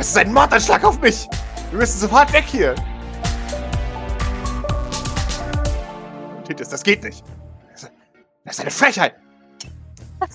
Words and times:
Das 0.00 0.08
ist 0.08 0.16
ein 0.16 0.32
Mordanschlag 0.32 0.82
auf 0.82 0.98
mich! 1.02 1.28
Wir 1.68 1.80
müssen 1.80 1.98
sofort 1.98 2.32
weg 2.32 2.44
hier! 2.46 2.74
Titus, 6.46 6.70
das 6.70 6.82
geht 6.82 7.04
nicht. 7.04 7.22
Das 8.46 8.54
ist 8.54 8.60
eine 8.60 8.70
Frechheit! 8.70 9.16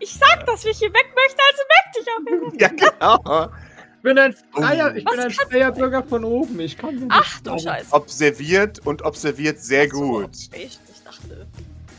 Ich 0.00 0.14
sag, 0.14 0.46
dass 0.46 0.64
ich 0.64 0.78
hier 0.78 0.92
weg 0.92 1.06
möchte, 1.14 1.38
also 1.50 1.62
weg 1.68 1.92
dich 1.94 2.08
auch 2.08 2.24
hin. 2.28 2.58
Ja, 2.58 2.68
genau. 2.68 3.50
Ich 3.96 4.02
bin 4.02 4.18
ein 4.18 4.34
freier, 4.52 4.96
ich 4.96 5.04
Was 5.04 5.12
bin 5.12 5.20
ein 5.20 5.30
freier 5.30 5.70
Bürger 5.70 6.02
von 6.02 6.24
oben. 6.24 6.58
Ich 6.60 6.76
kann 6.78 6.94
nicht 6.96 7.06
Ach 7.10 7.40
du. 7.42 7.58
Scheiße. 7.58 7.92
Observiert 7.92 8.84
und 8.86 9.02
observiert 9.02 9.60
sehr 9.60 9.88
So, 9.90 10.00
gut. 10.00 10.30
Ich, 10.54 10.80
ich 10.90 11.02
dachte. 11.04 11.46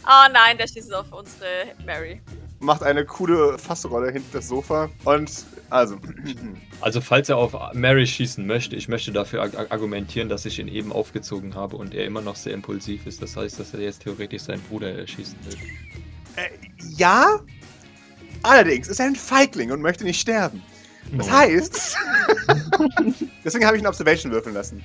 Ah 0.04 0.28
nein, 0.34 0.58
der 0.58 0.68
schießt 0.68 0.94
auf 0.94 1.14
unsere 1.14 1.68
Mary. 1.86 2.22
Macht 2.64 2.82
eine 2.84 3.06
coole 3.06 3.58
Fassrolle 3.60 4.12
hinter 4.12 4.30
das 4.40 4.48
Sofa. 4.48 4.90
Und 5.04 5.30
also. 5.70 5.98
Also 6.82 7.00
falls 7.00 7.30
er 7.30 7.38
auf 7.38 7.56
Mary 7.74 8.06
schießen 8.06 8.46
möchte, 8.46 8.76
ich 8.76 8.90
möchte 8.90 9.14
dafür 9.14 9.42
argumentieren, 9.72 10.28
dass 10.28 10.46
ich 10.46 10.60
ihn 10.60 10.68
eben 10.68 10.92
aufgezogen 10.92 11.56
habe 11.56 11.78
und 11.78 11.94
er 11.96 12.04
immer 12.06 12.20
noch 12.20 12.36
sehr 12.36 12.54
impulsiv 12.54 13.06
ist. 13.08 13.22
Das 13.22 13.38
heißt, 13.38 13.58
dass 13.58 13.74
er 13.74 13.80
jetzt 13.80 14.04
theoretisch 14.04 14.42
seinen 14.42 14.62
Bruder 14.64 14.92
erschießen 14.94 15.38
will. 15.46 15.56
Äh, 16.36 16.50
ja. 16.98 17.40
Allerdings 18.42 18.90
ist 18.90 19.00
er 19.00 19.06
ein 19.06 19.16
Feigling 19.16 19.72
und 19.72 19.82
möchte 19.82 20.04
nicht 20.04 20.20
sterben. 20.20 20.62
Das 21.18 21.28
Oh. 21.28 21.32
heißt. 21.32 21.98
deswegen 23.46 23.66
habe 23.66 23.78
ich 23.78 23.82
einen 23.82 23.88
Observation 23.88 24.32
würfeln 24.34 24.56
lassen. 24.56 24.84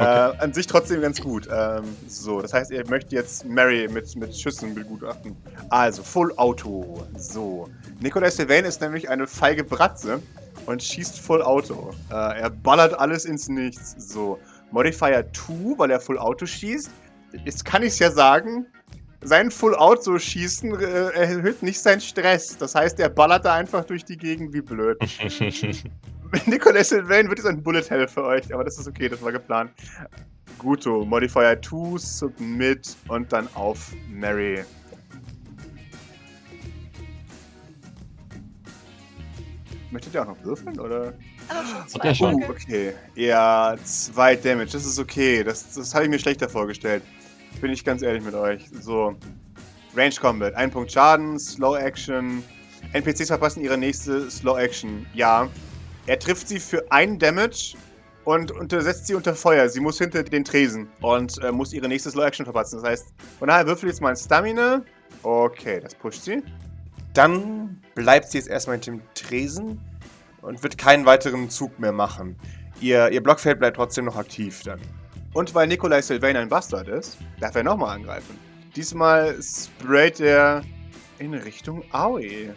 Äh, 0.00 0.28
Okay. 0.30 0.38
an 0.40 0.52
sich 0.54 0.66
trotzdem 0.66 1.00
ganz 1.02 1.20
gut. 1.20 1.46
Ähm, 1.52 1.84
so, 2.08 2.40
das 2.40 2.52
heißt, 2.54 2.70
ihr 2.70 2.86
möchtet 2.88 3.12
jetzt 3.12 3.44
Mary 3.44 3.86
mit, 3.88 4.16
mit 4.16 4.34
Schüssen 4.36 4.74
begutachten. 4.74 5.36
Also, 5.68 6.02
Full 6.02 6.32
Auto. 6.36 7.02
So. 7.16 7.68
Nicolas 8.00 8.36
Sylvain 8.36 8.64
ist 8.64 8.80
nämlich 8.80 9.08
eine 9.10 9.26
feige 9.26 9.62
Bratze 9.62 10.22
und 10.66 10.82
schießt 10.82 11.18
Full 11.20 11.42
Auto. 11.42 11.90
Äh, 12.10 12.40
er 12.40 12.50
ballert 12.50 12.98
alles 12.98 13.24
ins 13.26 13.48
Nichts. 13.48 13.94
So. 13.98 14.38
Modifier 14.70 15.26
2, 15.32 15.78
weil 15.78 15.90
er 15.90 16.00
Full 16.00 16.18
Auto 16.18 16.46
schießt. 16.46 16.90
Jetzt 17.44 17.64
kann 17.64 17.82
ich 17.82 17.88
es 17.92 17.98
ja 17.98 18.10
sagen. 18.10 18.66
Sein 19.22 19.50
Full 19.50 19.74
Auto 19.74 20.18
schießen 20.18 20.80
äh, 20.80 21.10
erhöht 21.10 21.62
nicht 21.62 21.80
seinen 21.80 22.00
Stress. 22.00 22.56
Das 22.56 22.74
heißt, 22.74 22.98
er 23.00 23.10
ballert 23.10 23.44
da 23.44 23.54
einfach 23.54 23.84
durch 23.84 24.04
die 24.04 24.16
Gegend 24.16 24.54
wie 24.54 24.62
blöd. 24.62 24.98
Nicolas 26.46 26.88
Sylvain 26.88 27.28
wird 27.28 27.38
jetzt 27.38 27.48
ein 27.48 27.62
Bullet 27.62 27.82
Hell 27.88 28.08
für 28.08 28.24
euch, 28.24 28.52
aber 28.54 28.64
das 28.64 28.78
ist 28.78 28.88
okay, 28.88 29.08
das 29.08 29.20
war 29.20 29.32
geplant. 29.32 29.72
Guto, 30.58 31.04
Modifier 31.04 31.60
2, 31.60 31.98
Submit 31.98 32.96
und 33.08 33.30
dann 33.32 33.48
auf 33.54 33.92
Mary. 34.08 34.64
Möchtet 39.90 40.14
ihr 40.14 40.22
auch 40.22 40.26
noch 40.26 40.44
würfeln, 40.44 40.78
oder? 40.78 41.14
Also 41.48 42.14
schon. 42.14 42.34
Uh, 42.36 42.50
okay. 42.50 42.92
Ja, 43.16 43.76
zwei 43.82 44.36
Damage, 44.36 44.70
das 44.72 44.86
ist 44.86 44.98
okay. 44.98 45.42
Das, 45.42 45.74
das 45.74 45.94
habe 45.94 46.04
ich 46.04 46.10
mir 46.10 46.18
schlechter 46.18 46.48
vorgestellt. 46.48 47.02
Bin 47.60 47.72
ich 47.72 47.84
ganz 47.84 48.02
ehrlich 48.02 48.24
mit 48.24 48.34
euch. 48.34 48.64
So. 48.80 49.16
Range 49.96 50.14
Combat, 50.20 50.54
ein 50.54 50.70
Punkt 50.70 50.92
Schaden, 50.92 51.38
Slow 51.38 51.76
Action. 51.76 52.44
NPCs 52.92 53.28
verpassen 53.28 53.62
ihre 53.62 53.76
nächste 53.76 54.30
Slow 54.30 54.58
Action. 54.58 55.06
Ja. 55.14 55.48
Er 56.06 56.18
trifft 56.18 56.48
sie 56.48 56.60
für 56.60 56.90
einen 56.90 57.18
Damage 57.18 57.76
und 58.24 58.52
untersetzt 58.52 59.06
sie 59.06 59.14
unter 59.14 59.34
Feuer. 59.34 59.68
Sie 59.68 59.80
muss 59.80 59.98
hinter 59.98 60.22
den 60.22 60.44
Tresen 60.44 60.88
und 61.00 61.42
äh, 61.42 61.52
muss 61.52 61.72
ihre 61.72 61.88
nächste 61.88 62.10
Slow 62.10 62.26
Action 62.26 62.44
verpassen. 62.44 62.80
Das 62.80 62.88
heißt, 62.88 63.14
von 63.38 63.48
daher 63.48 63.66
würfel 63.66 63.88
jetzt 63.88 64.00
mal 64.00 64.10
ein 64.10 64.16
Stamina. 64.16 64.82
Okay, 65.22 65.80
das 65.80 65.94
pusht 65.94 66.22
sie. 66.22 66.42
Dann 67.12 67.80
bleibt 67.94 68.30
sie 68.30 68.38
jetzt 68.38 68.48
erstmal 68.48 68.76
hinter 68.76 68.92
dem 68.92 69.02
Tresen 69.14 69.80
und 70.42 70.62
wird 70.62 70.78
keinen 70.78 71.06
weiteren 71.06 71.50
Zug 71.50 71.78
mehr 71.78 71.92
machen. 71.92 72.36
Ihr, 72.80 73.10
ihr 73.10 73.22
Blockfeld 73.22 73.58
bleibt 73.58 73.76
trotzdem 73.76 74.06
noch 74.06 74.16
aktiv 74.16 74.62
dann. 74.64 74.80
Und 75.32 75.54
weil 75.54 75.68
Nikolai 75.68 76.02
Sylvain 76.02 76.36
ein 76.36 76.48
Bastard 76.48 76.88
ist, 76.88 77.18
darf 77.38 77.54
er 77.54 77.62
nochmal 77.62 77.96
angreifen. 77.96 78.36
Diesmal 78.74 79.36
sprayt 79.42 80.20
er 80.20 80.62
in 81.18 81.34
Richtung 81.34 81.84
Aoi. 81.92 82.50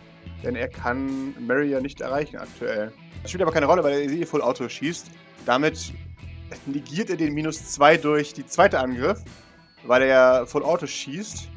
Denn 0.43 0.55
er 0.55 0.67
kann 0.67 1.35
Mary 1.45 1.69
ja 1.69 1.79
nicht 1.79 2.01
erreichen 2.01 2.37
aktuell. 2.37 2.91
Das 3.21 3.31
spielt 3.31 3.43
aber 3.43 3.51
keine 3.51 3.67
Rolle, 3.67 3.83
weil 3.83 4.01
er 4.01 4.09
sie 4.09 4.25
Full 4.25 4.41
Auto 4.41 4.67
schießt. 4.67 5.09
Damit 5.45 5.93
negiert 6.65 7.09
er 7.09 7.15
den 7.15 7.33
minus 7.33 7.71
2 7.71 7.97
durch 7.97 8.33
die 8.33 8.45
zweite 8.45 8.79
Angriff, 8.79 9.21
weil 9.85 10.01
er 10.03 10.45
Full 10.47 10.63
Auto 10.63 10.87
schießt. 10.87 11.49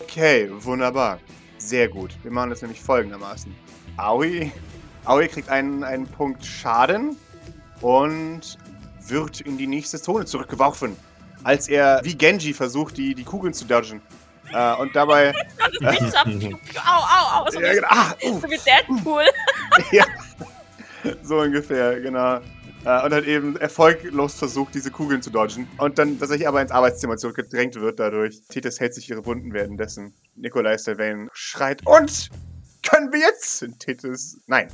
Okay, 0.00 0.50
wunderbar. 0.50 1.18
Sehr 1.58 1.88
gut. 1.88 2.16
Wir 2.22 2.30
machen 2.30 2.50
das 2.50 2.60
nämlich 2.62 2.80
folgendermaßen. 2.80 3.54
Aoi, 3.96 4.50
Aoi 5.04 5.28
kriegt 5.28 5.48
einen, 5.48 5.84
einen 5.84 6.06
Punkt 6.06 6.44
Schaden 6.44 7.16
und 7.80 8.58
wird 9.08 9.40
in 9.40 9.58
die 9.58 9.66
nächste 9.66 10.00
Zone 10.00 10.24
zurückgeworfen, 10.24 10.96
als 11.44 11.68
er 11.68 12.00
wie 12.02 12.16
Genji 12.16 12.52
versucht, 12.52 12.96
die, 12.96 13.14
die 13.14 13.24
Kugeln 13.24 13.54
zu 13.54 13.64
dodgen. 13.64 14.00
Äh, 14.52 14.74
und 14.76 14.94
dabei. 14.94 15.32
Au, 15.70 17.02
au, 17.02 17.40
au. 17.40 17.50
So, 17.50 17.60
Ja, 17.60 17.70
wie, 17.70 17.74
genau. 17.74 17.88
Ah, 17.90 18.14
uh, 18.22 18.40
so 18.40 18.48
wie 18.48 18.58
Deadpool. 18.58 19.24
ja. 19.92 20.04
So 21.22 21.40
ungefähr, 21.40 22.00
genau. 22.00 22.40
Äh, 22.84 23.04
und 23.04 23.12
hat 23.12 23.24
eben 23.24 23.56
erfolglos 23.56 24.34
versucht, 24.34 24.74
diese 24.74 24.90
Kugeln 24.92 25.20
zu 25.20 25.30
dodgen. 25.30 25.68
Und 25.78 25.98
dann 25.98 26.18
tatsächlich 26.18 26.46
aber 26.46 26.62
ins 26.62 26.70
Arbeitszimmer 26.70 27.16
zurückgedrängt 27.16 27.74
wird 27.74 27.98
dadurch. 27.98 28.40
Titus 28.48 28.78
hält 28.78 28.94
sich 28.94 29.10
ihre 29.10 29.26
Wunden 29.26 29.52
währenddessen. 29.52 30.14
Nikolai 30.36 30.78
Sylvain 30.78 31.28
schreit. 31.32 31.84
Und 31.84 32.30
können 32.88 33.12
wir 33.12 33.20
jetzt? 33.20 33.64
Und 33.64 33.80
Titus. 33.80 34.38
Nein. 34.46 34.68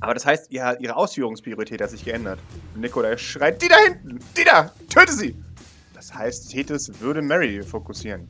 Aber 0.00 0.14
das 0.14 0.24
heißt, 0.24 0.50
ihr, 0.50 0.78
ihre 0.80 0.96
Ausführungspriorität 0.96 1.80
hat 1.80 1.90
sich 1.90 2.04
geändert. 2.04 2.38
Nikolai 2.74 3.16
schreit, 3.16 3.60
die 3.62 3.68
da 3.68 3.76
hinten! 3.76 4.18
Die 4.36 4.44
da! 4.44 4.72
Töte 4.88 5.12
sie! 5.12 5.36
Das 5.94 6.14
heißt, 6.14 6.50
Tethys 6.50 6.90
würde 7.00 7.20
Mary 7.20 7.62
fokussieren. 7.62 8.26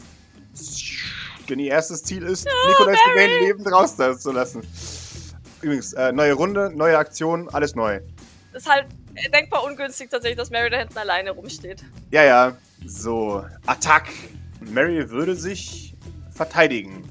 Denn 1.49 1.61
ihr 1.61 1.71
erstes 1.71 2.03
Ziel 2.03 2.25
ist, 2.25 2.47
Nikolai 2.69 2.97
Sylvain 2.97 3.45
lebend 3.45 3.73
rauszulassen. 3.73 4.63
Übrigens, 5.63 5.93
äh, 5.93 6.13
neue 6.13 6.33
Runde, 6.33 6.73
neue 6.75 6.99
Aktion, 6.99 7.49
alles 7.51 7.75
neu. 7.75 8.01
ist 8.53 8.69
halt 8.69 8.87
denkbar 9.33 9.65
ungünstig 9.65 10.11
tatsächlich, 10.11 10.39
dass 10.39 10.51
Mary 10.51 10.71
da 10.71 10.79
hinten 10.79 10.99
alleine 10.99 11.31
rumsteht. 11.31 11.85
Ja, 12.11 12.25
ja. 12.25 12.57
So, 12.87 13.45
Attack. 13.67 14.09
Mary 14.61 15.09
würde 15.11 15.37
sich 15.37 15.95
verteidigen. 16.31 17.05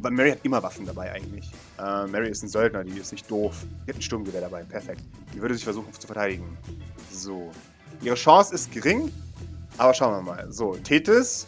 Mary 0.00 0.30
hat 0.30 0.38
immer 0.42 0.62
Waffen 0.62 0.86
dabei 0.86 1.12
eigentlich. 1.12 1.50
Äh, 1.84 2.06
Mary 2.06 2.30
ist 2.30 2.42
ein 2.42 2.48
Söldner, 2.48 2.82
die 2.82 2.98
ist 2.98 3.12
nicht 3.12 3.30
doof. 3.30 3.54
Die 3.86 3.90
hat 3.90 3.98
ein 3.98 4.02
Sturmgewehr 4.02 4.40
dabei, 4.40 4.62
perfekt. 4.62 5.02
Die 5.34 5.40
würde 5.40 5.54
sich 5.54 5.64
versuchen 5.64 5.92
zu 5.92 6.06
verteidigen. 6.06 6.56
So. 7.12 7.50
Ihre 8.00 8.14
Chance 8.14 8.54
ist 8.54 8.72
gering, 8.72 9.12
aber 9.76 9.92
schauen 9.92 10.24
wir 10.24 10.32
mal. 10.32 10.50
So, 10.50 10.76
Tethys. 10.76 11.46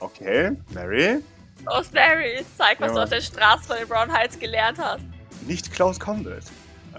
Okay, 0.00 0.56
Mary. 0.74 1.20
Los, 1.64 1.92
Mary, 1.92 2.44
zeig, 2.58 2.80
was 2.80 2.88
Ja, 2.88 2.94
du 2.94 3.02
auf 3.04 3.08
der 3.10 3.20
Straße 3.20 3.64
von 3.64 3.76
den 3.76 3.88
Brown 3.88 4.12
Heights 4.12 4.38
gelernt 4.38 4.78
hast. 4.78 5.02
Nicht 5.46 5.72
Close 5.72 5.98
Combat. 5.98 6.42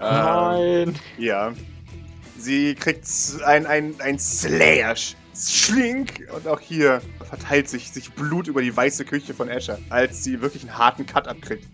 Nein. 0.00 0.98
Ja. 1.18 1.52
Sie 2.38 2.74
kriegt 2.74 3.06
ein, 3.44 3.66
ein, 3.66 3.94
ein 4.00 4.18
Slash. 4.18 5.14
Schlink. 5.50 6.28
Und 6.34 6.46
auch 6.46 6.60
hier 6.60 7.00
verteilt 7.28 7.68
sich, 7.68 7.90
sich 7.90 8.12
Blut 8.12 8.48
über 8.48 8.62
die 8.62 8.74
weiße 8.74 9.04
Küche 9.04 9.34
von 9.34 9.50
Asher, 9.50 9.78
als 9.90 10.22
sie 10.22 10.40
wirklich 10.40 10.62
einen 10.62 10.78
harten 10.78 11.06
Cut 11.06 11.26
abkriegt. 11.26 11.68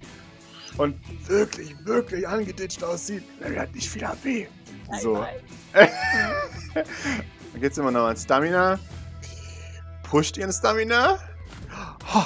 Und 0.76 0.96
wirklich, 1.28 1.74
wirklich 1.84 2.26
angeditscht 2.26 2.82
aussieht. 2.84 3.24
Mary 3.40 3.56
hat 3.56 3.74
nicht 3.74 3.88
viel 3.88 4.06
HP. 4.06 4.48
So. 5.00 5.26
Dann 5.74 7.60
geht's 7.60 7.78
immer 7.78 7.90
noch 7.90 8.06
an 8.06 8.16
Stamina. 8.16 8.78
Pusht 10.04 10.36
ihren 10.36 10.52
Stamina. 10.52 11.18
Oh, 12.14 12.24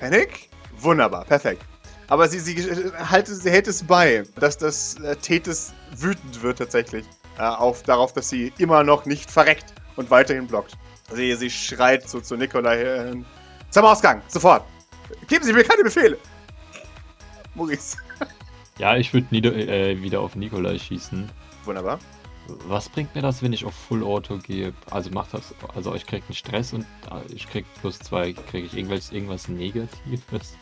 Panic. 0.00 0.48
Wunderbar, 0.78 1.24
perfekt. 1.24 1.62
Aber 2.06 2.28
sie, 2.28 2.38
sie, 2.38 2.56
halte, 2.96 3.34
sie 3.34 3.50
hält 3.50 3.66
es 3.66 3.82
bei, 3.82 4.22
dass 4.36 4.56
das 4.56 4.94
äh, 5.00 5.16
Tethys 5.16 5.74
wütend 5.96 6.42
wird 6.42 6.58
tatsächlich. 6.58 7.04
Äh, 7.36 7.42
auf, 7.42 7.82
darauf, 7.82 8.12
dass 8.12 8.30
sie 8.30 8.52
immer 8.58 8.82
noch 8.84 9.04
nicht 9.04 9.30
verreckt 9.30 9.74
und 9.98 10.10
weiterhin 10.10 10.46
blockt. 10.46 10.78
Sie, 11.12 11.34
sie 11.34 11.50
schreit 11.50 12.08
so 12.08 12.20
zu 12.20 12.36
Nikolai 12.36 12.82
äh, 12.82 13.16
zum 13.70 13.84
Ausgang, 13.84 14.22
sofort. 14.28 14.64
Geben 15.26 15.44
Sie 15.44 15.52
mir 15.52 15.64
keine 15.64 15.82
Befehle. 15.82 16.16
Maurice. 17.54 17.98
Ja, 18.78 18.96
ich 18.96 19.12
würde 19.12 19.26
äh, 19.34 20.00
wieder 20.00 20.20
auf 20.20 20.36
Nikolai 20.36 20.78
schießen. 20.78 21.28
Wunderbar. 21.64 21.98
Was 22.68 22.88
bringt 22.88 23.12
mir 23.12 23.22
das, 23.22 23.42
wenn 23.42 23.52
ich 23.52 23.64
auf 23.64 23.74
Full 23.74 24.04
Auto 24.04 24.38
gehe? 24.38 24.72
Also 24.88 25.10
macht 25.10 25.34
das, 25.34 25.52
also 25.74 25.96
ich 25.96 26.06
krieg 26.06 26.22
einen 26.28 26.36
Stress 26.36 26.72
und 26.72 26.82
äh, 27.10 27.32
ich 27.34 27.48
krieg 27.50 27.66
plus 27.80 27.98
zwei, 27.98 28.32
kriege 28.32 28.68
ich 28.68 28.76
irgendwas, 28.76 29.10
irgendwas 29.10 29.48
Negatives? 29.48 30.56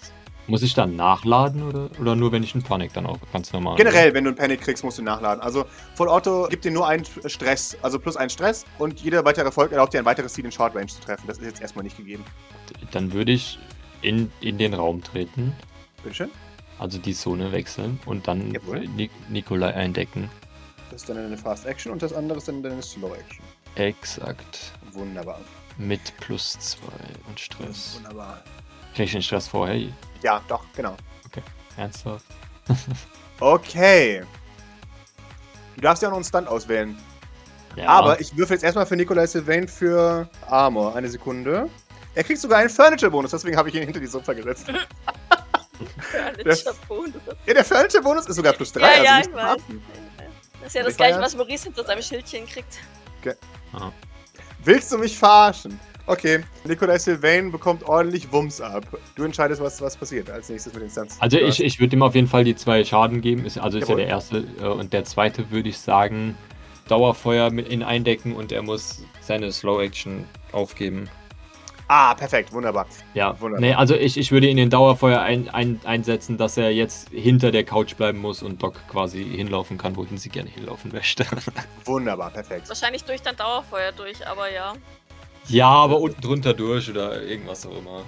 Muss 0.48 0.62
ich 0.62 0.74
dann 0.74 0.94
nachladen 0.94 1.62
oder, 1.64 1.90
oder 2.00 2.14
nur 2.14 2.30
wenn 2.30 2.42
ich 2.42 2.54
einen 2.54 2.62
Panik 2.62 2.92
dann 2.92 3.06
auch 3.06 3.18
ganz 3.32 3.52
normal? 3.52 3.76
Generell, 3.76 4.14
wenn 4.14 4.24
du 4.24 4.30
einen 4.30 4.36
Panic 4.36 4.60
kriegst, 4.60 4.84
musst 4.84 4.98
du 4.98 5.02
nachladen. 5.02 5.42
Also 5.42 5.64
Full 5.96 6.08
Auto 6.08 6.46
gibt 6.48 6.64
dir 6.64 6.70
nur 6.70 6.86
einen 6.86 7.04
Stress, 7.26 7.76
also 7.82 7.98
plus 7.98 8.16
einen 8.16 8.30
Stress 8.30 8.64
und 8.78 9.00
jeder 9.00 9.24
weitere 9.24 9.44
Erfolg 9.44 9.72
erlaubt 9.72 9.92
dir 9.92 9.98
ein 9.98 10.04
weiteres 10.04 10.34
Ziel 10.34 10.44
in 10.44 10.52
Short 10.52 10.74
Range 10.76 10.86
zu 10.86 11.00
treffen. 11.00 11.26
Das 11.26 11.38
ist 11.38 11.44
jetzt 11.44 11.60
erstmal 11.60 11.82
nicht 11.82 11.96
gegeben. 11.96 12.24
Dann 12.92 13.12
würde 13.12 13.32
ich 13.32 13.58
in, 14.02 14.30
in 14.40 14.56
den 14.58 14.74
Raum 14.74 15.02
treten. 15.02 15.52
Bitteschön. 16.02 16.30
Also 16.78 16.98
die 16.98 17.14
Zone 17.14 17.50
wechseln 17.52 17.98
und 18.06 18.28
dann 18.28 18.52
Jawohl. 18.52 18.86
Nik 18.88 19.10
Nikolai 19.28 19.74
eindecken. 19.74 20.30
Das 20.90 21.02
ist 21.02 21.08
dann 21.08 21.16
eine 21.16 21.36
Fast 21.36 21.66
Action 21.66 21.90
und 21.90 22.02
das 22.02 22.12
andere 22.12 22.38
ist 22.38 22.46
dann 22.46 22.64
eine 22.64 22.82
Slow 22.82 23.14
Action. 23.14 23.44
Exakt. 23.74 24.72
Wunderbar. 24.92 25.40
Mit 25.78 26.16
plus 26.18 26.58
zwei 26.58 26.92
und 27.28 27.40
Stress. 27.40 27.96
Wunderbar. 27.96 28.42
Krieg 28.94 29.06
ich 29.06 29.12
den 29.12 29.22
Stress 29.22 29.48
vorher? 29.48 29.88
Ja, 30.26 30.42
doch, 30.48 30.64
genau. 30.74 30.96
Ernsthaft? 31.76 32.26
Okay. 33.38 34.24
Du 35.74 35.82
darfst 35.82 36.02
ja 36.02 36.08
auch 36.08 36.12
noch 36.12 36.16
einen 36.16 36.24
Stunt 36.24 36.48
auswählen. 36.48 36.96
Ja. 37.76 37.86
Aber 37.90 38.18
ich 38.18 38.34
würfel 38.34 38.54
jetzt 38.54 38.62
erstmal 38.64 38.86
für 38.86 38.96
Nikolai 38.96 39.26
Sylvain 39.26 39.68
für 39.68 40.26
Armor. 40.48 40.96
Eine 40.96 41.10
Sekunde. 41.10 41.68
Er 42.14 42.24
kriegt 42.24 42.40
sogar 42.40 42.60
einen 42.60 42.70
Furniture-Bonus, 42.70 43.30
deswegen 43.32 43.58
habe 43.58 43.68
ich 43.68 43.74
ihn 43.74 43.82
hinter 43.82 44.00
die 44.00 44.06
Sofa 44.06 44.32
gesetzt. 44.32 44.66
Furniture 46.00 46.74
Bonus. 46.88 47.12
Ja, 47.44 47.54
der 47.54 47.64
Furniture-Bonus 47.64 48.26
ist 48.26 48.36
sogar 48.36 48.54
plus 48.54 48.72
3. 48.72 48.80
Ja, 48.80 48.86
also 48.88 49.04
ja, 49.04 49.18
ich 49.18 49.26
zu 49.26 49.32
weiß. 49.34 49.56
Das 50.60 50.66
ist 50.68 50.74
ja 50.74 50.82
Das 50.82 50.96
gleiche, 50.96 51.20
was 51.20 51.36
Maurice 51.36 51.64
hinter 51.64 51.84
seinem 51.84 52.02
Schildchen 52.02 52.46
kriegt. 52.46 52.78
Willst 54.64 54.90
du 54.90 54.98
mich 54.98 55.16
verarschen? 55.16 55.78
Okay, 56.08 56.44
Nikolai 56.64 56.98
Sylvain 56.98 57.50
bekommt 57.50 57.82
ordentlich 57.88 58.30
Wumms 58.32 58.60
ab. 58.60 58.84
Du 59.16 59.24
entscheidest, 59.24 59.60
was, 59.60 59.80
was 59.80 59.96
passiert 59.96 60.30
als 60.30 60.48
nächstes 60.48 60.72
mit 60.72 60.82
den 60.82 60.90
Stunts. 60.90 61.16
Also 61.20 61.38
ich, 61.38 61.62
ich 61.62 61.80
würde 61.80 61.96
ihm 61.96 62.02
auf 62.02 62.14
jeden 62.14 62.28
Fall 62.28 62.44
die 62.44 62.54
zwei 62.54 62.84
Schaden 62.84 63.20
geben. 63.20 63.44
Ist, 63.44 63.58
also 63.58 63.78
ist 63.78 63.88
Jawohl. 63.88 64.02
ja 64.02 64.06
der 64.06 64.14
erste. 64.14 64.44
Äh, 64.60 64.66
und 64.66 64.92
der 64.92 65.04
zweite 65.04 65.50
würde 65.50 65.68
ich 65.68 65.78
sagen, 65.78 66.36
Dauerfeuer 66.88 67.50
mit 67.50 67.66
in 67.68 67.82
eindecken 67.82 68.36
und 68.36 68.52
er 68.52 68.62
muss 68.62 69.02
seine 69.20 69.50
Slow 69.50 69.82
Action 69.82 70.24
aufgeben. 70.52 71.08
Ah, 71.88 72.14
perfekt, 72.14 72.52
wunderbar. 72.52 72.86
Ja, 73.14 73.40
Wunderbar. 73.40 73.60
nee, 73.60 73.74
also 73.74 73.94
ich, 73.94 74.16
ich 74.16 74.32
würde 74.32 74.48
ihn 74.48 74.58
in 74.58 74.70
Dauerfeuer 74.70 75.20
ein, 75.20 75.48
ein, 75.50 75.80
einsetzen, 75.84 76.36
dass 76.36 76.56
er 76.56 76.72
jetzt 76.72 77.10
hinter 77.10 77.52
der 77.52 77.62
Couch 77.62 77.94
bleiben 77.94 78.18
muss 78.18 78.42
und 78.42 78.60
Doc 78.60 78.74
quasi 78.88 79.22
hinlaufen 79.24 79.78
kann, 79.78 79.94
wohin 79.94 80.18
sie 80.18 80.28
gerne 80.28 80.50
hinlaufen 80.50 80.90
möchte. 80.92 81.24
Wunderbar, 81.84 82.30
perfekt. 82.30 82.68
Wahrscheinlich 82.68 83.04
durch 83.04 83.22
dann 83.22 83.36
Dauerfeuer 83.36 83.92
durch, 83.92 84.26
aber 84.26 84.50
ja. 84.52 84.74
Ja, 85.48 85.68
aber 85.68 86.00
unten 86.00 86.20
drunter 86.20 86.54
durch 86.54 86.88
oder 86.90 87.22
irgendwas 87.22 87.66
auch 87.66 87.76
immer. 87.78 88.04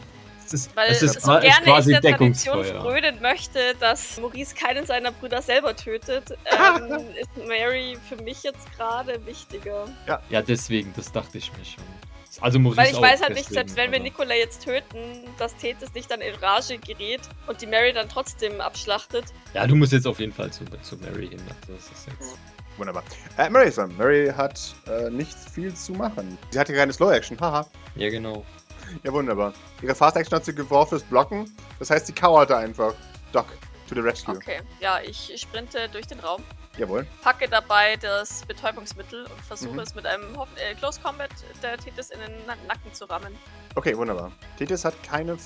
Es 0.46 0.54
ist, 0.54 0.76
Weil 0.76 0.90
es 0.90 1.02
ist, 1.02 1.14
so 1.14 1.20
qua- 1.20 1.38
ist 1.38 1.42
gerne 1.42 1.58
ich 1.58 1.64
quasi 1.64 1.90
der 2.00 2.16
Tradition 2.16 2.64
frönen 2.64 3.20
möchte, 3.20 3.58
dass 3.80 4.18
Maurice 4.18 4.54
keinen 4.54 4.86
seiner 4.86 5.12
Brüder 5.12 5.42
selber 5.42 5.76
tötet, 5.76 6.30
ähm, 6.50 7.04
ist 7.20 7.46
Mary 7.46 7.98
für 8.08 8.16
mich 8.22 8.42
jetzt 8.42 8.66
gerade 8.76 9.24
wichtiger. 9.26 9.86
Ja, 10.30 10.40
deswegen, 10.40 10.92
das 10.96 11.12
dachte 11.12 11.36
ich 11.36 11.52
mir 11.52 11.64
schon. 11.64 11.84
Also 12.40 12.58
Maurice 12.58 12.78
Weil 12.80 12.90
ich 12.90 12.96
auch, 12.96 13.02
weiß 13.02 13.22
halt 13.22 13.34
nicht, 13.34 13.48
selbst 13.48 13.76
wenn 13.76 13.90
wir 13.90 14.00
Nikolai 14.00 14.38
jetzt 14.38 14.64
töten, 14.64 15.24
dass 15.38 15.56
Tethys 15.56 15.92
nicht 15.92 16.10
dann 16.10 16.20
in 16.20 16.34
Rage 16.36 16.78
gerät 16.78 17.20
und 17.46 17.60
die 17.60 17.66
Mary 17.66 17.92
dann 17.92 18.08
trotzdem 18.08 18.60
abschlachtet. 18.60 19.24
Ja, 19.54 19.66
du 19.66 19.74
musst 19.74 19.92
jetzt 19.92 20.06
auf 20.06 20.20
jeden 20.20 20.32
Fall 20.32 20.50
zu, 20.50 20.64
zu 20.82 20.96
Mary 20.98 21.28
hin. 21.28 21.40
Das 21.66 21.90
ist 21.90 22.06
jetzt. 22.06 22.38
Wunderbar. 22.78 23.02
Äh, 23.36 23.50
Mary 23.50 23.68
ist 23.68 23.76
dran. 23.78 23.94
Mary 23.96 24.32
hat 24.34 24.74
äh, 24.86 25.10
nicht 25.10 25.36
viel 25.36 25.74
zu 25.74 25.92
machen. 25.92 26.38
Sie 26.50 26.58
hatte 26.58 26.72
keine 26.74 26.92
Slow 26.92 27.12
Action. 27.12 27.38
Haha. 27.40 27.66
Ja, 27.96 28.08
genau. 28.08 28.44
Ja, 29.02 29.12
wunderbar. 29.12 29.52
Ihre 29.82 29.94
Fast 29.94 30.16
Action 30.16 30.36
hat 30.36 30.44
sie 30.44 30.54
geworfen 30.54 30.90
fürs 30.90 31.02
Blocken. 31.02 31.54
Das 31.78 31.90
heißt, 31.90 32.06
sie 32.06 32.12
kauerte 32.14 32.56
einfach. 32.56 32.94
Doc, 33.32 33.46
to 33.88 33.94
the 33.94 34.00
rescue. 34.00 34.34
Okay, 34.36 34.60
ja, 34.80 35.00
ich 35.00 35.34
sprinte 35.38 35.88
durch 35.90 36.06
den 36.06 36.18
Raum, 36.20 36.42
Jawohl. 36.78 37.06
packe 37.22 37.46
dabei 37.48 37.96
das 37.96 38.42
Betäubungsmittel 38.46 39.24
und 39.24 39.40
versuche 39.42 39.74
Mhm. 39.74 39.80
es 39.80 39.94
mit 39.94 40.06
einem 40.06 40.34
Hoff 40.38 40.48
äh, 40.56 40.74
Close 40.76 40.98
Combat 41.02 41.28
der 41.62 41.76
Tethys 41.76 42.08
in 42.10 42.20
den 42.20 42.32
Na- 42.46 42.56
Nacken 42.66 42.94
zu 42.94 43.04
rammen. 43.04 43.36
Okay, 43.74 43.94
wunderbar. 43.94 44.32
Tethys 44.56 44.84
hat 44.86 44.94
keine 45.02 45.36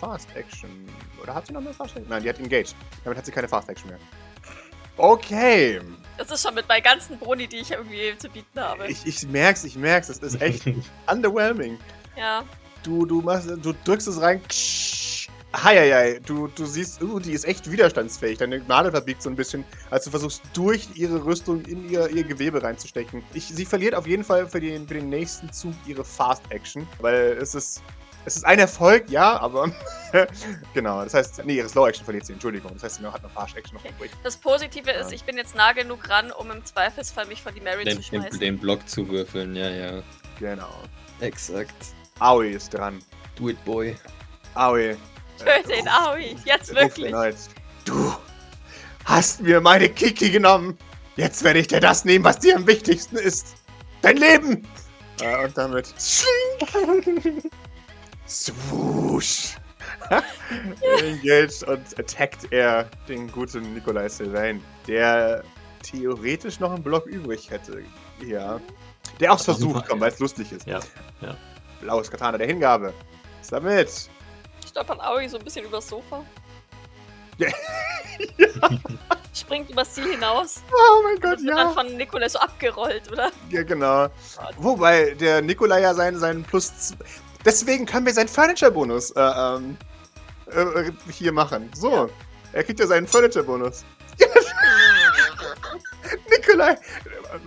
Fast 0.00 0.34
Action. 0.34 0.88
Oder 1.22 1.34
hat 1.34 1.46
sie 1.46 1.52
noch 1.52 1.60
eine 1.60 1.72
Fast 1.72 1.90
Action? 1.94 2.08
Nein, 2.08 2.22
die 2.24 2.28
hat 2.30 2.40
Engaged. 2.40 2.74
Damit 3.04 3.18
hat 3.18 3.26
sie 3.26 3.30
keine 3.32 3.46
Fast 3.46 3.68
Action 3.68 3.90
mehr. 3.90 4.00
Okay. 5.02 5.80
Das 6.16 6.30
ist 6.30 6.42
schon 6.44 6.54
mit 6.54 6.68
meinen 6.68 6.84
ganzen 6.84 7.18
Boni, 7.18 7.48
die 7.48 7.56
ich 7.56 7.72
irgendwie 7.72 8.16
zu 8.18 8.28
bieten 8.28 8.60
habe. 8.60 8.86
Ich, 8.86 9.04
ich 9.04 9.26
merk's, 9.26 9.64
ich 9.64 9.74
merk's. 9.74 10.06
Das 10.06 10.18
ist 10.18 10.40
echt 10.40 10.62
underwhelming. 11.10 11.76
ja, 12.16 12.44
Du, 12.84 13.04
du 13.04 13.20
machst, 13.20 13.48
du 13.48 13.74
drückst 13.84 14.06
es 14.06 14.20
rein. 14.20 14.40
Heieiei, 15.56 16.20
du, 16.24 16.46
du 16.46 16.66
siehst, 16.66 17.02
uh, 17.02 17.18
die 17.18 17.32
ist 17.32 17.44
echt 17.44 17.68
widerstandsfähig. 17.68 18.38
Deine 18.38 18.60
Nadel 18.60 18.92
verbiegt 18.92 19.22
so 19.22 19.28
ein 19.28 19.34
bisschen, 19.34 19.64
als 19.90 20.04
du 20.04 20.10
versuchst, 20.10 20.42
durch 20.54 20.88
ihre 20.94 21.24
Rüstung 21.24 21.64
in 21.64 21.90
ihr, 21.90 22.08
ihr 22.08 22.22
Gewebe 22.22 22.62
reinzustecken. 22.62 23.24
Ich, 23.34 23.46
sie 23.46 23.64
verliert 23.64 23.96
auf 23.96 24.06
jeden 24.06 24.22
Fall 24.22 24.48
für 24.48 24.60
den, 24.60 24.86
für 24.86 24.94
den 24.94 25.08
nächsten 25.08 25.52
Zug 25.52 25.74
ihre 25.84 26.04
Fast 26.04 26.42
Action, 26.50 26.86
weil 27.00 27.36
es 27.40 27.56
ist, 27.56 27.82
es 28.24 28.36
ist 28.36 28.44
ein 28.44 28.58
Erfolg, 28.58 29.08
ja, 29.10 29.38
aber 29.40 29.70
genau. 30.74 31.02
Das 31.02 31.14
heißt, 31.14 31.44
nee, 31.44 31.54
ihre 31.56 31.68
Slow 31.68 31.88
Action 31.88 32.04
verliert 32.04 32.26
sie, 32.26 32.34
Entschuldigung. 32.34 32.72
Das 32.74 32.82
heißt, 32.84 32.96
sie 32.96 33.06
hat 33.06 33.22
noch 33.22 33.30
Fast 33.32 33.56
Action 33.56 33.76
noch 33.76 33.84
übrig. 33.84 34.10
das 34.22 34.36
Positive 34.36 34.90
ist, 34.90 35.10
Ja. 35.10 35.14
ich 35.14 35.24
bin 35.24 35.36
jetzt 35.36 35.54
nah 35.54 35.72
genug 35.72 36.08
ran, 36.08 36.30
um 36.32 36.50
im 36.50 36.64
Zweifelsfall 36.64 37.26
mich 37.26 37.42
vor 37.42 37.52
die 37.52 37.60
Mary 37.60 37.84
Den, 37.84 38.02
zu 38.02 38.10
den, 38.10 38.20
schmeißen. 38.22 38.40
den 38.40 38.58
Block 38.58 38.88
zu 38.88 39.08
würfeln, 39.08 39.56
ja, 39.56 39.68
ja. 39.70 40.02
Genau. 40.38 40.70
Exakt. 41.20 41.74
Aoi 42.18 42.50
ist 42.52 42.74
dran. 42.74 43.02
Do 43.36 43.48
it, 43.48 43.64
boy. 43.64 43.96
Aoi. 44.54 44.96
Töte 45.38 45.72
ihn, 45.74 45.88
Aoi, 45.88 46.36
jetzt 46.44 46.74
wirklich. 46.74 47.12
Du 47.84 48.14
hast 49.04 49.40
mir 49.40 49.60
meine 49.60 49.88
Kiki 49.88 50.30
genommen. 50.30 50.78
Jetzt 51.16 51.42
werde 51.42 51.58
ich 51.58 51.66
dir 51.68 51.80
das 51.80 52.04
nehmen, 52.04 52.24
was 52.24 52.38
dir 52.38 52.56
am 52.56 52.66
wichtigsten 52.66 53.16
ist. 53.16 53.54
Dein 54.02 54.16
Leben. 54.18 54.66
Äh, 55.20 55.44
und 55.44 55.56
damit. 55.58 55.92
Swoosh. 58.32 59.56
Engaged 60.98 61.62
und 61.64 61.98
attackt 61.98 62.50
er 62.50 62.88
den 63.08 63.30
guten 63.30 63.74
Nikolai 63.74 64.08
Sylvain, 64.08 64.62
der 64.86 65.44
theoretisch 65.82 66.60
noch 66.60 66.72
einen 66.72 66.82
Block 66.82 67.06
übrig 67.06 67.50
hätte. 67.50 67.84
Ja. 68.24 68.60
Der 69.20 69.32
auch 69.32 69.36
Aber 69.36 69.44
versucht, 69.44 69.86
komm, 69.88 70.00
weil 70.00 70.12
es 70.12 70.18
lustig 70.18 70.50
ist. 70.52 70.66
Ja, 70.66 70.80
ja. 71.20 71.36
Blaues 71.80 72.10
Katana 72.10 72.38
der 72.38 72.46
Hingabe. 72.46 72.94
Damit. 73.50 74.08
Stolpert 74.66 75.00
Aoi 75.00 75.28
so 75.28 75.38
ein 75.38 75.44
bisschen 75.44 75.66
übers 75.66 75.88
Sofa. 75.88 76.24
Ja. 77.38 77.48
Springt 79.34 79.70
über 79.70 79.84
sie 79.84 80.02
hinaus. 80.02 80.62
Oh 80.72 81.02
mein 81.02 81.20
Gott, 81.20 81.38
und 81.38 81.46
wird 81.46 81.56
ja. 81.56 81.64
dann 81.64 81.74
von 81.74 81.96
Nikolai 81.96 82.28
so 82.28 82.38
abgerollt, 82.38 83.10
oder? 83.10 83.30
Ja, 83.50 83.62
genau. 83.62 84.08
Wobei 84.58 85.14
der 85.14 85.42
Nikolai 85.42 85.80
ja 85.80 85.94
seinen, 85.94 86.18
seinen 86.18 86.42
Plus. 86.42 86.94
Deswegen 87.44 87.86
können 87.86 88.06
wir 88.06 88.14
seinen 88.14 88.28
Furniture-Bonus 88.28 89.10
äh, 89.12 89.20
ähm, 89.20 89.76
äh, 90.46 90.90
hier 91.10 91.32
machen. 91.32 91.70
So. 91.74 92.08
Er 92.52 92.64
kriegt 92.64 92.80
ja 92.80 92.86
seinen 92.86 93.06
Furniture-Bonus. 93.06 93.84
Nikolai 96.30 96.76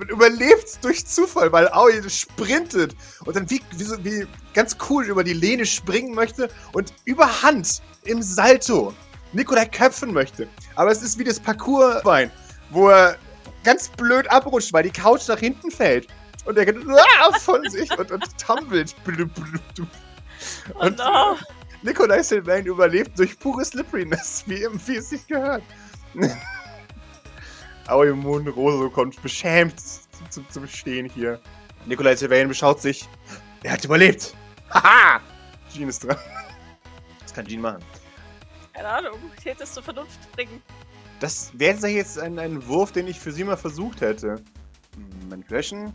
überlebt 0.10 0.84
durch 0.84 1.06
Zufall, 1.06 1.52
weil 1.52 1.68
Aoi 1.70 2.02
sprintet 2.10 2.96
und 3.25 3.36
dann 3.36 3.50
wie, 3.50 3.62
wie, 3.75 3.84
so, 3.84 4.04
wie 4.04 4.28
ganz 4.54 4.75
cool 4.90 5.06
über 5.06 5.24
die 5.24 5.34
Lehne 5.34 5.66
springen 5.66 6.16
möchte 6.16 6.50
und 6.74 6.94
über 7.06 7.44
Hand 7.44 7.82
im 8.04 8.22
Salto 8.22 8.94
Nikolai 9.34 9.66
köpfen 9.66 10.14
möchte. 10.14 10.48
Aber 10.75 10.92
es 10.92 11.02
ist 11.02 11.20
wie 11.20 11.24
das 11.24 11.40
Parcoursbein, 11.40 12.32
wo 12.72 12.90
er 12.90 13.18
ganz 13.64 13.90
blöd 13.90 14.30
abrutscht, 14.32 14.74
weil 14.74 14.84
die 14.84 14.92
Couch 14.92 15.28
nach 15.28 15.40
hinten 15.40 15.72
fällt. 15.72 16.08
Und 16.46 16.58
er 16.58 16.66
geht 16.66 16.78
ah, 16.88 17.32
von 17.40 17.68
sich 17.70 17.92
und, 17.98 18.12
und 18.12 18.38
tumbelt. 18.38 18.96
Blub, 19.04 19.34
blub, 19.34 19.74
blub. 19.75 19.88
Oh 20.75 20.86
Und 20.86 20.98
no. 20.98 21.38
Nikolai 21.82 22.24
Sylvain 22.24 22.66
überlebt 22.66 23.18
durch 23.18 23.38
pure 23.40 23.64
Slipperiness, 23.64 24.44
wie, 24.48 24.64
im- 24.64 24.80
wie 24.88 24.96
es 24.98 25.10
sich 25.10 25.25
gehört. 25.28 25.64
Aoi 27.88 28.12
Mondrose 28.14 28.90
kommt 28.90 29.22
beschämt 29.22 29.75
zum, 30.30 30.50
zum 30.50 30.68
Stehen 30.68 31.08
hier. 31.10 31.40
Nikolai 31.86 32.16
Sylvain 32.16 32.48
beschaut 32.48 32.82
sich. 32.82 33.08
Er 33.64 33.74
hat 33.74 33.86
überlebt. 33.86 34.36
Haha! 34.72 35.22
Jean 35.72 35.90
ist 35.90 36.04
dran. 36.04 36.18
Was 37.22 37.34
kann 37.34 37.46
Jean 37.46 37.62
machen? 37.62 37.84
Keine 38.74 38.88
Ahnung, 38.88 39.20
hätte 39.44 39.64
es 39.64 39.74
zur 39.74 39.84
Vernunft 39.84 40.32
bringen. 40.34 40.62
Das 41.20 41.52
wäre 41.54 41.88
jetzt 41.88 42.20
ein, 42.20 42.38
ein 42.40 42.66
Wurf, 42.68 42.92
den 42.92 43.08
ich 43.08 43.20
für 43.20 43.32
sie 43.32 43.44
mal 43.44 43.56
versucht 43.58 44.02
hätte. 44.02 44.42
Manipulation 45.30 45.94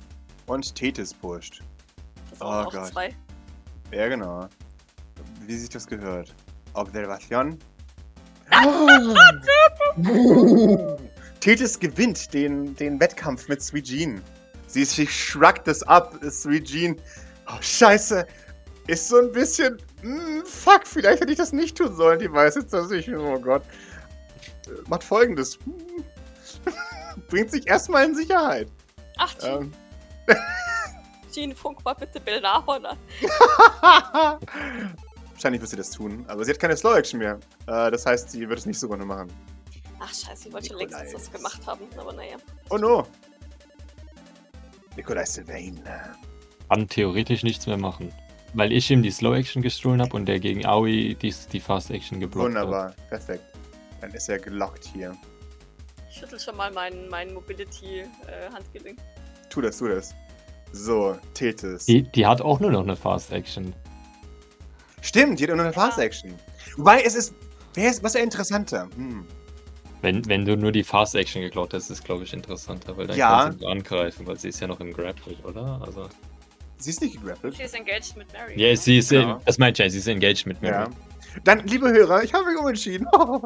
und 0.50 0.74
Tethys 0.74 1.14
pusht. 1.14 1.62
Das 2.30 2.40
Oh 2.40 2.44
auch 2.44 2.72
Gott. 2.72 2.88
zwei. 2.88 3.14
Ja, 3.92 4.08
genau. 4.08 4.48
Wie 5.46 5.56
sich 5.56 5.68
das 5.68 5.86
gehört. 5.86 6.34
Observation. 6.74 7.58
Tethys 11.40 11.78
gewinnt 11.78 12.32
den, 12.34 12.74
den 12.76 13.00
Wettkampf 13.00 13.48
mit 13.48 13.62
Sweet 13.62 13.84
Jean. 13.86 14.20
Sie, 14.66 14.84
sie 14.84 15.06
shrugt 15.06 15.66
es 15.68 15.82
ab, 15.84 16.14
Sweet 16.28 16.64
Jean. 16.64 16.96
Oh, 17.48 17.56
scheiße. 17.60 18.26
Ist 18.86 19.08
so 19.08 19.18
ein 19.20 19.32
bisschen. 19.32 19.78
mm, 20.02 20.44
fuck, 20.44 20.86
vielleicht 20.86 21.20
hätte 21.22 21.32
ich 21.32 21.38
das 21.38 21.52
nicht 21.52 21.76
tun 21.76 21.94
sollen. 21.94 22.18
Die 22.18 22.32
weiß 22.32 22.56
jetzt, 22.56 22.72
dass 22.72 22.90
ich. 22.90 23.12
Oh 23.14 23.38
Gott. 23.38 23.62
Äh, 24.66 24.70
Macht 24.88 25.04
folgendes. 25.04 25.58
Bringt 27.28 27.50
sich 27.50 27.66
erstmal 27.66 28.06
in 28.06 28.14
Sicherheit. 28.14 28.68
Ach, 29.16 29.34
Ähm, 29.42 29.72
Jean, 31.32 31.54
funk 31.54 31.84
mal 31.84 31.94
bitte 31.94 32.20
Bill 32.20 32.40
Nahorn 32.40 32.84
an. 32.86 32.98
Wahrscheinlich 35.32 35.60
wird 35.60 35.70
sie 35.70 35.76
das 35.76 35.90
tun, 35.90 36.24
aber 36.28 36.44
sie 36.44 36.50
hat 36.50 36.58
keine 36.58 36.76
Slow 36.76 36.96
Action 36.98 37.18
mehr. 37.18 37.38
Äh, 37.66 37.90
das 37.90 38.04
heißt, 38.04 38.30
sie 38.30 38.48
wird 38.48 38.58
es 38.58 38.66
nicht 38.66 38.78
so 38.78 38.88
Runde 38.88 39.04
machen. 39.04 39.28
Ach 40.00 40.08
scheiße, 40.12 40.48
ich 40.48 40.52
wollte 40.54 40.68
schon 40.68 40.78
längst 40.78 40.94
das 40.94 41.12
ist- 41.12 41.32
gemacht 41.32 41.60
haben, 41.66 41.84
aber 41.96 42.12
naja. 42.12 42.36
Oh 42.70 42.76
no! 42.78 43.06
Nikolai 44.96 45.24
Sylvain. 45.24 45.80
Kann 46.68 46.88
theoretisch 46.88 47.42
nichts 47.42 47.66
mehr 47.66 47.76
machen. 47.78 48.12
Weil 48.52 48.72
ich 48.72 48.90
ihm 48.90 49.02
die 49.02 49.10
Slow 49.12 49.36
Action 49.36 49.62
gestohlen 49.62 50.02
habe 50.02 50.16
und 50.16 50.26
der 50.26 50.40
gegen 50.40 50.66
Aoi 50.66 51.14
die, 51.14 51.32
die 51.52 51.60
Fast 51.60 51.90
Action 51.90 52.18
geblockt 52.18 52.48
hat. 52.54 52.62
Wunderbar, 52.66 52.94
perfekt. 53.08 53.44
Dann 54.00 54.10
ist 54.12 54.28
er 54.28 54.38
gelockt 54.40 54.84
hier. 54.92 55.16
Ich 56.10 56.16
schüttel 56.18 56.40
schon 56.40 56.56
mal 56.56 56.72
mein, 56.72 57.08
mein 57.08 57.32
Mobility-Handgelenk. 57.32 58.98
Tu 59.48 59.60
das, 59.60 59.78
tu 59.78 59.86
das. 59.88 60.12
So, 60.72 61.16
Tethys. 61.34 61.86
Die, 61.86 62.02
die 62.02 62.26
hat 62.26 62.40
auch 62.40 62.60
nur 62.60 62.70
noch 62.70 62.82
eine 62.82 62.96
Fast 62.96 63.32
Action. 63.32 63.72
Stimmt, 65.02 65.40
die 65.40 65.44
hat 65.44 65.50
auch 65.50 65.56
noch 65.56 65.64
eine 65.64 65.72
Fast 65.72 65.98
Action. 65.98 66.34
Wobei 66.76 67.02
es 67.02 67.14
ist. 67.14 67.34
Wer 67.74 67.90
ist 67.90 68.02
was 68.02 68.14
wäre 68.14 68.24
interessanter? 68.24 68.88
Hm. 68.96 69.24
Wenn, 70.02 70.26
wenn 70.26 70.44
du 70.44 70.56
nur 70.56 70.72
die 70.72 70.82
Fast 70.82 71.14
Action 71.14 71.42
geklaut 71.42 71.74
hast, 71.74 71.84
ist 71.84 71.90
es, 71.98 72.02
glaube 72.04 72.24
ich, 72.24 72.32
interessanter, 72.32 72.96
weil 72.96 73.06
dann 73.06 73.16
Ja. 73.18 73.44
kannst 73.44 73.60
du 73.62 73.66
angreifen, 73.66 74.26
weil 74.26 74.38
sie 74.38 74.48
ist 74.48 74.60
ja 74.60 74.66
noch 74.66 74.80
im 74.80 74.92
Grapple, 74.92 75.36
oder? 75.44 75.80
Also. 75.84 76.08
Sie 76.78 76.90
ist 76.90 77.02
nicht 77.02 77.20
gegrappelt. 77.20 77.56
Sie 77.56 77.62
ist 77.62 77.74
engaged 77.74 78.16
mit 78.16 78.32
Mary. 78.32 78.54
Ja, 78.60 78.68
ne? 78.70 78.76
sie 78.76 78.98
ist, 78.98 79.10
Genau. 79.10 79.40
das 79.44 79.58
meint 79.58 79.76
ja, 79.78 79.88
sie 79.90 79.98
ist 79.98 80.06
engaged 80.08 80.46
mit 80.46 80.62
mir. 80.62 80.70
Ja. 80.70 80.88
Dann, 81.44 81.60
liebe 81.66 81.90
Hörer, 81.90 82.22
ich 82.22 82.34
habe 82.34 82.46
mich 82.46 82.58
umentschieden. 82.58 83.06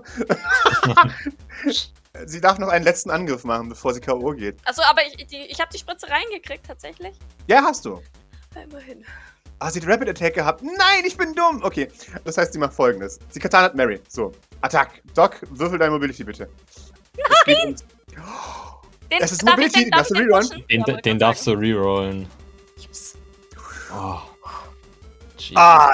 sie 2.26 2.40
darf 2.40 2.58
noch 2.58 2.68
einen 2.68 2.84
letzten 2.84 3.10
Angriff 3.10 3.44
machen, 3.44 3.68
bevor 3.68 3.94
sie 3.94 4.00
K.O. 4.00 4.32
geht. 4.32 4.56
Also, 4.64 4.82
aber 4.82 5.02
ich, 5.06 5.26
die, 5.26 5.46
ich 5.46 5.60
habe 5.60 5.70
die 5.72 5.78
Spritze 5.78 6.08
reingekriegt, 6.08 6.66
tatsächlich. 6.66 7.14
Ja, 7.46 7.62
hast 7.62 7.84
du. 7.84 8.00
Immerhin. 8.62 9.04
Ah, 9.58 9.70
sie 9.70 9.80
hat 9.80 9.88
Rapid 9.88 10.10
Attack 10.10 10.34
gehabt. 10.34 10.62
Nein, 10.62 11.04
ich 11.06 11.16
bin 11.16 11.34
dumm. 11.34 11.60
Okay, 11.62 11.88
das 12.24 12.36
heißt, 12.36 12.52
sie 12.52 12.58
macht 12.58 12.74
folgendes. 12.74 13.18
Sie 13.30 13.40
Katana 13.40 13.64
hat 13.64 13.74
Mary. 13.74 14.00
So, 14.08 14.32
Attack. 14.60 15.02
Doc, 15.14 15.40
würfel 15.50 15.78
deine 15.78 15.92
Mobility 15.92 16.24
bitte. 16.24 16.48
Ums- 17.64 17.84
Den, 19.10 19.20
Es 19.22 19.32
ist 19.32 19.42
darf 19.42 19.52
Mobility, 19.56 19.78
ich 19.78 19.84
den, 19.84 19.90
darf 19.90 20.08
darfst 20.08 20.10
du 20.10 20.14
den 20.14 20.26
rerollen? 20.26 20.64
Den, 20.70 20.84
den 21.04 21.16
ich 21.16 21.20
darfst 21.20 21.46
du 21.46 21.50
rerollen. 21.52 22.26
Yes. 22.78 23.16
Oh. 23.92 24.18
Jesus. 25.50 25.56
Ah, 25.56 25.90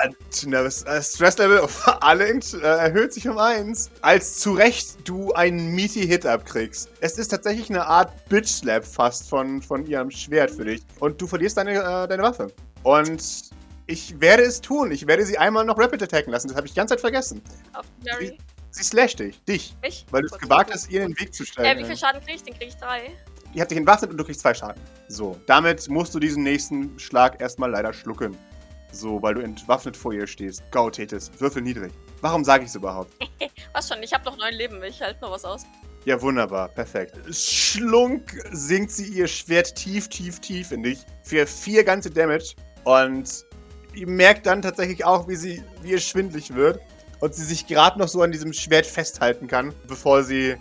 Nervous 0.47 0.83
äh, 0.83 1.03
Stress 1.03 1.39
Level 1.39 1.61
auf 1.61 2.03
alle 2.03 2.29
äh, 2.29 2.59
erhöht 2.61 3.13
sich 3.13 3.29
um 3.29 3.39
eins. 3.39 3.91
Als 4.03 4.39
zu 4.39 4.53
Recht 4.53 5.09
du 5.09 5.33
einen 5.33 5.75
meaty 5.75 6.07
Hit 6.07 6.27
abkriegst. 6.27 6.91
Es 7.01 7.19
ist 7.19 7.29
tatsächlich 7.29 7.71
eine 7.71 7.87
Art 7.87 8.13
Bitch 8.29 8.49
Slap 8.49 8.85
fast 8.85 9.29
von, 9.29 9.61
von 9.63 9.87
ihrem 9.87 10.11
Schwert 10.11 10.51
für 10.51 10.65
dich. 10.65 10.83
Und 10.99 11.21
du 11.21 11.27
verlierst 11.27 11.57
deine, 11.57 11.75
äh, 11.75 12.09
deine 12.09 12.23
Waffe. 12.23 12.53
Und 12.83 13.51
ich 13.87 14.21
werde 14.21 14.45
es 14.45 14.61
tun. 14.61 14.93
Ich 14.93 15.07
werde 15.07 15.27
sie 15.27 15.37
einmal 15.37 15.65
noch 15.65 15.79
Rapid 15.79 16.03
attacken 16.03 16.33
lassen. 16.33 16.49
Das 16.49 16.57
habe 16.57 16.67
ich 16.67 16.73
die 16.73 16.77
ganze 16.77 16.95
Zeit 16.95 17.01
vergessen. 17.01 17.43
Auf 17.73 17.87
Mary. 18.05 18.39
Sie 18.71 18.85
slasht 18.85 19.19
dich. 19.19 19.43
Dich. 19.45 19.75
Mich? 19.83 20.07
Weil 20.11 20.23
du 20.23 20.29
es 20.33 20.39
gewagt 20.39 20.73
hast, 20.73 20.91
ihr 20.91 21.03
in 21.03 21.13
den 21.13 21.21
Weg 21.21 21.35
zu 21.35 21.45
gucken. 21.45 21.65
Äh, 21.65 21.71
stellen. 21.71 21.79
wie 21.79 21.85
viel 21.85 21.97
Schaden 21.97 22.25
krieg 22.25 22.37
ich? 22.37 22.43
Den 22.45 22.55
krieg 22.55 22.69
ich 22.69 22.77
drei. 22.77 23.11
Ihr 23.53 23.63
habt 23.63 23.71
dich 23.73 23.79
entwaffnet 23.79 24.13
und 24.13 24.17
du 24.17 24.25
kriegst 24.25 24.43
zwei 24.43 24.55
Schaden. 24.55 24.81
So, 25.09 25.37
damit 25.47 25.89
musst 25.89 26.15
du 26.15 26.21
diesen 26.21 26.45
nächsten 26.45 26.97
Schlag 27.01 27.41
erstmal 27.41 27.71
leider 27.71 27.93
schlucken. 27.93 28.37
So, 28.93 29.23
weil 29.23 29.35
du 29.35 29.41
entwaffnet 29.41 29.97
vor 29.97 30.13
ihr 30.13 30.27
stehst. 30.27 30.63
Go, 30.71 30.91
Tethys. 30.91 31.31
Würfel 31.39 31.63
niedrig. 31.63 31.93
Warum 32.21 32.45
sage 32.45 32.65
ich 32.65 32.71
es 32.71 32.75
überhaupt? 32.75 33.13
Was 33.73 33.89
schon, 33.89 34.03
ich 34.03 34.13
habe 34.13 34.25
noch 34.25 34.37
neun 34.37 34.55
Leben. 34.55 34.83
Ich 34.83 35.01
halte 35.01 35.21
noch 35.23 35.31
was 35.31 35.45
aus. 35.45 35.63
Ja, 36.05 36.21
wunderbar. 36.21 36.69
Perfekt. 36.69 37.15
Schlunk 37.35 38.37
sinkt 38.53 38.91
sie 38.91 39.07
ihr 39.07 39.29
Schwert 39.29 39.75
tief, 39.77 40.09
tief, 40.09 40.41
tief 40.41 40.73
in 40.73 40.83
dich. 40.83 40.99
Für 41.23 41.47
vier 41.47 41.85
ganze 41.85 42.11
Damage. 42.11 42.55
Und 42.85 43.45
ihr 43.95 44.09
merkt 44.09 44.47
dann 44.47 44.61
tatsächlich 44.63 45.05
auch, 45.05 45.29
wie 45.29 45.37
sie, 45.37 45.63
wie 45.83 45.91
ihr 45.93 46.01
schwindlig 46.01 46.55
wird. 46.55 46.81
Und 47.21 47.35
sie 47.35 47.45
sich 47.45 47.67
gerade 47.67 47.99
noch 47.99 48.09
so 48.09 48.23
an 48.23 48.33
diesem 48.33 48.53
Schwert 48.53 48.87
festhalten 48.87 49.47
kann, 49.47 49.75
bevor 49.87 50.25
sie 50.25 50.57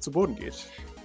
zu 0.00 0.10
Boden 0.10 0.34
geht. 0.34 0.54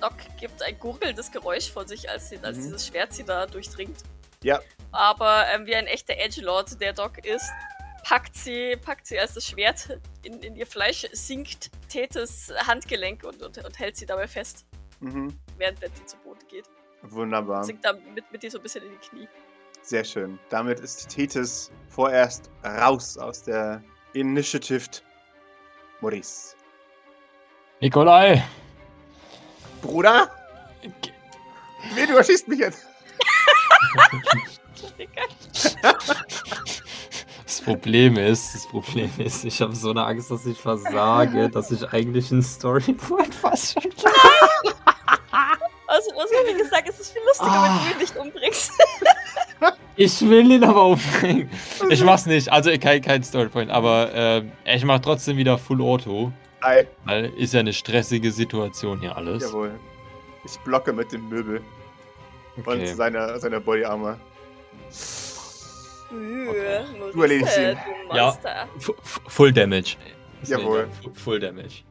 Doc 0.02 0.14
gibt 0.40 0.64
ein 0.64 0.80
gurgelndes 0.80 1.30
Geräusch 1.32 1.70
von 1.70 1.86
sich, 1.86 2.10
als, 2.10 2.30
sie, 2.30 2.40
als 2.42 2.58
Mhm. 2.58 2.64
dieses 2.64 2.88
Schwert 2.88 3.14
sie 3.14 3.24
da 3.26 3.46
durchdringt. 3.46 3.98
Ja. 4.44 4.60
Aber 4.92 5.46
ähm, 5.54 5.66
wie 5.66 5.76
ein 5.76 5.88
echter 5.88 6.16
Edgelord, 6.18 6.80
der 6.82 6.94
Doc 6.94 7.24
ist, 7.26 7.50
packt 8.04 8.36
sie, 8.36 8.76
packt 8.78 9.06
sie, 9.06 9.20
als 9.20 9.34
das 9.34 9.46
Schwert 9.46 10.00
in, 10.24 10.40
in 10.42 10.56
ihr 10.56 10.66
Fleisch 10.66 11.06
sinkt, 11.12 11.70
Tethys 11.90 12.52
Handgelenk 12.66 13.24
und, 13.24 13.42
und, 13.44 13.58
und 13.64 13.80
hält 13.80 13.96
sie 13.98 14.06
dabei 14.06 14.28
fest, 14.28 14.66
Mhm. 15.02 15.38
während 15.58 15.80
Betty 15.80 16.06
zu 16.06 16.18
Boden 16.18 16.46
geht. 16.50 16.66
Wunderbar. 17.04 17.64
Sinkt 17.64 17.86
da 17.86 17.94
mit, 17.94 18.30
mit 18.32 18.44
ihr 18.44 18.52
so 18.52 18.58
ein 18.58 18.64
bisschen 18.64 18.84
in 18.84 18.92
die 18.92 18.98
Knie. 19.08 19.28
Sehr 19.82 20.04
schön. 20.04 20.38
Damit 20.50 20.82
ist 20.82 21.08
Tethys 21.08 21.72
vorerst 21.88 22.50
raus 22.66 23.18
aus 23.18 23.42
der 23.44 23.82
Initiative. 24.14 24.84
Maurice. 26.02 26.56
Nikolai! 27.80 28.44
Bruder? 29.82 30.30
Nee, 31.96 32.06
du 32.06 32.18
erschießt 32.18 32.48
mich 32.50 32.60
jetzt. 32.60 32.86
Das 37.46 37.62
Problem 37.62 38.18
ist, 38.18 38.56
das 38.56 38.68
Problem 38.68 39.10
ist, 39.18 39.44
ich 39.46 39.62
habe 39.62 39.76
so 39.76 39.90
eine 39.92 40.06
Angst, 40.06 40.30
dass 40.32 40.46
ich 40.46 40.58
versage, 40.58 41.50
dass 41.50 41.72
ich 41.72 41.88
eigentlich 41.92 42.32
ein 42.32 42.42
Storypoint 42.44 43.34
fast 43.34 43.74
schon 43.74 43.92
Also, 45.88 46.12
also 46.12 46.34
wie 46.48 46.58
gesagt, 46.58 46.88
es 46.90 47.00
ist 47.00 47.12
viel 47.12 47.22
lustiger, 47.28 47.50
Ah. 47.52 47.80
wenn 47.80 47.88
du 47.88 47.94
ihn 47.94 48.00
nicht 48.00 48.16
umbringst. 48.18 48.72
Ich 49.98 50.22
will 50.22 50.50
ihn 50.50 50.64
aber 50.64 50.86
umbringen. 50.86 51.50
Ich 51.90 52.02
mach's 52.06 52.26
nicht, 52.26 52.50
also 52.50 52.70
kein, 52.80 53.02
kein 53.02 53.22
Storypoint, 53.22 53.70
aber 53.70 54.14
äh, 54.14 54.44
ich 54.64 54.86
mach 54.86 55.00
trotzdem 55.00 55.36
wieder 55.36 55.58
Full 55.58 55.82
Auto, 55.82 56.32
Ei, 56.62 56.88
weil 57.04 57.26
ist 57.36 57.54
ja 57.54 57.60
eine 57.60 57.74
stressige 57.74 58.32
Situation 58.32 59.02
hier 59.02 59.18
alles. 59.18 59.44
jawohl. 59.44 59.78
Ich 60.46 60.58
blocke 60.60 60.94
mit 60.94 61.12
dem 61.12 61.28
Möbel 61.28 61.60
und 62.66 62.68
Okay. 62.76 62.94
seiner, 62.94 63.40
seiner 63.40 63.60
Body 63.60 63.84
Armor. 63.86 64.18
Okay. 66.12 66.84
Du 67.14 67.22
erledigst 67.22 67.58
ihn. 67.58 67.78
Ja. 68.14 68.36
Full 69.28 69.52
Damage. 69.54 69.96
Deswegen, 70.42 70.62
Jawohl. 70.62 70.80
ja, 70.80 70.88
fu- 71.04 71.14
Full 71.14 71.40
Damage. 71.40 71.84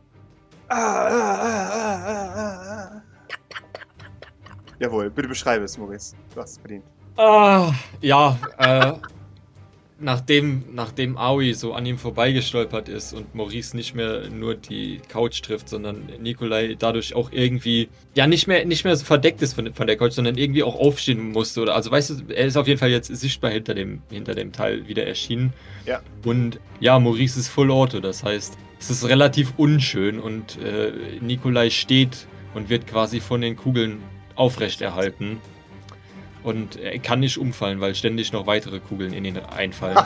Ah, 0.69 1.07
ah, 1.09 2.91
ah. 2.95 3.03
Jawohl, 4.81 5.11
bitte 5.11 5.29
beschreibe 5.29 5.65
es, 5.65 5.77
Maurice. 5.79 6.17
Du 6.35 6.41
hast 6.41 6.53
es 6.53 6.59
verdient. 6.59 6.85
Ah, 7.17 7.73
ja, 8.01 8.39
äh, 8.59 8.93
nachdem, 10.01 10.65
nachdem 10.73 11.17
Aoi 11.17 11.53
so 11.53 11.73
an 11.73 11.85
ihm 11.85 11.99
vorbeigestolpert 11.99 12.89
ist 12.89 13.13
und 13.13 13.35
Maurice 13.35 13.77
nicht 13.77 13.95
mehr 13.95 14.29
nur 14.31 14.55
die 14.55 15.01
Couch 15.09 15.43
trifft, 15.43 15.69
sondern 15.69 16.09
Nikolai 16.21 16.77
dadurch 16.79 17.15
auch 17.15 17.33
irgendwie, 17.33 17.89
ja, 18.15 18.27
nicht 18.27 18.47
mehr, 18.47 18.65
nicht 18.65 18.85
mehr 18.85 18.97
so 18.97 19.05
verdeckt 19.05 19.43
ist 19.43 19.55
von, 19.55 19.73
von 19.75 19.87
der 19.87 19.97
Couch, 19.97 20.13
sondern 20.13 20.37
irgendwie 20.37 20.63
auch 20.63 20.77
aufstehen 20.77 21.33
musste. 21.33 21.63
Oder, 21.63 21.75
also, 21.75 21.91
weißt 21.91 22.11
du, 22.11 22.15
er 22.33 22.47
ist 22.47 22.57
auf 22.57 22.69
jeden 22.69 22.79
Fall 22.79 22.91
jetzt 22.91 23.09
sichtbar 23.09 23.51
hinter 23.51 23.75
dem, 23.75 24.03
hinter 24.11 24.35
dem 24.35 24.53
Teil 24.53 24.87
wieder 24.87 25.07
erschienen. 25.07 25.53
Ja. 25.85 26.01
Und 26.25 26.61
ja, 26.81 26.99
Maurice 26.99 27.41
ist 27.41 27.49
Full 27.49 27.71
Auto, 27.71 28.01
das 28.01 28.23
heißt, 28.23 28.57
es 28.81 28.91
ist 28.91 29.09
relativ 29.09 29.55
unschön 29.57 30.21
und 30.21 30.59
äh, 30.63 30.93
Nikolai 31.21 31.71
steht 31.71 32.29
und 32.55 32.69
wird 32.69 32.87
quasi 32.87 33.21
von 33.21 33.41
den 33.41 33.57
Kugeln 33.57 33.99
aufrechterhalten. 34.37 35.41
Und 36.49 36.77
er 36.77 36.99
kann 36.99 37.21
nicht 37.21 37.37
umfallen, 37.37 37.79
weil 37.83 37.95
ständig 37.95 38.33
noch 38.33 38.47
weitere 38.47 38.81
Kugeln 38.81 39.13
in 39.13 39.27
ihn 39.27 39.37
einfallen. 39.37 39.99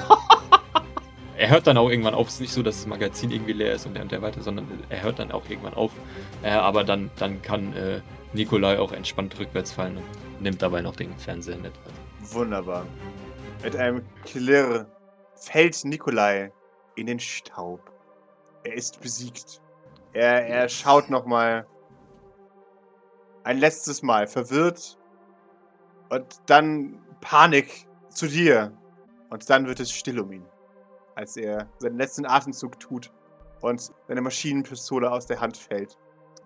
er 1.39 1.51
hört 1.51 1.69
dann 1.69 1.79
auch 1.79 1.89
irgendwann 1.89 2.15
auf. 2.15 2.27
Es 2.27 2.35
ist 2.35 2.41
nicht 2.41 2.53
so, 2.53 2.65
dass 2.65 2.79
das 2.79 2.87
Magazin 2.89 3.31
irgendwie 3.31 3.53
leer 3.53 3.75
ist 3.75 3.87
und 3.87 3.95
der 3.95 4.03
und 4.03 4.11
der 4.11 4.23
weiter, 4.23 4.43
sondern 4.43 4.67
er 4.89 5.05
hört 5.05 5.21
dann 5.21 5.31
auch 5.31 5.49
irgendwann 5.49 5.75
auf. 5.75 5.93
Äh, 6.43 6.51
aber 6.51 6.83
dann, 6.83 7.13
dann 7.15 7.41
kann 7.43 7.73
äh, 7.77 8.01
Nikolai 8.33 8.81
auch 8.81 8.91
entspannt 8.91 9.39
rückwärts 9.39 9.71
fallen 9.71 9.99
und 9.99 10.43
nimmt 10.43 10.61
dabei 10.61 10.81
noch 10.83 10.97
den 10.97 11.17
Fernseher 11.17 11.59
mit. 11.59 11.75
Wunderbar. 12.33 12.89
Mit 13.63 13.77
einem 13.77 14.03
Klirr 14.25 14.91
fällt 15.37 15.85
Nikolai 15.85 16.51
in 16.97 17.07
den 17.07 17.21
Staub. 17.21 17.93
Er 18.65 18.75
ist 18.75 19.01
besiegt. 19.01 19.61
Er, 20.13 20.45
er 20.49 20.69
schaut 20.69 21.09
nochmal 21.09 21.69
ein 23.45 23.59
letztes 23.59 24.03
Mal 24.03 24.27
verwirrt 24.27 24.99
und 26.13 26.27
dann 26.47 27.01
Panik 27.23 27.87
zu 28.11 28.27
dir. 28.27 28.71
Und 29.31 29.49
dann 29.49 29.67
wird 29.67 29.81
es 29.81 29.91
still 29.91 30.21
um 30.21 30.31
ihn, 30.31 30.45
als 31.15 31.39
er 31.39 31.67
seinen 31.79 31.97
letzten 31.97 32.27
Atemzug 32.27 32.79
tut 32.79 33.11
und 33.63 33.91
seine 34.07 34.21
Maschinenpistole 34.21 35.11
aus 35.11 35.27
der 35.27 35.41
Hand 35.41 35.57
fällt. 35.57 35.97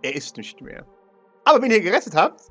Er 0.03 0.15
ist 0.15 0.37
nicht 0.37 0.61
mehr. 0.61 0.87
Aber 1.45 1.61
wen 1.63 1.73
ihr 1.73 1.81
gerettet 1.81 2.15
habt, 2.15 2.43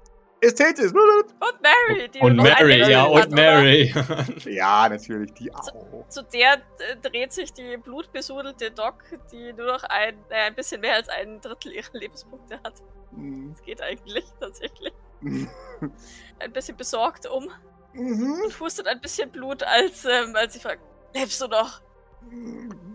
ist 0.41 0.57
Tethys. 0.57 0.91
Und 0.91 1.61
Mary, 1.61 2.09
die 2.09 2.19
Und 2.19 2.35
noch 2.35 2.43
Mary, 2.43 2.79
ja, 2.79 3.03
hat, 3.03 3.09
und 3.11 3.33
oder? 3.33 3.35
Mary. 3.35 3.93
Ja, 4.45 4.89
natürlich, 4.89 5.31
die 5.33 5.53
auch. 5.53 6.07
Zu 6.09 6.23
der 6.23 6.55
äh, 6.55 6.97
dreht 7.01 7.31
sich 7.31 7.53
die 7.53 7.77
blutbesudelte 7.77 8.71
Doc, 8.71 9.03
die 9.31 9.53
nur 9.53 9.67
noch 9.67 9.83
ein, 9.83 10.17
äh, 10.29 10.47
ein 10.47 10.55
bisschen 10.55 10.81
mehr 10.81 10.95
als 10.95 11.07
ein 11.07 11.39
Drittel 11.39 11.71
ihrer 11.71 11.93
Lebenspunkte 11.93 12.59
hat. 12.61 12.73
Mhm. 13.11 13.53
Das 13.53 13.63
geht 13.63 13.81
eigentlich 13.81 14.25
tatsächlich. 14.41 14.93
Ein 16.39 16.53
bisschen 16.53 16.77
besorgt 16.77 17.25
um 17.27 17.49
Mhm. 17.93 18.41
und 18.43 18.59
hustet 18.59 18.87
ein 18.87 18.99
bisschen 18.99 19.31
Blut, 19.31 19.63
als, 19.63 20.03
ähm, 20.05 20.35
als 20.35 20.53
sie 20.53 20.59
fragt, 20.59 20.81
lebst 21.13 21.41
du 21.41 21.47
noch? 21.47 21.81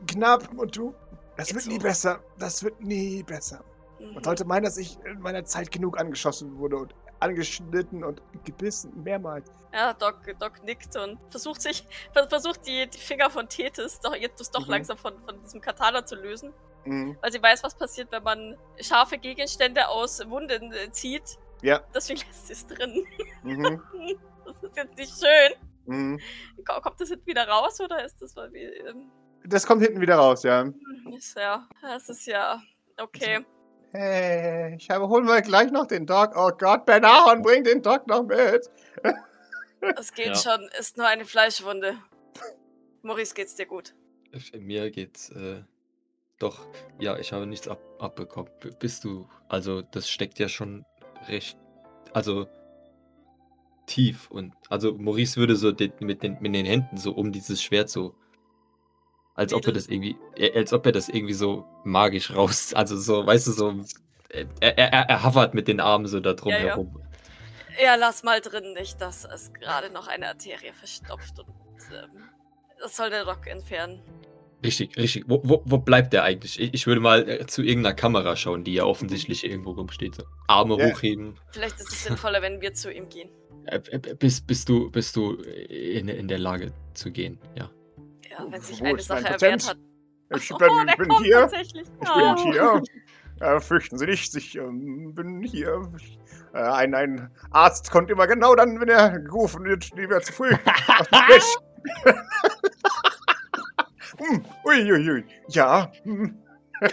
knapp 0.07 0.49
und 0.59 0.77
du. 0.77 0.95
Das 1.37 1.49
Geht 1.49 1.57
wird 1.57 1.67
nie 1.69 1.79
besser. 1.79 2.21
Das 2.39 2.63
wird 2.63 2.81
nie 2.83 3.23
besser. 3.23 3.65
Man 3.99 4.15
Mhm. 4.15 4.25
sollte 4.25 4.45
meinen, 4.45 4.65
dass 4.65 4.77
ich 4.77 4.99
in 5.05 5.21
meiner 5.21 5.45
Zeit 5.45 5.71
genug 5.71 5.99
angeschossen 5.99 6.59
wurde 6.59 6.77
und 6.77 6.95
angeschnitten 7.21 8.03
und 8.05 8.21
gebissen, 8.45 9.03
mehrmals. 9.03 9.51
Ja, 9.73 9.93
Doc, 9.95 10.17
Doc 10.39 10.63
nickt 10.65 10.97
und 10.97 11.19
versucht 11.31 11.63
sich, 11.63 11.87
ver- 12.13 12.29
versucht 12.29 12.67
die, 12.67 12.89
die 12.89 12.99
Finger 12.99 13.31
von 13.31 13.49
Tethys 13.49 14.01
doch 14.01 14.15
jetzt 14.15 14.55
doch 14.55 14.65
Mhm. 14.67 14.71
langsam 14.73 14.97
von, 14.99 15.15
von 15.25 15.41
diesem 15.43 15.61
Katana 15.61 16.05
zu 16.05 16.17
lösen. 16.17 16.53
Mhm. 16.85 17.17
Weil 17.21 17.31
sie 17.33 17.43
weiß, 17.43 17.63
was 17.63 17.75
passiert, 17.75 18.11
wenn 18.11 18.23
man 18.23 18.57
scharfe 18.81 19.19
Gegenstände 19.19 19.89
aus 19.89 20.21
Wunden 20.29 20.73
äh, 20.73 20.91
zieht. 20.93 21.39
Ja. 21.63 21.81
Deswegen 21.95 22.21
lässt 22.27 22.47
sie 22.47 22.53
es 22.55 22.67
drin. 22.67 23.07
Mhm. 23.43 23.83
Das 24.47 24.57
ist 24.65 24.77
jetzt 24.77 24.97
nicht 24.99 25.13
schön. 25.13 25.53
Mhm. 25.87 26.21
Ko- 26.67 26.81
Kommt 26.81 27.01
das 27.01 27.09
jetzt 27.11 27.25
wieder 27.27 27.47
raus 27.47 27.81
oder 27.81 28.05
ist 28.05 28.21
das 28.21 28.35
mal 28.35 28.53
wie. 28.53 28.65
Ähm, 28.65 29.11
Das 29.45 29.65
kommt 29.65 29.81
hinten 29.83 30.01
wieder 30.01 30.17
raus, 30.17 30.43
ja. 30.43 30.69
ist 31.17 31.37
ja. 31.37 31.69
Das 31.83 32.09
ist 32.09 32.27
ja. 32.27 32.61
Okay. 32.99 33.45
Hey, 33.93 34.75
ich 34.77 34.91
habe, 34.91 35.09
holen 35.09 35.27
wir 35.27 35.41
gleich 35.43 35.71
noch 35.71 35.87
den 35.87 36.05
Doc. 36.07 36.33
Oh 36.37 36.51
Gott, 36.59 36.85
Ben 36.85 37.05
Ahorn, 37.05 37.43
bring 37.43 37.63
den 37.65 37.81
Doc 37.83 38.07
noch 38.09 38.25
mit. 38.25 38.69
Das 39.97 40.13
geht 40.13 40.27
Ja. 40.27 40.35
schon. 40.35 40.69
Ist 40.79 40.97
nur 40.99 41.07
eine 41.07 41.25
Fleischwunde. 41.25 41.97
Maurice, 43.03 43.35
geht's 43.35 43.55
dir 43.55 43.67
gut? 43.67 43.95
Äh, 44.53 44.59
Mir 44.59 44.91
geht's 44.91 45.31
äh, 45.31 45.63
doch, 46.39 46.67
ja, 46.99 47.17
ich 47.19 47.33
habe 47.33 47.47
nichts 47.47 47.67
ab, 47.69 47.81
abbekommen. 47.99 48.51
B- 48.61 48.71
Bist 48.79 49.05
du, 49.05 49.27
also 49.49 49.81
das 49.81 50.09
steckt 50.11 50.39
ja 50.39 50.49
schon 50.49 50.85
recht, 51.29 51.59
also 52.13 52.49
tief 53.87 54.31
und, 54.31 54.55
also 54.69 54.95
Maurice 54.95 55.37
würde 55.37 55.57
so 55.57 55.73
den, 55.73 55.93
mit, 56.01 56.23
den, 56.23 56.39
mit 56.41 56.55
den 56.55 56.67
Händen 56.67 56.97
so 56.97 57.13
um 57.13 57.33
dieses 57.33 57.63
Schwert 57.63 57.91
so, 57.91 58.15
als 59.35 59.53
ob 59.53 59.67
er 59.67 59.73
das 59.73 59.87
irgendwie, 59.87 60.17
äh, 60.37 60.57
als 60.57 60.73
ob 60.73 60.87
er 60.87 60.93
das 60.93 61.09
irgendwie 61.09 61.35
so 61.35 61.65
magisch 61.85 62.35
raus, 62.35 62.73
also 62.75 62.97
so, 62.97 63.27
weißt 63.27 63.49
du, 63.49 63.53
so, 63.53 63.71
äh, 64.29 64.47
er, 64.61 64.79
er, 64.79 64.93
er, 64.93 65.09
er 65.09 65.25
hovert 65.25 65.55
mit 65.55 65.69
den 65.69 65.81
Armen 65.81 66.07
so 66.07 66.21
da 66.21 66.35
drum 66.35 66.53
Ja, 66.53 66.59
ja. 66.59 66.65
herum. 66.67 67.03
Ja, 67.83 67.95
lass 67.95 68.23
mal 68.23 68.41
drin, 68.41 68.75
nicht, 68.75 69.01
dass 69.01 69.25
es 69.25 69.53
gerade 69.55 69.91
noch 69.91 70.07
eine 70.07 70.29
Arterie 70.29 70.73
verstopft 70.73 71.39
und 71.39 71.49
ähm, 71.93 72.29
das 72.81 72.97
soll 72.97 73.11
der 73.11 73.25
Doc 73.25 73.47
entfernen. 73.47 74.03
Richtig, 74.63 74.97
richtig. 74.97 75.25
Wo, 75.27 75.41
wo, 75.45 75.63
wo 75.65 75.79
bleibt 75.79 76.13
der 76.13 76.25
eigentlich? 76.25 76.61
Ich, 76.61 76.75
ich 76.75 76.87
würde 76.87 77.01
mal 77.01 77.29
äh, 77.29 77.47
zu 77.47 77.63
irgendeiner 77.63 77.95
Kamera 77.95 78.37
schauen, 78.37 78.65
die 78.65 78.75
ja 78.75 78.85
offensichtlich 78.85 79.45
irgendwo 79.45 79.71
rumsteht. 79.73 80.17
So. 80.17 80.25
Arme 80.49 80.77
Ja. 80.79 80.91
hochheben. 80.91 81.35
Vielleicht 81.53 81.81
ist 81.81 81.93
es 81.93 82.05
sinnvoller, 82.05 82.43
wenn 82.43 82.61
wir 82.61 82.75
zu 82.75 82.93
ihm 82.93 83.09
gehen. 83.09 83.31
Äh, 83.67 83.81
äh, 83.91 83.99
bist, 84.15 84.47
bist 84.47 84.69
du, 84.69 84.91
bist 84.91 85.17
du 85.17 85.35
in, 85.35 86.09
in 86.09 86.29
der 86.29 86.39
Lage 86.39 86.73
zu 86.95 87.11
gehen? 87.11 87.39
Ja. 87.57 87.71
Ja, 88.31 88.47
wenn 88.49 88.61
sich 88.61 88.81
Wo 88.81 88.85
eine 88.85 89.01
Sache 89.01 89.25
erwähnt 89.25 89.41
Patent? 89.41 89.69
hat. 89.69 89.79
Ich 90.37 90.53
oh, 90.53 90.59
bin, 90.59 90.69
der 90.87 90.97
bin 90.97 91.11
hier. 91.23 91.41
tatsächlich. 91.41 91.87
Ich 92.03 92.09
Oh. 92.09 92.35
bin 92.35 92.53
hier. 92.53 92.83
Äh, 93.41 93.61
fürchten 93.61 93.97
Sie 93.97 94.07
nicht, 94.07 94.35
ich 94.37 94.55
ähm, 94.57 95.15
bin 95.15 95.43
hier. 95.43 95.91
Äh, 96.53 96.59
ein, 96.59 96.95
ein 96.95 97.31
Arzt 97.51 97.91
kommt 97.91 98.11
immer 98.11 98.27
genau 98.27 98.55
dann, 98.55 98.79
wenn 98.81 98.89
er 98.89 99.19
gerufen 99.19 99.65
wird, 99.65 99.89
lieber 99.97 100.21
zu 100.21 100.33
früh. 100.35 100.51
hm, 104.21 104.45
Uiuiui. 104.65 105.25
Ja. 105.49 105.91
Hm. 106.05 106.39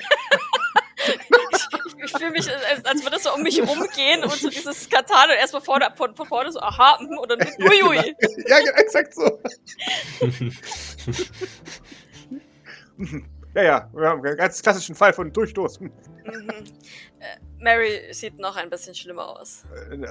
Ich, 1.08 2.04
ich 2.04 2.12
fühle 2.12 2.32
mich, 2.32 2.50
als, 2.50 2.86
als 2.86 3.04
würde 3.04 3.16
es 3.16 3.24
so 3.24 3.34
um 3.34 3.42
mich 3.42 3.60
rumgehen 3.62 4.24
und 4.24 4.32
so 4.34 4.50
dieses 4.50 4.90
Katana 4.90 5.36
erstmal 5.36 5.62
vorne, 5.62 5.88
von, 5.96 6.14
von 6.16 6.28
vorne 6.28 6.52
so, 6.52 6.60
aha, 6.60 6.98
mhm, 7.02 7.18
und 7.18 7.32
dann 7.32 7.40
mit, 7.40 7.50
Ja, 7.58 7.66
uiui. 7.66 8.16
Ja, 8.48 8.60
genau, 8.60 8.72
exakt 8.78 9.14
so. 9.14 9.40
Ja, 13.56 13.64
ja, 13.64 13.90
wir 13.92 14.08
haben 14.08 14.24
einen 14.24 14.38
ganz 14.38 14.62
klassischen 14.62 14.94
Fall 14.94 15.14
von 15.14 15.34
Durchstoß. 15.34 15.80
Hm. 15.80 15.92
Mhm. 16.26 16.50
Äh, 17.20 17.38
Mary 17.60 18.14
sieht 18.14 18.38
noch 18.38 18.56
ein 18.56 18.70
bisschen 18.70 18.94
schlimmer 18.94 19.30
aus. 19.30 19.64
Äh, 19.90 20.06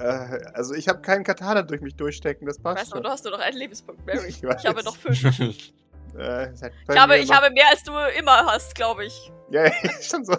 also 0.53 0.75
ich 0.75 0.89
habe 0.89 1.01
keinen 1.01 1.23
Katana 1.23 1.63
durch 1.63 1.81
mich 1.81 1.95
durchstecken, 1.95 2.49
das 2.49 2.59
passt 2.59 2.81
weiß 2.81 2.89
aber, 2.91 2.97
schon. 2.97 3.03
du 3.05 3.11
hast 3.11 3.23
nur 3.25 3.35
noch 3.35 3.39
einen 3.39 3.57
Lebenspunkt, 3.57 4.05
Mary. 4.05 4.27
Ich. 4.29 4.43
Ich 4.43 4.67
habe 4.67 4.83
noch 4.83 4.97
fünf. 4.97 5.23
Äh, 6.19 6.53
Ich 6.53 6.97
habe, 6.99 7.19
ich 7.19 7.33
habe 7.33 7.51
mehr 7.51 7.69
als 7.71 7.83
du 7.83 7.93
immer 8.19 8.47
hast, 8.47 8.75
glaube 8.75 9.05
ich. 9.07 9.33
Ja, 9.49 9.71
schon 10.03 10.25
so. 10.25 10.35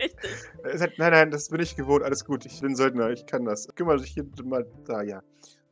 Richtig. 0.00 0.80
Hat, 0.80 0.92
nein, 0.96 1.12
nein, 1.12 1.30
das 1.30 1.50
bin 1.50 1.60
ich 1.60 1.76
gewohnt, 1.76 2.02
alles 2.02 2.24
gut. 2.24 2.46
Ich 2.46 2.58
bin 2.62 2.74
Söldner, 2.74 3.10
ich 3.10 3.26
kann 3.26 3.44
das. 3.44 3.68
Kümmere 3.74 3.98
dich 3.98 4.12
hier 4.12 4.24
mal 4.44 4.66
da, 4.86 5.02
ja. 5.02 5.22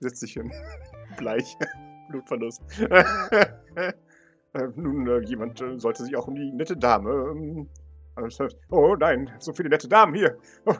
Setz 0.00 0.20
dich 0.20 0.34
hin. 0.34 0.52
Bleich. 1.16 1.56
Blutverlust. 2.10 2.60
nun, 4.76 5.06
äh, 5.08 5.20
jemand 5.20 5.62
äh, 5.62 5.78
sollte 5.78 6.04
sich 6.04 6.14
auch 6.14 6.28
um 6.28 6.34
die 6.34 6.52
nette 6.52 6.76
Dame. 6.76 7.10
Ähm, 7.10 7.70
äh, 8.16 8.48
oh 8.70 8.96
nein, 8.96 9.30
so 9.38 9.54
viele 9.54 9.70
nette 9.70 9.88
Damen 9.88 10.14
hier. 10.14 10.36
Oh, 10.66 10.74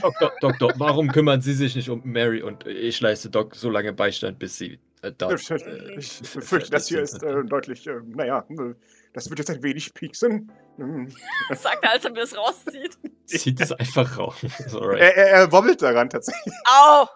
Doktor, 0.00 0.32
Doktor, 0.40 0.72
warum 0.76 1.08
kümmern 1.08 1.40
Sie 1.40 1.52
sich 1.54 1.76
nicht 1.76 1.88
um 1.88 2.02
Mary 2.04 2.42
und 2.42 2.66
ich 2.66 3.00
leiste 3.00 3.30
Doc 3.30 3.54
so 3.54 3.70
lange 3.70 3.92
Beistand, 3.92 4.40
bis 4.40 4.58
sie 4.58 4.80
äh, 5.02 5.12
da 5.16 5.32
ich, 5.32 5.50
ich 5.50 6.32
befürchte, 6.32 6.70
das 6.70 6.88
hier 6.88 7.02
ist 7.02 7.22
äh, 7.22 7.44
deutlich, 7.44 7.86
äh, 7.86 8.00
naja, 8.06 8.46
äh, 8.50 8.74
das 9.12 9.28
wird 9.28 9.40
jetzt 9.40 9.50
ein 9.50 9.62
wenig 9.62 9.92
pieksen. 9.94 10.50
Hm. 10.76 11.08
Sagt 11.54 11.84
er, 11.84 11.90
als 11.90 12.04
er 12.04 12.12
mir 12.12 12.20
das 12.20 12.36
rauszieht. 12.36 12.96
Zieht 13.26 13.60
es 13.60 13.72
einfach 13.72 14.18
raus. 14.18 14.36
Er, 14.42 15.16
er, 15.16 15.30
er 15.30 15.52
wobbelt 15.52 15.82
daran 15.82 16.08
tatsächlich. 16.08 16.54
Au! 16.64 17.06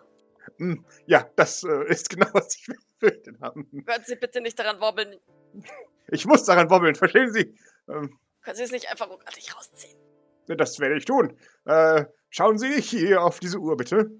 Hm, 0.58 0.84
Ja, 1.06 1.28
das 1.36 1.62
äh, 1.64 1.84
ist 1.88 2.10
genau, 2.10 2.28
was 2.32 2.56
ich 2.56 2.66
befürchtet 2.98 3.40
habe. 3.40 3.64
Können 3.64 4.04
Sie 4.04 4.16
bitte 4.16 4.40
nicht 4.40 4.58
daran 4.58 4.80
wobbeln? 4.80 5.16
Ich 6.08 6.26
muss 6.26 6.44
daran 6.44 6.70
wobbeln, 6.70 6.94
verstehen 6.94 7.32
Sie? 7.32 7.54
Ähm, 7.88 8.18
Können 8.42 8.56
Sie 8.56 8.62
es 8.62 8.72
nicht 8.72 8.90
einfach 8.90 9.08
ruckartig 9.08 9.56
rausziehen? 9.56 9.98
das 10.48 10.78
werde 10.78 10.96
ich 10.96 11.04
tun. 11.04 11.36
Äh, 11.64 12.04
schauen 12.30 12.56
Sie 12.58 12.80
hier 12.80 13.22
auf 13.22 13.40
diese 13.40 13.58
Uhr, 13.58 13.76
bitte. 13.76 14.10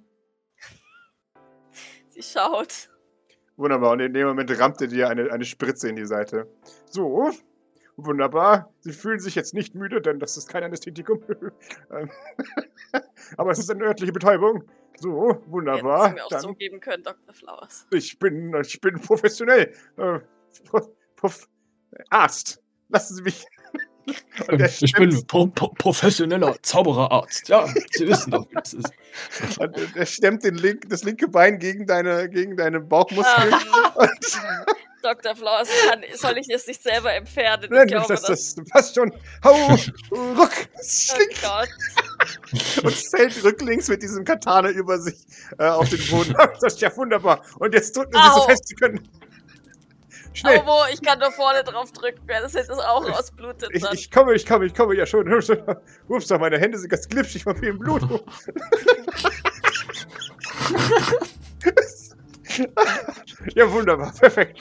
Sie 2.08 2.22
schaut. 2.22 2.88
Wunderbar. 3.56 3.92
Und 3.92 4.00
in 4.00 4.12
dem 4.12 4.26
Moment 4.26 4.58
rammt 4.58 4.80
er 4.80 4.88
dir 4.88 5.08
eine, 5.08 5.30
eine 5.32 5.44
Spritze 5.44 5.88
in 5.88 5.96
die 5.96 6.06
Seite. 6.06 6.46
So. 6.90 7.30
Wunderbar. 7.96 8.70
Sie 8.80 8.92
fühlen 8.92 9.20
sich 9.20 9.34
jetzt 9.34 9.54
nicht 9.54 9.74
müde, 9.74 10.02
denn 10.02 10.18
das 10.18 10.36
ist 10.36 10.48
kein 10.48 10.62
Anästhetikum. 10.64 11.22
Ähm, 11.90 12.10
Aber 13.36 13.50
es 13.52 13.58
ist 13.58 13.70
eine 13.70 13.84
örtliche 13.84 14.12
Betäubung. 14.12 14.64
So, 14.98 15.30
Hätten 15.30 15.50
wunderbar. 15.52 16.08
Sie 16.08 16.14
mir 16.14 16.24
auch 16.24 16.28
Dann, 16.28 16.40
zugeben 16.40 16.80
können, 16.80 17.02
Dr. 17.02 17.34
Flowers. 17.34 17.86
ich, 17.90 18.18
bin, 18.18 18.54
ich 18.60 18.80
bin 18.80 19.00
professionell. 19.00 19.72
Äh, 19.96 20.20
Prof, 20.64 20.90
Prof, 21.16 21.48
Arzt. 22.10 22.62
Lassen 22.88 23.14
Sie 23.16 23.22
mich. 23.22 23.46
Und 24.48 24.60
Ähm, 24.60 24.68
Ich 24.80 24.92
bin 24.92 25.26
pro 25.26 25.46
pro 25.48 25.68
professioneller 25.68 26.56
Zaubererarzt. 26.62 27.48
Ja, 27.48 27.66
Sie 27.90 28.06
wissen 28.06 28.30
doch, 28.30 28.48
wie 28.50 28.54
das 28.54 28.74
ist. 28.74 28.90
Und 29.58 29.96
er- 29.96 30.06
stemmt 30.06 30.44
den 30.44 30.56
link, 30.56 30.88
das 30.88 31.04
linke 31.04 31.28
Bein 31.28 31.58
gegen 31.58 31.86
deine, 31.86 32.28
gegen 32.28 32.56
deine 32.56 32.80
Bauchmuskeln. 32.80 33.52
Und 33.94 34.10
Dr. 35.02 35.36
Flowers, 35.36 35.68
kann, 35.88 36.00
soll 36.14 36.36
ich 36.38 36.48
es 36.50 36.66
nicht 36.66 36.82
selber 36.82 37.12
entfernen? 37.14 37.64
Ich 37.64 37.70
Nein, 37.70 37.86
glaube, 37.86 38.08
das, 38.08 38.22
das, 38.22 38.54
das 38.56 38.64
passt 38.68 38.94
schon. 38.96 39.12
Hau, 39.44 39.54
ruck, 39.54 39.78
Oh 40.10 40.48
schlingt 40.82 41.40
Gott. 41.42 42.82
und 42.82 42.92
fällt 42.92 43.44
rücklings 43.44 43.86
mit 43.88 44.02
diesem 44.02 44.24
Katana 44.24 44.70
über 44.70 44.98
sich 44.98 45.14
äh, 45.58 45.66
auf 45.66 45.88
den 45.90 46.04
Boden. 46.08 46.34
Das 46.60 46.74
ist 46.74 46.80
ja 46.80 46.96
wunderbar. 46.96 47.40
Und 47.60 47.72
jetzt 47.74 47.96
drücken 47.96 48.14
Sie 48.20 48.30
so 48.34 48.46
fest 48.48 48.66
Sie 48.66 48.74
können. 48.74 49.08
Schnell. 50.36 50.58
Aber 50.58 50.66
wo? 50.66 50.92
Ich 50.92 51.00
kann 51.00 51.18
nur 51.18 51.32
vorne 51.32 51.64
drauf 51.64 51.90
drücken, 51.92 52.20
wer 52.26 52.42
das 52.42 52.52
jetzt 52.52 52.70
auch 52.70 53.08
ausblutet 53.08 53.70
Ich, 53.72 53.82
ich 53.92 54.10
komme, 54.10 54.34
ich 54.34 54.44
komme, 54.44 54.66
ich 54.66 54.74
komme 54.74 54.94
ja 54.94 55.06
schon. 55.06 55.26
Ups, 56.08 56.28
meine 56.28 56.58
Hände 56.58 56.76
sind 56.76 56.90
ganz 56.90 57.08
glitschig 57.08 57.42
von 57.44 57.56
viel 57.56 57.72
Blut. 57.72 58.02
ja, 63.54 63.72
wunderbar, 63.72 64.12
perfekt. 64.12 64.60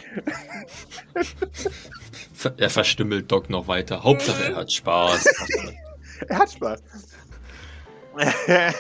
Er 2.56 2.70
verstümmelt 2.70 3.30
Doc 3.30 3.50
noch 3.50 3.68
weiter. 3.68 4.02
Hauptsache, 4.02 4.46
er 4.46 4.56
hat 4.56 4.72
Spaß. 4.72 5.26
Er 6.30 6.40
hat 6.40 6.50
Spaß. 6.50 6.82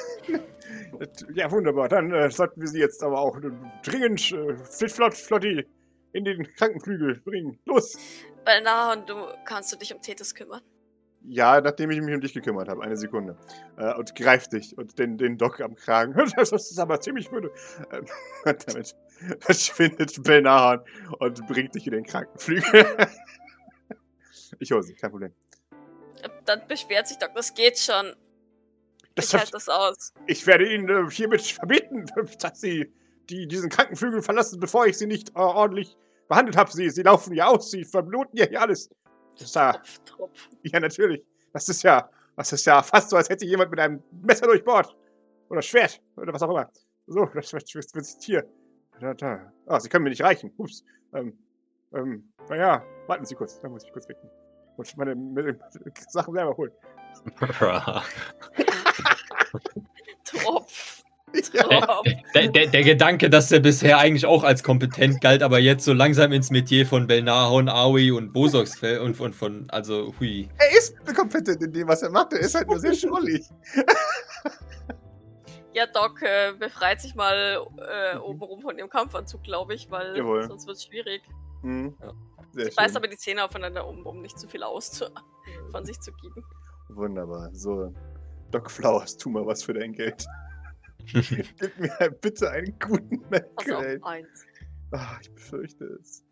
ja, 1.34 1.52
wunderbar. 1.52 1.90
Dann 1.90 2.14
äh, 2.14 2.32
sollten 2.32 2.62
wir 2.62 2.68
sie 2.70 2.80
jetzt 2.80 3.04
aber 3.04 3.20
auch 3.20 3.38
dringend 3.84 4.32
äh, 4.32 4.56
flott, 4.56 4.92
flott, 4.92 5.14
flotti 5.16 5.66
in 6.16 6.24
den 6.24 6.44
Krankenflügel 6.56 7.20
bringen. 7.20 7.60
Los! 7.66 7.98
Weil 8.46 8.62
na, 8.64 8.94
und 8.94 9.10
du 9.10 9.16
kannst 9.44 9.72
du 9.74 9.78
dich 9.78 9.94
um 9.94 10.02
Tethys 10.02 10.34
kümmern. 10.34 10.62
Ja, 11.28 11.60
nachdem 11.60 11.90
ich 11.90 12.00
mich 12.02 12.14
um 12.14 12.22
dich 12.22 12.34
gekümmert 12.34 12.70
habe. 12.70 12.84
Eine 12.84 12.96
Sekunde. 12.96 13.36
Äh, 13.78 13.94
und 13.96 14.16
greift 14.16 14.54
dich 14.54 14.78
und 14.78 14.98
den, 15.00 15.18
den 15.18 15.38
Doc 15.38 15.60
am 15.60 15.76
Kragen. 15.76 16.14
Das 16.36 16.52
ist 16.52 16.80
aber 16.80 17.02
ziemlich 17.02 17.32
müde. 17.32 17.52
Und 18.46 18.68
damit 18.68 18.96
verschwindet 19.40 20.22
Belnahan 20.24 20.82
und 21.20 21.48
bringt 21.48 21.74
dich 21.74 21.88
in 21.88 21.94
den 21.94 22.04
Krankenflügel. 22.04 22.86
ich 24.60 24.72
hole 24.72 24.84
sie, 24.84 24.94
kein 24.94 25.10
Problem. 25.10 25.34
Dann 26.46 26.68
beschwert 26.68 27.08
sich 27.08 27.18
Doc, 27.18 27.34
das 27.34 27.54
geht 27.54 27.80
schon. 27.80 28.14
Das 29.16 29.28
ich 29.28 29.34
halte 29.34 29.52
das 29.52 29.70
aus. 29.70 30.14
ich 30.28 30.46
werde 30.46 30.72
Ihnen 30.72 30.90
äh, 30.90 31.10
hiermit 31.10 31.42
verbieten, 31.42 32.06
dass 32.40 32.60
Sie 32.60 32.94
die, 33.30 33.48
diesen 33.48 33.70
Krankenflügel 33.70 34.22
verlassen, 34.22 34.60
bevor 34.60 34.86
ich 34.86 34.98
Sie 34.98 35.08
nicht 35.08 35.30
äh, 35.30 35.40
ordentlich 35.40 35.98
behandelt 36.28 36.58
habe. 36.58 36.72
Sie, 36.72 36.90
sie 36.90 37.04
laufen 37.04 37.34
ja 37.34 37.48
aus, 37.48 37.72
sie 37.72 37.84
verbluten 37.84 38.38
ja 38.38 38.46
hier 38.46 38.62
alles. 38.62 38.90
Das 39.34 39.44
ist 39.44 39.56
ja, 39.56 39.74
Tropf, 39.74 40.00
Tropf. 40.06 40.50
ja, 40.64 40.80
natürlich. 40.80 41.24
Das 41.54 41.68
ist 41.70 41.84
ja, 41.84 42.10
das 42.36 42.52
ist 42.54 42.66
ja 42.66 42.82
fast 42.82 43.10
so, 43.10 43.18
als 43.18 43.30
hätte 43.30 43.46
jemand 43.46 43.72
mit 43.72 43.80
einem 43.80 44.02
Messer 44.22 44.48
durchbohrt. 44.48 44.96
Oder 45.50 45.62
Schwert. 45.62 46.02
Oder 46.18 46.34
was 46.34 46.42
auch 46.42 46.50
immer. 46.50 46.70
So, 47.08 47.26
das 47.34 47.54
wird 47.54 47.70
jetzt 47.74 48.24
hier. 48.24 48.46
Da, 49.00 49.14
da. 49.14 49.52
Ah, 49.68 49.80
Sie 49.80 49.90
können 49.90 50.04
mir 50.04 50.10
nicht 50.10 50.24
reichen. 50.24 50.52
Ups. 50.58 50.84
Ähm, 51.14 51.38
ähm, 51.94 52.32
naja, 52.50 52.84
warten 53.08 53.26
Sie 53.26 53.36
kurz. 53.36 53.60
Da 53.60 53.70
muss 53.70 53.84
ich 53.84 53.92
kurz 53.92 54.08
wecken. 54.10 54.30
Und 54.78 54.98
meine, 54.98 55.16
meine 55.16 55.60
Sachen 56.10 56.34
selber 56.34 56.58
holen. 56.58 56.72
Tropf. 60.26 60.95
Ja. 61.54 62.02
Der, 62.34 62.48
der, 62.50 62.68
der 62.68 62.84
Gedanke, 62.84 63.30
dass 63.30 63.52
er 63.52 63.60
bisher 63.60 63.98
eigentlich 63.98 64.26
auch 64.26 64.44
als 64.44 64.64
kompetent 64.64 65.22
galt, 65.22 65.42
aber 65.42 65.60
jetzt 65.60 65.86
so 65.86 65.94
langsam 65.94 66.32
ins 66.32 66.52
Metier 66.52 66.86
von 66.86 67.08
Belnahon, 67.08 67.70
Aoi 67.70 68.12
und 68.12 68.34
Bosox 68.34 68.78
fällt 68.78 69.02
und 69.02 69.16
von, 69.16 69.34
von, 69.34 69.66
also, 69.70 70.14
hui. 70.20 70.50
Er 70.58 70.78
ist 70.78 70.96
kompetent 71.16 71.62
in 71.62 71.72
dem, 71.72 71.88
was 71.88 72.02
er 72.02 72.10
macht. 72.10 72.34
Er 72.34 72.40
ist 72.40 72.56
halt 72.56 72.68
nur 72.68 72.80
sehr 72.80 72.94
schrullig. 72.94 73.46
Ja, 75.74 75.86
Doc 75.88 76.22
äh, 76.22 76.54
befreit 76.58 77.02
sich 77.02 77.16
mal 77.16 77.60
äh, 77.78 78.18
obenrum 78.18 78.62
von 78.62 78.78
ihrem 78.78 78.90
Kampfanzug, 78.90 79.44
glaube 79.44 79.74
ich, 79.74 79.92
weil 79.92 80.16
Jawohl. 80.16 80.48
sonst 80.48 80.68
wird 80.68 80.78
es 80.78 80.86
schwierig. 80.86 81.22
Hm. 81.64 81.94
Ja. 82.02 82.14
Sehr 82.54 82.72
Beißt 82.74 82.92
schön. 82.92 82.98
aber 82.98 83.08
die 83.10 83.18
Zähne 83.18 83.44
aufeinander, 83.44 83.86
um, 83.86 84.06
um 84.06 84.22
nicht 84.22 84.40
zu 84.40 84.48
viel 84.48 84.64
aus 84.64 84.90
zu, 84.92 85.12
von 85.72 85.86
sich 85.86 86.00
zu 86.00 86.14
geben. 86.14 86.46
Wunderbar. 86.88 87.50
So, 87.54 87.94
Doc 88.52 88.72
Flowers, 88.72 89.18
tu 89.18 89.30
mal 89.30 89.46
was 89.46 89.64
für 89.64 89.74
dein 89.74 89.92
Geld. 89.92 90.26
Gib 91.60 91.80
mir 91.80 92.12
bitte 92.22 92.50
einen 92.52 92.78
guten 92.80 93.22
Also 93.26 93.30
Medgrade. 93.30 94.00
eins. 94.04 94.46
Ah, 94.92 95.18
ich 95.22 95.32
befürchte 95.32 95.86
es. 96.02 96.24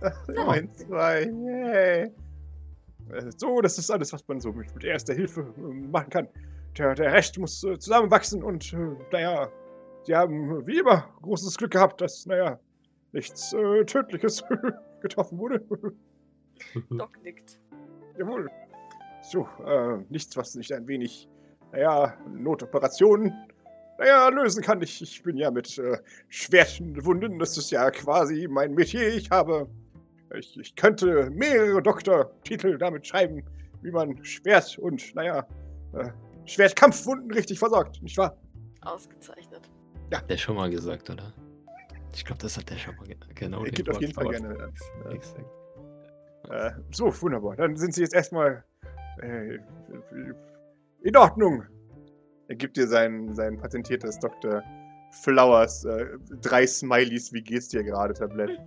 Ein, 0.36 0.72
zwei, 0.74 1.22
yay. 1.24 2.02
Äh, 3.10 3.30
So, 3.36 3.60
das 3.60 3.78
ist 3.78 3.90
alles, 3.90 4.12
was 4.12 4.26
man 4.28 4.40
so 4.40 4.52
mit, 4.52 4.72
mit 4.74 4.84
erster 4.84 5.14
Hilfe 5.14 5.40
äh, 5.56 5.60
machen 5.60 6.10
kann. 6.10 6.28
Der, 6.76 6.94
der 6.94 7.12
Rest 7.12 7.38
muss 7.38 7.64
äh, 7.64 7.78
zusammenwachsen 7.78 8.42
und, 8.42 8.72
äh, 8.74 8.76
naja, 9.12 9.48
sie 10.04 10.14
haben 10.14 10.66
wie 10.66 10.78
immer 10.80 11.08
großes 11.22 11.56
Glück 11.56 11.70
gehabt, 11.72 12.00
dass, 12.00 12.26
naja, 12.26 12.60
nichts 13.12 13.52
äh, 13.54 13.84
Tödliches 13.84 14.44
getroffen 15.00 15.38
wurde. 15.38 15.64
Doc 16.90 17.10
nickt. 17.22 17.58
Jawohl. 18.18 18.48
So, 19.22 19.48
äh, 19.64 19.98
nichts, 20.10 20.36
was 20.36 20.54
nicht 20.54 20.72
ein 20.72 20.86
wenig, 20.86 21.28
naja, 21.72 22.14
Notoperationen, 22.28 23.32
naja, 23.98 24.28
lösen 24.28 24.62
kann. 24.62 24.82
Ich, 24.82 25.00
ich 25.02 25.22
bin 25.22 25.36
ja 25.36 25.50
mit 25.50 25.78
äh, 25.78 25.98
schweren 26.28 27.04
Wunden, 27.04 27.38
das 27.38 27.56
ist 27.56 27.70
ja 27.70 27.90
quasi 27.90 28.46
mein 28.48 28.74
Metier. 28.74 29.14
Ich 29.14 29.30
habe, 29.30 29.68
ich, 30.34 30.58
ich 30.58 30.74
könnte 30.76 31.30
mehrere 31.30 31.82
Doktortitel 31.82 32.78
damit 32.78 33.06
schreiben, 33.06 33.42
wie 33.82 33.90
man 33.90 34.22
Schwert 34.24 34.78
und, 34.78 35.14
naja, 35.14 35.46
äh, 35.94 36.10
Schwertkampfwunden 36.44 37.30
richtig 37.32 37.58
versorgt, 37.58 38.02
nicht 38.02 38.16
wahr? 38.18 38.36
Ausgezeichnet. 38.82 39.62
Hat 40.12 40.30
der 40.30 40.36
schon 40.36 40.56
mal 40.56 40.70
gesagt, 40.70 41.10
oder? 41.10 41.32
Ich 42.14 42.24
glaube, 42.24 42.40
das 42.40 42.56
hat 42.56 42.70
der 42.70 42.76
schon 42.76 42.96
mal 42.96 43.06
ge 43.06 43.16
genau 43.34 43.64
Er 43.64 43.70
gibt 43.72 43.90
auf 43.90 44.00
jeden 44.00 44.14
Fall 44.14 44.28
gerne 44.28 44.48
an. 44.58 44.72
Äh. 45.10 46.66
Äh, 46.68 46.70
so, 46.92 47.12
wunderbar. 47.22 47.56
Dann 47.56 47.76
sind 47.76 47.92
Sie 47.94 48.02
jetzt 48.02 48.14
erstmal 48.14 48.64
äh, 49.20 49.58
in 51.02 51.16
Ordnung. 51.16 51.64
Er 52.48 52.54
gibt 52.54 52.76
dir 52.76 52.86
sein, 52.86 53.34
sein 53.34 53.58
patentiertes 53.58 54.18
Dr. 54.18 54.62
Flowers 55.10 55.84
äh, 55.84 56.06
drei 56.42 56.66
Smileys, 56.66 57.32
wie 57.32 57.42
geht's 57.42 57.68
dir 57.68 57.82
gerade, 57.82 58.14
Tablett. 58.14 58.50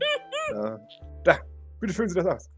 äh, 0.50 0.78
da, 1.24 1.40
bitte 1.80 1.94
füllen 1.94 2.10
Sie 2.10 2.16
das 2.16 2.26
aus. 2.26 2.50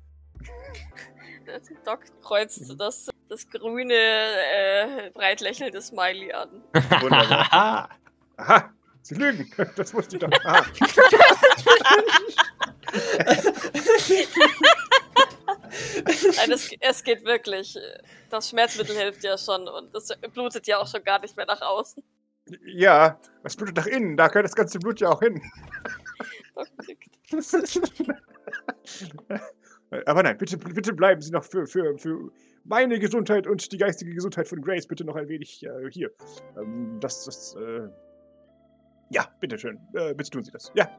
Doc 1.85 1.99
kreuzt 2.21 2.73
das, 2.79 3.09
das 3.29 3.47
grüne, 3.49 3.93
äh, 3.93 5.11
breit 5.13 5.41
lächelnde 5.41 5.81
Smiley 5.81 6.31
an. 6.31 6.63
Wunderbar. 7.01 7.89
Aha, 8.37 8.69
Sie 9.01 9.15
lügen. 9.15 9.51
Das 9.75 9.93
wusste 9.93 10.15
ich 10.15 10.21
doch. 10.21 10.29
Aha. 10.45 10.65
Nein, 16.41 16.51
es, 16.51 16.71
es 16.79 17.03
geht 17.03 17.25
wirklich. 17.25 17.77
Das 18.29 18.49
Schmerzmittel 18.49 18.95
hilft 18.95 19.23
ja 19.23 19.37
schon 19.37 19.67
und 19.67 19.95
es 19.95 20.09
blutet 20.33 20.67
ja 20.67 20.79
auch 20.79 20.87
schon 20.87 21.03
gar 21.03 21.19
nicht 21.19 21.37
mehr 21.37 21.45
nach 21.45 21.61
außen. 21.61 22.03
Ja, 22.65 23.19
was 23.43 23.55
blutet 23.55 23.77
nach 23.77 23.85
innen? 23.85 24.17
Da 24.17 24.27
gehört 24.27 24.45
das 24.45 24.55
ganze 24.55 24.79
Blut 24.79 24.99
ja 24.99 25.09
auch 25.09 25.21
hin. 25.21 25.39
Aber 30.05 30.23
nein, 30.23 30.37
bitte, 30.37 30.57
bitte 30.57 30.93
bleiben 30.93 31.21
Sie 31.21 31.31
noch 31.31 31.43
für, 31.43 31.67
für, 31.67 31.97
für 31.97 32.31
meine 32.63 32.99
Gesundheit 32.99 33.47
und 33.47 33.71
die 33.71 33.77
geistige 33.77 34.13
Gesundheit 34.13 34.47
von 34.47 34.61
Grace 34.61 34.87
bitte 34.87 35.03
noch 35.03 35.15
ein 35.15 35.27
wenig 35.27 35.63
äh, 35.63 35.89
hier. 35.89 36.11
Ähm, 36.57 36.99
das, 36.99 37.25
das, 37.25 37.55
äh, 37.55 37.87
ja, 39.09 39.27
bitteschön. 39.39 39.79
Äh, 39.93 40.13
bitte 40.13 40.31
tun 40.31 40.43
Sie 40.43 40.51
das. 40.51 40.71
Ja. 40.75 40.89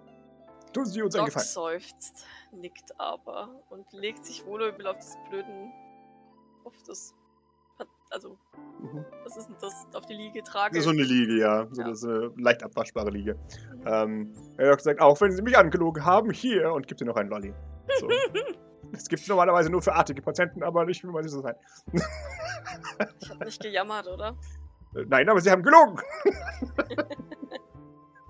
Tun 0.72 0.86
Sie 0.86 1.02
uns 1.02 1.14
einen 1.14 1.26
Doc 1.26 1.34
Gefallen. 1.34 1.46
seufzt, 1.46 2.24
nickt 2.52 2.98
aber 2.98 3.48
und 3.70 3.92
legt 3.92 4.24
sich 4.24 4.44
wohlübel 4.46 4.86
auf 4.86 4.96
das 4.96 5.16
blöden. 5.28 5.72
auf 6.64 6.74
das. 6.86 7.14
Also, 8.10 8.36
Mhm. 8.80 9.04
was 9.24 9.36
ist 9.36 9.48
denn 9.48 9.56
das? 9.60 9.86
Auf 9.94 10.06
die 10.06 10.14
Liege 10.14 10.42
tragen. 10.42 10.80
So 10.80 10.90
eine 10.90 11.02
Liege, 11.02 11.38
ja. 11.40 11.66
So 11.72 11.80
Ja. 11.82 11.88
eine 11.88 12.26
äh, 12.26 12.40
leicht 12.40 12.62
abwaschbare 12.62 13.10
Liege. 13.10 13.36
Ähm, 13.86 14.32
er 14.58 14.76
gesagt, 14.76 15.00
auch 15.00 15.20
wenn 15.20 15.32
Sie 15.32 15.42
mich 15.42 15.56
angelogen 15.58 16.04
haben, 16.04 16.30
hier 16.30 16.72
und 16.72 16.86
gibt 16.86 17.00
dir 17.00 17.06
noch 17.06 17.16
einen 17.16 17.30
Lolli. 17.30 17.52
So. 17.98 18.08
Das 18.92 19.08
gibt 19.08 19.22
es 19.22 19.28
normalerweise 19.28 19.70
nur 19.70 19.80
für 19.80 19.94
artige 19.94 20.20
Patienten, 20.20 20.62
aber 20.62 20.84
nicht 20.84 21.00
für 21.00 21.06
meine 21.06 21.26
so 21.26 21.40
sein. 21.40 21.54
Ich 23.22 23.30
hab 23.30 23.42
nicht 23.42 23.62
gejammert, 23.62 24.06
oder? 24.06 24.36
Nein, 25.08 25.26
aber 25.30 25.40
Sie 25.40 25.50
haben 25.50 25.62
gelogen. 25.62 25.98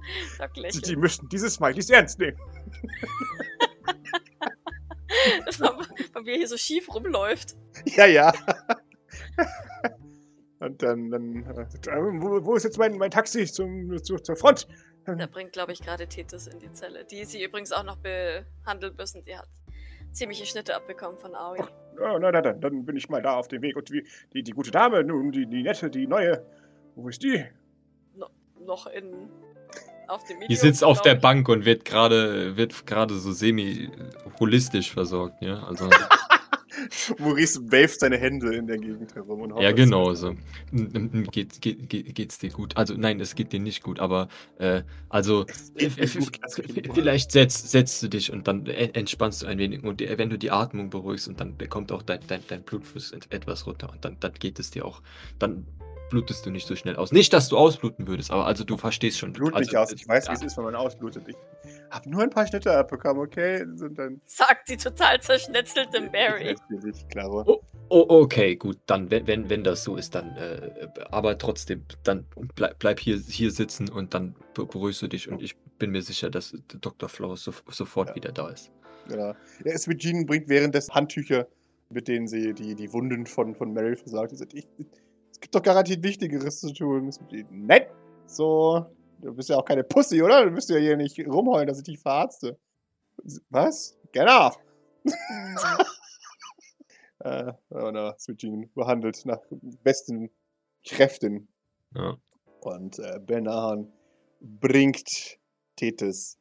Doc 0.38 0.50
Sie, 0.54 0.60
lächelt. 0.60 0.86
Sie 0.86 0.96
müssten 0.96 1.28
diese 1.28 1.50
Smileys 1.50 1.90
ernst 1.90 2.18
nehmen. 2.18 2.38
Weil 6.12 6.24
wir 6.24 6.36
hier 6.36 6.48
so 6.48 6.56
schief 6.56 6.92
rumläuft. 6.92 7.54
Ja, 7.84 8.06
ja. 8.06 8.32
Und 10.58 10.82
dann, 10.82 11.10
dann 11.10 11.42
äh, 11.42 11.66
wo, 12.20 12.44
wo 12.44 12.54
ist 12.54 12.62
jetzt 12.64 12.78
mein, 12.78 12.96
mein 12.96 13.10
Taxi 13.10 13.44
zum, 13.46 14.02
zu, 14.02 14.16
zur 14.18 14.36
Front? 14.36 14.68
Der 15.06 15.26
bringt, 15.26 15.52
glaube 15.52 15.72
ich, 15.72 15.82
gerade 15.82 16.06
Tethys 16.06 16.46
in 16.46 16.60
die 16.60 16.72
Zelle, 16.72 17.04
die 17.04 17.24
sie 17.24 17.42
übrigens 17.42 17.72
auch 17.72 17.82
noch 17.82 17.96
behandeln 17.96 18.94
müssen. 18.96 19.24
Die 19.24 19.36
hat 19.36 19.48
ziemliche 20.12 20.46
Schnitte 20.46 20.76
abbekommen 20.76 21.18
von 21.18 21.34
Aoi. 21.34 21.58
Ja, 22.00 22.18
na, 22.18 22.30
na, 22.30 22.40
dann, 22.40 22.60
dann 22.60 22.84
bin 22.84 22.96
ich 22.96 23.08
mal 23.08 23.20
da 23.20 23.34
auf 23.34 23.48
dem 23.48 23.62
Weg. 23.62 23.76
Und 23.76 23.90
wie, 23.90 24.06
die, 24.32 24.42
die 24.42 24.52
gute 24.52 24.70
Dame, 24.70 25.02
nun, 25.02 25.32
die, 25.32 25.46
die 25.46 25.62
nette, 25.62 25.90
die 25.90 26.06
neue, 26.06 26.46
wo 26.94 27.08
ist 27.08 27.22
die? 27.22 27.44
Noch 28.60 28.86
in 28.86 29.28
auf 30.08 30.24
dem 30.24 30.36
Die 30.40 30.40
Medium, 30.44 30.58
sitzt 30.60 30.84
auf 30.84 31.02
der. 31.02 31.14
Bank 31.14 31.48
und 31.48 31.64
wird 31.64 31.84
gerade 31.84 32.56
wird 32.56 32.86
gerade 32.86 33.14
so 33.18 33.32
semi 33.32 33.88
holistisch 34.40 34.90
versorgt, 34.92 35.40
ja. 35.42 35.62
Also 35.64 35.88
Maurice 37.18 37.60
waved 37.70 38.00
seine 38.00 38.16
Hände 38.16 38.54
in 38.56 38.66
der 38.66 38.78
Gegend 38.78 39.14
herum. 39.14 39.42
Und 39.42 39.52
hofft, 39.52 39.62
ja 39.62 39.70
genau 39.72 40.14
so. 40.14 40.34
Geht, 40.72 41.60
geht, 41.60 41.88
geht, 41.88 42.14
geht's 42.14 42.38
dir 42.38 42.50
gut? 42.50 42.76
Also 42.76 42.94
nein, 42.94 43.20
es 43.20 43.34
geht 43.34 43.52
dir 43.52 43.60
nicht 43.60 43.82
gut, 43.82 44.00
aber 44.00 44.28
äh, 44.58 44.82
also 45.08 45.44
gut, 45.74 46.94
vielleicht 46.94 47.30
setzt, 47.30 47.70
setzt 47.70 48.02
du 48.02 48.08
dich 48.08 48.32
und 48.32 48.48
dann 48.48 48.66
en- 48.66 48.94
entspannst 48.94 49.42
du 49.42 49.46
ein 49.46 49.58
wenig 49.58 49.84
und 49.84 50.00
die- 50.00 50.08
wenn 50.18 50.30
du 50.30 50.38
die 50.38 50.50
Atmung 50.50 50.90
beruhigst 50.90 51.28
und 51.28 51.38
dann 51.40 51.56
kommt 51.68 51.92
auch 51.92 52.02
dein, 52.02 52.20
dein, 52.26 52.40
dein 52.48 52.62
Blutfluss 52.62 53.12
et- 53.12 53.30
etwas 53.32 53.66
runter 53.66 53.90
und 53.92 54.04
dann, 54.04 54.16
dann 54.18 54.32
geht 54.34 54.58
es 54.58 54.70
dir 54.70 54.84
auch, 54.84 55.02
dann 55.38 55.66
blutest 56.12 56.44
du 56.44 56.50
nicht 56.50 56.66
so 56.66 56.76
schnell 56.76 56.96
aus. 56.96 57.10
Nicht, 57.10 57.32
dass 57.32 57.48
du 57.48 57.56
ausbluten 57.56 58.06
würdest, 58.06 58.30
aber 58.30 58.44
also 58.44 58.64
du 58.64 58.76
verstehst 58.76 59.18
schon. 59.18 59.32
Blut 59.32 59.54
also, 59.54 59.66
nicht 59.66 59.76
aus. 59.76 59.92
Ich 59.92 60.06
weiß, 60.06 60.24
wie 60.24 60.28
ja. 60.28 60.34
es 60.34 60.42
ist, 60.42 60.58
wenn 60.58 60.64
man 60.64 60.74
ausblutet. 60.74 61.26
Ich 61.26 61.36
habe 61.90 62.10
nur 62.10 62.22
ein 62.22 62.28
paar 62.28 62.46
Schnitte 62.46 62.70
abbekommen, 62.76 63.22
okay? 63.22 63.62
Und 63.62 63.94
dann. 63.98 64.20
Sagt 64.26 64.68
die 64.68 64.76
total 64.76 65.22
zerschnetzelte 65.22 66.02
Mary. 66.10 66.54
Natürlich, 66.68 67.08
klaro. 67.08 67.44
Oh, 67.46 67.60
oh, 67.88 68.06
okay, 68.08 68.56
gut, 68.56 68.78
dann, 68.84 69.10
wenn, 69.10 69.26
wenn, 69.26 69.48
wenn 69.48 69.64
das 69.64 69.84
so 69.84 69.96
ist, 69.96 70.14
dann, 70.14 70.36
äh, 70.36 70.86
aber 71.10 71.38
trotzdem, 71.38 71.86
dann 72.04 72.26
bleib, 72.54 72.78
bleib 72.78 73.00
hier, 73.00 73.16
hier 73.16 73.50
sitzen 73.50 73.88
und 73.88 74.12
dann 74.12 74.34
be- 74.52 74.66
beruhigst 74.66 75.00
du 75.00 75.08
dich 75.08 75.30
und 75.30 75.42
ich 75.42 75.56
bin 75.78 75.92
mir 75.92 76.02
sicher, 76.02 76.28
dass 76.28 76.54
Dr. 76.68 77.08
Flores 77.08 77.42
so, 77.42 77.54
sofort 77.70 78.10
Ja. 78.10 78.14
wieder 78.16 78.32
da 78.32 78.50
ist. 78.50 78.70
Ja. 79.08 79.16
Ja, 79.16 79.34
Esmegin 79.64 80.26
bringt 80.26 80.48
währenddessen 80.48 80.94
Handtücher, 80.94 81.46
mit 81.88 82.06
denen 82.06 82.28
sie 82.28 82.52
die, 82.52 82.74
die 82.74 82.92
Wunden 82.92 83.24
von, 83.24 83.54
von 83.54 83.72
Mary 83.72 83.96
versorgt. 83.96 84.30
Sie 84.30 84.36
sagt, 84.36 84.52
ich, 84.54 84.66
gibt 85.42 85.54
doch 85.54 85.62
garantiert 85.62 86.02
Wichtigeres 86.02 86.60
zu 86.60 86.72
tun. 86.72 87.10
Nein! 87.50 87.86
So, 88.26 88.86
du 89.20 89.34
bist 89.34 89.50
ja 89.50 89.56
auch 89.58 89.64
keine 89.64 89.84
Pussy, 89.84 90.22
oder? 90.22 90.46
Du 90.46 90.54
wirst 90.54 90.70
ja 90.70 90.76
hier 90.76 90.96
nicht 90.96 91.18
rumheulen, 91.18 91.66
dass 91.66 91.78
ich 91.78 91.84
dich 91.84 91.98
verarzte. 91.98 92.58
Was? 93.50 93.98
Genau! 94.12 94.52
äh, 97.20 97.52
und 97.68 97.96
uh, 97.96 98.12
Esmegin 98.16 98.70
behandelt 98.74 99.26
nach 99.26 99.40
besten 99.82 100.30
Kräften. 100.86 101.48
Ja. 101.94 102.16
Und 102.60 102.98
äh, 103.00 103.18
Benahan 103.20 103.92
bringt 104.40 105.08
Tethys 105.76 106.38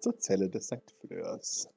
zur 0.00 0.18
Zelle 0.18 0.48
des 0.48 0.66
St. 0.66 0.94
Fleurs. 1.00 1.68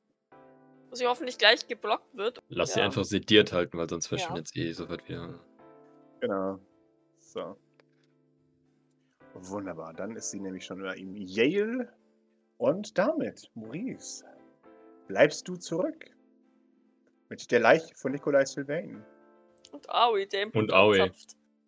Wo 0.90 0.96
sie 0.96 1.08
hoffentlich 1.08 1.38
gleich 1.38 1.68
geblockt 1.68 2.16
wird. 2.16 2.42
Lass 2.50 2.74
sie 2.74 2.80
Ja. 2.80 2.86
einfach 2.86 3.06
sediert 3.06 3.52
halten, 3.54 3.78
weil 3.78 3.90
sonst 3.90 4.06
Ja. 4.06 4.18
verschwindet 4.18 4.48
sie 4.50 4.62
eh 4.68 4.72
sofort 4.74 5.08
wieder. 5.10 5.40
Genau. 6.22 6.60
So. 7.18 7.58
Wunderbar. 9.34 9.94
Dann 9.94 10.16
ist 10.16 10.32
sie 10.32 10.40
nämlich 10.40 10.66
schon 10.66 10.80
über 10.80 10.96
ihm 10.96 11.16
Yale. 11.16 11.92
Und 12.58 12.98
damit, 12.98 13.50
Maurice, 13.56 14.24
bleibst 15.08 15.48
du 15.48 15.56
zurück. 15.56 16.12
Mit 17.30 17.50
der 17.50 17.60
Leiche 17.60 17.96
von 17.96 18.12
Nikolai 18.12 18.46
Sylvain. 18.46 19.04
Und 19.72 19.90
Aoi, 19.90 20.28
der 20.28 20.44
im 20.44 20.52
Und 20.52 20.72
Aoi. 20.72 21.10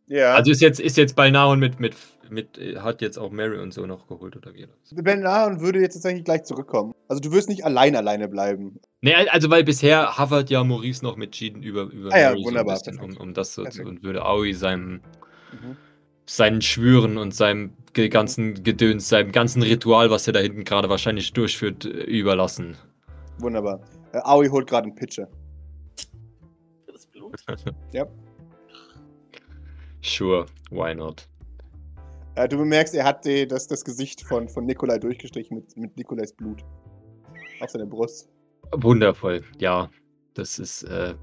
Ja. 0.08 0.34
Also 0.36 0.52
ist 0.52 0.62
jetzt, 0.62 0.80
ist 0.80 0.98
jetzt 0.98 1.18
und 1.18 1.60
mit, 1.60 1.80
mit, 1.80 1.96
mit, 2.30 2.60
hat 2.78 3.02
jetzt 3.02 3.18
auch 3.18 3.32
Mary 3.32 3.60
und 3.60 3.74
so 3.74 3.86
noch 3.86 4.08
geholt 4.08 4.36
oder 4.36 4.54
wie? 4.54 4.68
Ben 5.02 5.26
Ahn 5.26 5.62
würde 5.62 5.80
jetzt 5.80 5.94
tatsächlich 5.94 6.24
gleich 6.26 6.44
zurückkommen. 6.44 6.94
Also 7.08 7.22
du 7.22 7.32
wirst 7.32 7.50
nicht 7.50 7.66
allein 7.66 7.96
alleine 7.96 8.28
bleiben. 8.28 8.80
Nee, 9.02 9.13
also 9.16 9.50
weil 9.50 9.63
bisher 9.63 10.18
hovert 10.18 10.50
ja 10.50 10.63
Maurice 10.63 11.04
noch 11.04 11.16
mit 11.16 11.32
Jean 11.32 11.62
über, 11.63 11.84
über 11.84 12.13
Ah 12.13 12.20
ja, 12.20 12.30
Mary 12.32 12.44
wunderbar, 12.44 12.78
so 12.78 12.92
ein 12.92 12.98
bisschen, 12.98 13.18
um, 13.18 13.18
um 13.18 13.34
das 13.34 13.54
so 13.54 13.66
zu, 13.66 13.84
und 13.84 14.04
würde 14.04 14.26
Aoi 14.26 14.54
seinem, 14.54 15.02
Mhm. 15.52 15.78
seinen 16.26 16.62
Schwüren 16.62 17.18
und 17.18 17.34
seinem 17.34 17.74
ganzen 17.94 18.63
Gedöns, 18.63 19.10
seinem 19.10 19.32
ganzen 19.32 19.62
Ritual, 19.62 20.10
was 20.10 20.26
er 20.26 20.34
da 20.34 20.39
hinten 20.39 20.63
gerade 20.63 20.89
wahrscheinlich 20.89 21.32
durchführt, 21.34 21.86
äh, 21.86 21.89
überlassen. 21.89 22.76
Wunderbar. 23.39 23.82
Äh, 24.13 24.20
Aoi 24.24 24.48
holt 24.50 24.68
gerade 24.68 24.88
einen 24.88 24.96
Pitcher. 24.96 25.28
Das 26.88 27.06
Blut. 27.08 27.36
Sure, 30.04 30.46
why 30.70 30.94
not? 30.94 31.28
Äh, 32.36 32.50
du 32.50 32.58
bemerkst, 32.58 32.94
er 32.94 33.06
hat 33.06 33.26
die, 33.26 33.48
das, 33.48 33.68
das 33.68 33.86
Gesicht 33.86 34.22
von, 34.22 34.50
von 34.50 34.66
Nikolai 34.66 35.00
durchgestrichen 35.00 35.58
mit, 35.58 35.78
mit 35.78 35.98
Nikolais 35.98 36.34
Blut. 36.36 36.63
Auf 37.62 37.70
seiner 37.70 37.86
Brust. 37.86 38.30
Wundervoll, 38.74 39.44
ja. 39.60 39.89
Das 40.34 40.60
ist, 40.60 40.84
äh, 40.84 41.13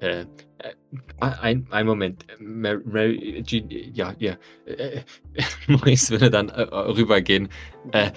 äh, 0.00 0.20
äh, 0.20 0.74
ein, 1.20 1.66
ein 1.70 1.86
Moment. 1.86 2.24
Mary, 2.38 2.80
Mary, 2.84 3.42
Jean, 3.44 3.68
ja, 3.68 4.14
ja. 4.18 4.36
Äh, 4.64 5.02
Maurice 5.66 6.10
würde 6.10 6.30
dann 6.30 6.48
äh, 6.48 6.62
rübergehen. 6.62 7.48
Äh, 7.92 8.12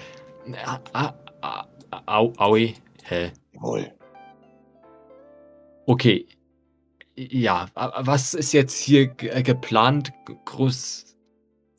ah, 0.64 1.12
ah, 1.40 1.66
au, 2.06 2.32
aui, 2.38 2.74
hä? 3.02 3.32
Jawohl. 3.54 3.92
Okay. 5.86 6.26
Ja, 7.16 7.68
was 7.74 8.34
ist 8.34 8.52
jetzt 8.52 8.76
hier 8.76 9.14
äh, 9.22 9.42
geplant? 9.42 10.12
Groß. 10.46 11.16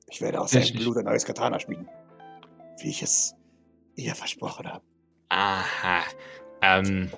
Ich 0.08 0.21
werde 0.21 0.39
aus 0.39 0.52
seinem 0.52 0.74
Blut 0.76 0.98
ein 0.98 1.06
neues 1.06 1.26
Katana 1.26 1.60
schmieden. 1.60 1.89
Wie 2.82 2.89
ich 2.89 3.02
es 3.02 3.34
ihr 3.95 4.15
versprochen 4.15 4.67
habe. 4.67 4.84
Aha. 5.30 6.04
Ähm. 6.62 7.10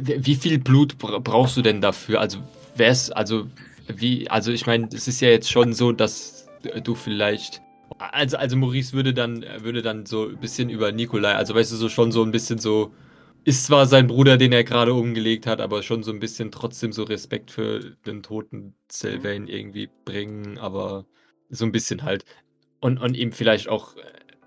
Wie 0.00 0.34
viel 0.34 0.58
Blut 0.58 0.98
bra- 0.98 1.18
brauchst 1.18 1.56
du 1.56 1.62
denn 1.62 1.80
dafür? 1.80 2.20
Also, 2.20 2.38
wär's, 2.74 3.10
also, 3.10 3.46
wie, 3.86 4.28
also 4.28 4.50
ich 4.50 4.66
meine, 4.66 4.88
es 4.92 5.06
ist 5.08 5.20
ja 5.20 5.28
jetzt 5.28 5.50
schon 5.50 5.72
so, 5.72 5.92
dass 5.92 6.48
du 6.82 6.94
vielleicht. 6.94 7.62
Also, 7.98 8.36
also 8.38 8.56
Maurice 8.56 8.92
würde 8.92 9.14
dann, 9.14 9.44
würde 9.58 9.82
dann 9.82 10.04
so 10.04 10.28
ein 10.28 10.38
bisschen 10.38 10.68
über 10.68 10.90
Nikolai, 10.90 11.34
also 11.34 11.54
weißt 11.54 11.70
du, 11.72 11.76
so 11.76 11.88
schon 11.88 12.10
so 12.10 12.24
ein 12.24 12.32
bisschen 12.32 12.58
so. 12.58 12.92
Ist 13.44 13.66
zwar 13.66 13.86
sein 13.86 14.06
Bruder, 14.06 14.36
den 14.36 14.52
er 14.52 14.62
gerade 14.62 14.94
umgelegt 14.94 15.46
hat, 15.46 15.60
aber 15.60 15.82
schon 15.82 16.02
so 16.02 16.12
ein 16.12 16.20
bisschen 16.20 16.52
trotzdem 16.52 16.92
so 16.92 17.02
Respekt 17.02 17.50
für 17.50 17.96
den 18.06 18.22
toten 18.22 18.74
Sylvain 18.90 19.48
irgendwie 19.48 19.88
bringen, 20.04 20.58
aber 20.58 21.06
so 21.50 21.64
ein 21.64 21.72
bisschen 21.72 22.04
halt. 22.04 22.24
Und, 22.80 22.98
und 22.98 23.16
ihm 23.16 23.32
vielleicht 23.32 23.68
auch, 23.68 23.96
äh, 23.96 24.02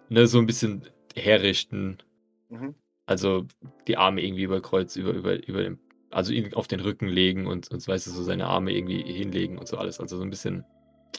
ne, 0.10 0.28
so 0.28 0.40
ein 0.40 0.46
bisschen 0.46 0.84
herrichten. 1.14 1.98
Mhm. 2.50 2.76
Also 3.06 3.46
die 3.88 3.98
Arme 3.98 4.22
irgendwie 4.22 4.44
über 4.44 4.62
Kreuz, 4.62 4.96
über, 4.96 5.12
über, 5.12 5.46
über 5.46 5.62
den, 5.62 5.80
also 6.10 6.32
ihn 6.32 6.54
auf 6.54 6.68
den 6.68 6.80
Rücken 6.80 7.08
legen 7.08 7.48
und, 7.48 7.70
und 7.72 7.86
weißt 7.86 8.08
du, 8.08 8.12
so 8.12 8.24
seine 8.24 8.48
Arme 8.48 8.72
irgendwie 8.72 9.02
hinlegen 9.02 9.58
und 9.58 9.68
so 9.68 9.78
alles. 9.78 10.00
Also 10.00 10.18
so 10.18 10.24
ein 10.24 10.30
bisschen. 10.30 10.64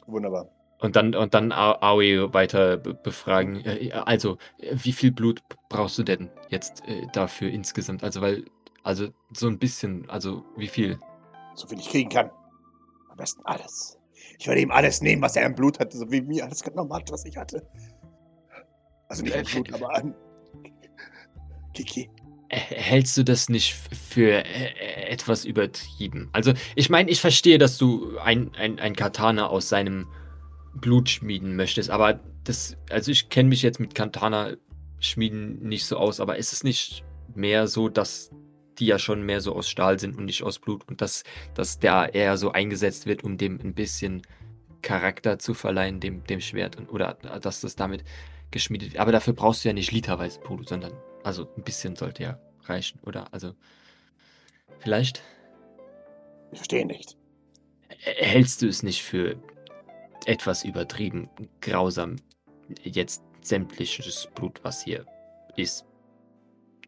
Wunderbar. 0.07 0.51
Und 0.79 0.95
dann, 0.95 1.15
und 1.15 1.33
dann 1.33 1.53
Aoi 1.53 2.33
weiter 2.35 2.77
be- 2.77 2.95
befragen. 2.95 3.65
Äh, 3.65 3.93
Also, 3.93 4.37
wie 4.73 4.93
viel 4.93 5.11
Blut 5.11 5.41
brauchst 5.69 5.97
du 5.99 6.03
denn 6.03 6.31
jetzt 6.51 6.83
äh, 6.87 7.07
dafür 7.13 7.49
insgesamt? 7.51 8.05
Also, 8.05 8.21
weil, 8.21 8.45
also 8.83 9.09
so 9.33 9.49
ein 9.49 9.59
bisschen, 9.59 10.09
also 10.11 10.45
wie 10.57 10.69
viel? 10.69 10.99
So 11.55 11.67
viel 11.67 11.79
ich 11.79 11.89
kriegen 11.89 12.11
kann. 12.11 12.31
Am 13.09 13.17
besten 13.17 13.41
alles. 13.47 13.99
Ich 14.39 14.47
werde 14.47 14.61
ihm 14.61 14.71
alles 14.71 15.01
nehmen, 15.01 15.23
was 15.23 15.35
er 15.37 15.47
im 15.47 15.55
Blut 15.55 15.79
hatte, 15.81 15.97
so 15.97 16.11
wie 16.11 16.21
mir 16.21 16.45
alles 16.45 16.63
genommen 16.63 16.93
hat, 16.93 17.11
was 17.11 17.25
ich 17.25 17.37
hatte. 17.39 17.67
Also 19.09 19.23
nicht 19.23 19.35
an 19.35 19.45
Blut, 19.45 19.73
aber 19.73 19.95
an 19.97 20.15
Kiki. 21.73 22.11
Hältst 22.49 23.17
du 23.17 23.25
das 23.25 23.49
nicht 23.49 23.75
für 23.75 24.45
äh, 24.45 25.09
etwas 25.09 25.45
übertrieben? 25.45 26.29
Also, 26.33 26.53
ich 26.75 26.91
meine, 26.91 27.11
ich 27.11 27.21
verstehe, 27.21 27.59
dass 27.59 27.77
du 27.79 28.19
ein, 28.19 28.55
ein, 28.57 28.79
ein 28.79 28.95
Katana 28.95 29.49
aus 29.49 29.69
seinem 29.69 30.07
Blut 30.81 31.09
schmieden 31.09 31.57
möchtest, 31.57 31.91
aber 31.91 32.21
das, 32.45 32.77
also 32.91 33.11
ich 33.11 33.29
kenne 33.29 33.49
mich 33.49 33.63
jetzt 33.63 33.81
mit 33.81 33.95
Katana 33.95 34.57
schmieden 35.01 35.63
nicht 35.63 35.87
so 35.87 35.97
aus, 35.97 36.21
aber 36.21 36.37
ist 36.37 36.53
es 36.53 36.65
nicht 36.65 37.05
mehr 37.35 37.67
so, 37.67 37.89
dass 37.89 38.31
die 38.79 38.87
ja 38.87 38.99
schon 38.99 39.23
mehr 39.23 39.41
so 39.41 39.55
aus 39.55 39.69
Stahl 39.69 39.99
sind 39.99 40.17
und 40.17 40.27
nicht 40.27 40.43
aus 40.43 40.59
Blut 40.59 40.87
und 40.89 41.01
dass, 41.01 41.25
dass 41.55 41.79
der 41.79 42.15
eher 42.15 42.37
so 42.37 42.53
eingesetzt 42.53 43.07
wird, 43.07 43.25
um 43.25 43.39
dem 43.39 43.59
ein 43.61 43.75
bisschen 43.75 44.23
Charakter 44.83 45.39
zu 45.39 45.55
verleihen, 45.55 46.01
dem, 46.01 46.25
dem 46.25 46.41
Schwert 46.41 46.77
und, 46.77 46.89
oder 46.89 47.15
dass 47.15 47.61
das 47.61 47.77
damit 47.77 48.05
geschmiedet 48.51 48.93
wird. 48.93 49.01
Aber 49.01 49.13
dafür 49.13 49.33
brauchst 49.33 49.65
du 49.65 49.69
ja 49.69 49.75
nicht 49.75 49.93
literweise 49.93 50.41
Blut, 50.41 50.69
sondern 50.69 50.93
also 51.25 51.49
ein 51.57 51.65
bisschen 51.65 51.97
sollte 51.97 52.23
ja 52.23 52.39
reichen, 52.65 53.01
oder? 53.03 53.33
Also 53.33 53.55
vielleicht 54.79 55.23
Ich 56.53 56.59
verstehe 56.59 56.87
nicht. 56.87 57.17
hältst 57.99 58.63
du 58.63 58.69
es 58.69 58.83
nicht 58.83 59.03
für 59.03 59.37
etwas 60.27 60.65
übertrieben 60.65 61.29
grausam, 61.61 62.17
jetzt 62.83 63.23
sämtliches 63.41 64.29
Blut, 64.35 64.61
was 64.63 64.85
hier 64.85 65.07
ist, 65.57 65.87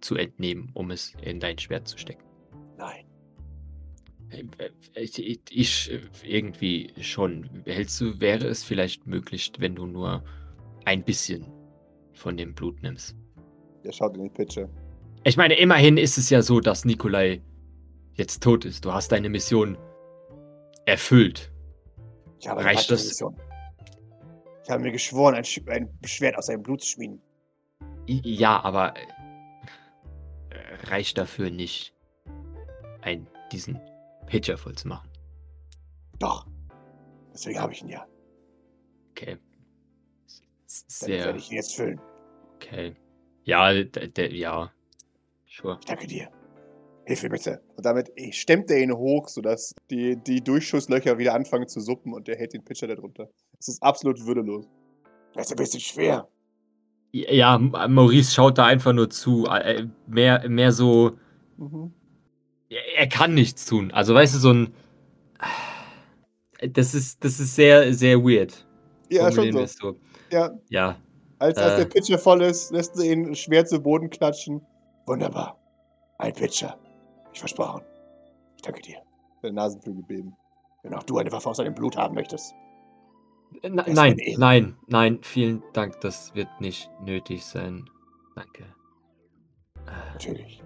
zu 0.01 0.16
entnehmen, 0.16 0.70
um 0.74 0.90
es 0.90 1.14
in 1.22 1.40
dein 1.40 1.59
Schwert 1.59 1.88
zu 1.88 1.98
stecken? 1.98 2.24
Nein. 2.77 3.07
Äh, 4.31 4.70
Ich, 4.94 5.18
ich, 5.51 5.90
irgendwie 6.24 6.92
schon. 7.01 7.48
Hältst 7.64 8.01
du, 8.01 8.20
wäre 8.20 8.46
es 8.46 8.64
vielleicht 8.64 9.07
möglich, 9.07 9.53
wenn 9.59 9.74
du 9.74 9.87
nur 9.87 10.22
ein 10.85 11.05
bisschen 11.05 11.46
von 12.12 12.37
dem 12.37 12.55
Blut 12.55 12.83
nimmst? 12.83 13.16
Er 13.85 13.92
schaut 13.92 14.14
in 14.16 14.22
den 14.22 14.33
Pitcher. 14.33 14.68
Ich 15.24 15.37
meine, 15.37 15.55
immerhin 15.55 15.96
ist 15.96 16.18
es 16.18 16.31
ja 16.31 16.42
so, 16.42 16.61
dass 16.61 16.85
Nikolai 16.85 17.40
jetzt 18.14 18.42
tot 18.42 18.64
ist. 18.64 18.85
Du 18.85 18.92
hast 18.92 19.12
deine 19.12 19.29
Mission 19.29 19.79
erfüllt. 20.85 21.53
Ich 22.40 22.48
habe 22.48 22.64
Reicht 22.64 22.90
das? 22.90 23.05
Mission. 23.07 23.37
Ich 24.64 24.70
habe 24.70 24.83
mir 24.83 24.92
geschworen, 24.92 25.35
ein, 25.35 25.44
Sch- 25.44 25.68
ein 25.70 25.88
Schwert 26.05 26.37
aus 26.37 26.46
seinem 26.46 26.62
Blut 26.62 26.83
zu 26.83 26.88
schmieden. 26.88 27.20
Ja, 28.07 28.62
aber 28.62 28.94
äh, 28.96 29.07
reicht 30.88 31.18
dafür 31.18 31.51
nicht, 31.51 31.94
ein, 33.03 33.27
diesen 33.53 33.81
Pitcher 34.27 34.57
voll 34.59 34.74
zu 34.74 34.88
machen. 34.88 35.09
Doch. 36.18 36.46
Deswegen 37.33 37.61
habe 37.61 37.72
ich 37.72 37.83
ihn 37.83 37.88
ja. 37.88 38.07
Okay. 39.11 39.38
Sehr 40.66 41.24
werde 41.27 41.38
ich 41.38 41.51
ihn 41.51 41.57
jetzt 41.57 41.74
füllen. 41.77 42.01
okay. 42.57 42.94
Ja, 43.44 43.70
ja. 43.70 44.70
Sure. 45.46 45.79
Ich 45.81 45.87
danke 45.87 46.07
dir. 46.07 46.31
Hilf 47.08 47.22
mir 47.22 47.30
bitte. 47.30 47.62
Und 47.74 47.86
damit 47.86 48.12
stemmt 48.34 48.70
er 48.70 48.82
ihn 48.82 48.92
hoch, 48.94 49.28
sodass 49.28 49.74
die, 49.90 50.16
die 50.16 50.42
Durchschusslöcher 50.44 51.16
wieder 51.16 51.32
anfangen 51.34 51.66
zu 51.66 51.80
suppen 51.80 52.12
und 52.12 52.28
er 52.28 52.36
hält 52.36 52.52
den 52.52 52.62
Pitcher 52.62 52.86
darunter. 52.86 53.30
Es 53.58 53.68
ist 53.68 53.82
absolut 53.82 54.26
würdelos. 54.26 54.66
Das 55.32 55.46
ist 55.46 55.52
ein 55.52 55.56
bisschen 55.56 55.80
schwer. 55.80 56.28
Ja, 57.12 57.56
Maurice 57.56 58.34
schaut 58.34 58.58
da 58.58 58.66
einfach 58.66 58.92
nur 58.92 59.08
zu. 59.08 59.46
äh, 59.46 59.86
Mehr, 60.06 60.46
mehr 60.50 60.70
so. 60.70 61.12
Mhm. 61.56 61.94
Er 62.98 63.06
kann 63.08 63.32
nichts 63.32 63.64
tun. 63.64 63.90
Also, 63.90 64.14
weißt 64.14 64.34
du, 64.34 64.38
so 64.38 64.52
ein. 64.52 64.74
Das 66.74 66.94
ist, 66.94 67.24
das 67.24 67.40
ist 67.40 67.54
sehr, 67.54 67.94
sehr 67.94 68.18
weird. 68.18 68.66
Ja, 69.08 69.32
schon 69.32 69.50
so. 69.66 69.96
Ja, 70.30 70.50
Ja, 70.68 70.98
als, 71.38 71.56
als 71.56 71.72
Äh. 71.72 71.76
der 71.78 71.84
Pitcher 71.86 72.18
voll 72.18 72.42
ist, 72.42 72.70
lässt 72.70 72.98
er 72.98 73.04
ihn 73.04 73.34
schwer 73.34 73.64
zu 73.64 73.80
Boden 73.80 74.10
klatschen. 74.10 74.60
Wunderbar. 75.06 75.58
Ein 76.18 76.34
Pitcher. 76.34 76.78
Ich 77.32 77.40
versprochen. 77.40 77.82
Ich 78.56 78.62
danke 78.62 78.82
dir. 78.82 78.96
Der 79.42 79.52
Nasenflügel 79.52 80.02
beben. 80.02 80.36
Wenn 80.82 80.94
auch 80.94 81.02
du 81.04 81.18
eine 81.18 81.30
Waffe 81.32 81.50
aus 81.50 81.56
seinem 81.58 81.74
Blut 81.74 81.96
haben 81.96 82.14
möchtest. 82.14 82.54
N 83.62 83.76
Das 83.76 83.86
nein, 83.88 84.16
nein, 84.36 84.76
nein, 84.88 85.18
vielen 85.22 85.62
Dank. 85.72 86.00
Das 86.00 86.34
wird 86.34 86.48
nicht 86.60 86.90
nötig 87.00 87.44
sein. 87.44 87.88
Danke. 88.34 88.64
Äh, 89.86 90.12
Natürlich. 90.12 90.62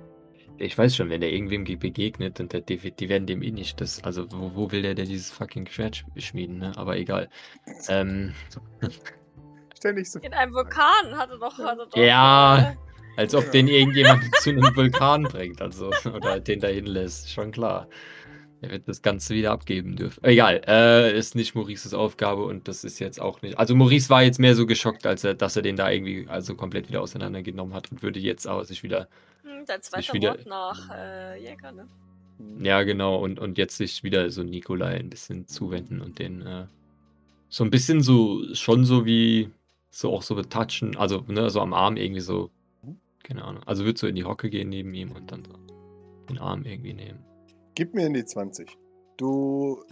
Ich 0.59 0.77
weiß 0.77 0.94
schon, 0.96 1.09
wenn 1.11 1.20
der 1.20 1.33
irgendwem 1.33 1.64
ge- 1.64 1.77
begegnet 1.77 2.38
und 2.40 2.53
der, 2.53 2.61
die, 2.61 2.77
die 2.90 3.09
werden 3.09 3.27
dem 3.27 3.42
eh 3.42 3.51
nicht 3.51 3.81
das. 3.81 4.03
Also, 4.05 4.31
wo, 4.33 4.55
wo 4.55 4.70
will 4.72 4.83
der, 4.83 4.94
der 4.94 5.07
dieses 5.07 5.31
fucking 5.31 5.66
Schwert 5.66 5.96
sch- 5.96 6.20
schmieden, 6.20 6.59
ne? 6.59 6.72
Aber 6.77 6.96
egal. 6.96 7.29
Ähm, 7.88 8.35
ständig 9.77 10.11
so. 10.11 10.18
In 10.20 10.35
einem 10.35 10.53
Vulkan 10.53 11.16
hatte 11.16 11.38
doch. 11.38 11.59
Hatte 11.59 11.88
doch 11.90 11.96
Ja. 11.96 12.72
äh, 12.72 12.77
Als 13.16 13.35
ob 13.35 13.51
den 13.51 13.68
irgendjemand 13.68 14.22
zu 14.40 14.51
einem 14.51 14.75
Vulkan 14.75 15.25
bringt, 15.25 15.61
also. 15.61 15.90
Oder 16.14 16.40
den 16.40 16.61
dahin 16.61 16.87
lässt, 16.87 17.31
schon 17.31 17.51
klar. 17.53 17.88
Er 18.62 18.70
wird 18.70 18.88
das 18.88 19.03
Ganze 19.03 19.35
wieder 19.35 19.51
abgeben 19.51 19.96
dürfen. 19.96 20.22
Egal, 20.25 20.62
äh, 20.68 21.18
ist 21.18 21.35
nicht 21.35 21.55
Maurices 21.57 21.94
Aufgabe 21.94 22.44
und 22.44 22.68
das 22.68 22.85
ist 22.85 23.01
jetzt 23.01 23.20
auch 23.20 23.42
nicht. 23.42 23.59
Also 23.59 23.75
Maurice 23.75 24.09
war 24.09 24.22
jetzt 24.22 24.38
mehr 24.38 24.55
so 24.55 24.66
geschockt, 24.66 25.05
als 25.05 25.25
er, 25.25 25.35
dass 25.35 25.57
er 25.57 25.62
den 25.62 25.75
da 25.75 25.90
irgendwie 25.90 26.27
also 26.29 26.55
komplett 26.55 26.88
wieder 26.88 27.01
auseinandergenommen 27.03 27.75
hat 27.75 27.90
und 27.90 28.03
würde 28.05 28.20
jetzt 28.20 28.46
aber 28.46 28.64
sich 28.64 28.85
wieder. 28.85 29.09
hm, 29.42 29.64
Dein 29.66 29.83
zweiter 29.83 30.12
wieder- 30.14 30.31
Wort 30.31 30.46
nach 30.46 30.90
äh, 30.94 31.42
Jäger, 31.42 31.72
ne? 31.72 31.88
Ja, 32.61 32.83
genau, 32.85 33.16
und, 33.16 33.38
und 33.40 33.59
jetzt 33.59 33.77
sich 33.77 34.03
wieder 34.05 34.31
so 34.31 34.42
Nikolai 34.42 34.94
ein 34.96 35.11
bisschen 35.11 35.46
zuwenden 35.48 36.01
und 36.01 36.18
den 36.18 36.42
äh, 36.42 36.66
so 37.48 37.62
ein 37.64 37.70
bisschen 37.70 38.01
so, 38.01 38.42
schon 38.55 38.85
so 38.85 39.05
wie 39.05 39.51
so 39.90 40.12
auch 40.12 40.22
so 40.22 40.35
betatschen, 40.37 40.96
also 40.96 41.25
ne, 41.29 41.51
so 41.51 41.61
am 41.61 41.75
Arm 41.75 41.96
irgendwie 41.96 42.20
so, 42.20 42.51
keine 43.23 43.45
Ahnung. 43.45 43.63
Also 43.67 43.85
wird 43.85 43.99
so 43.99 44.07
in 44.07 44.15
die 44.15 44.25
Hocke 44.25 44.51
gehen 44.51 44.69
neben 44.69 44.95
ihm 44.95 45.13
und 45.13 45.31
dann 45.33 45.45
so 45.45 45.53
den 46.29 46.39
Arm 46.39 46.65
irgendwie 46.65 46.95
nehmen. 46.95 47.25
Gib 47.75 47.95
mir 47.95 48.07
in 48.07 48.15
die 48.15 48.25
20. 48.25 48.77
Du 49.17 49.83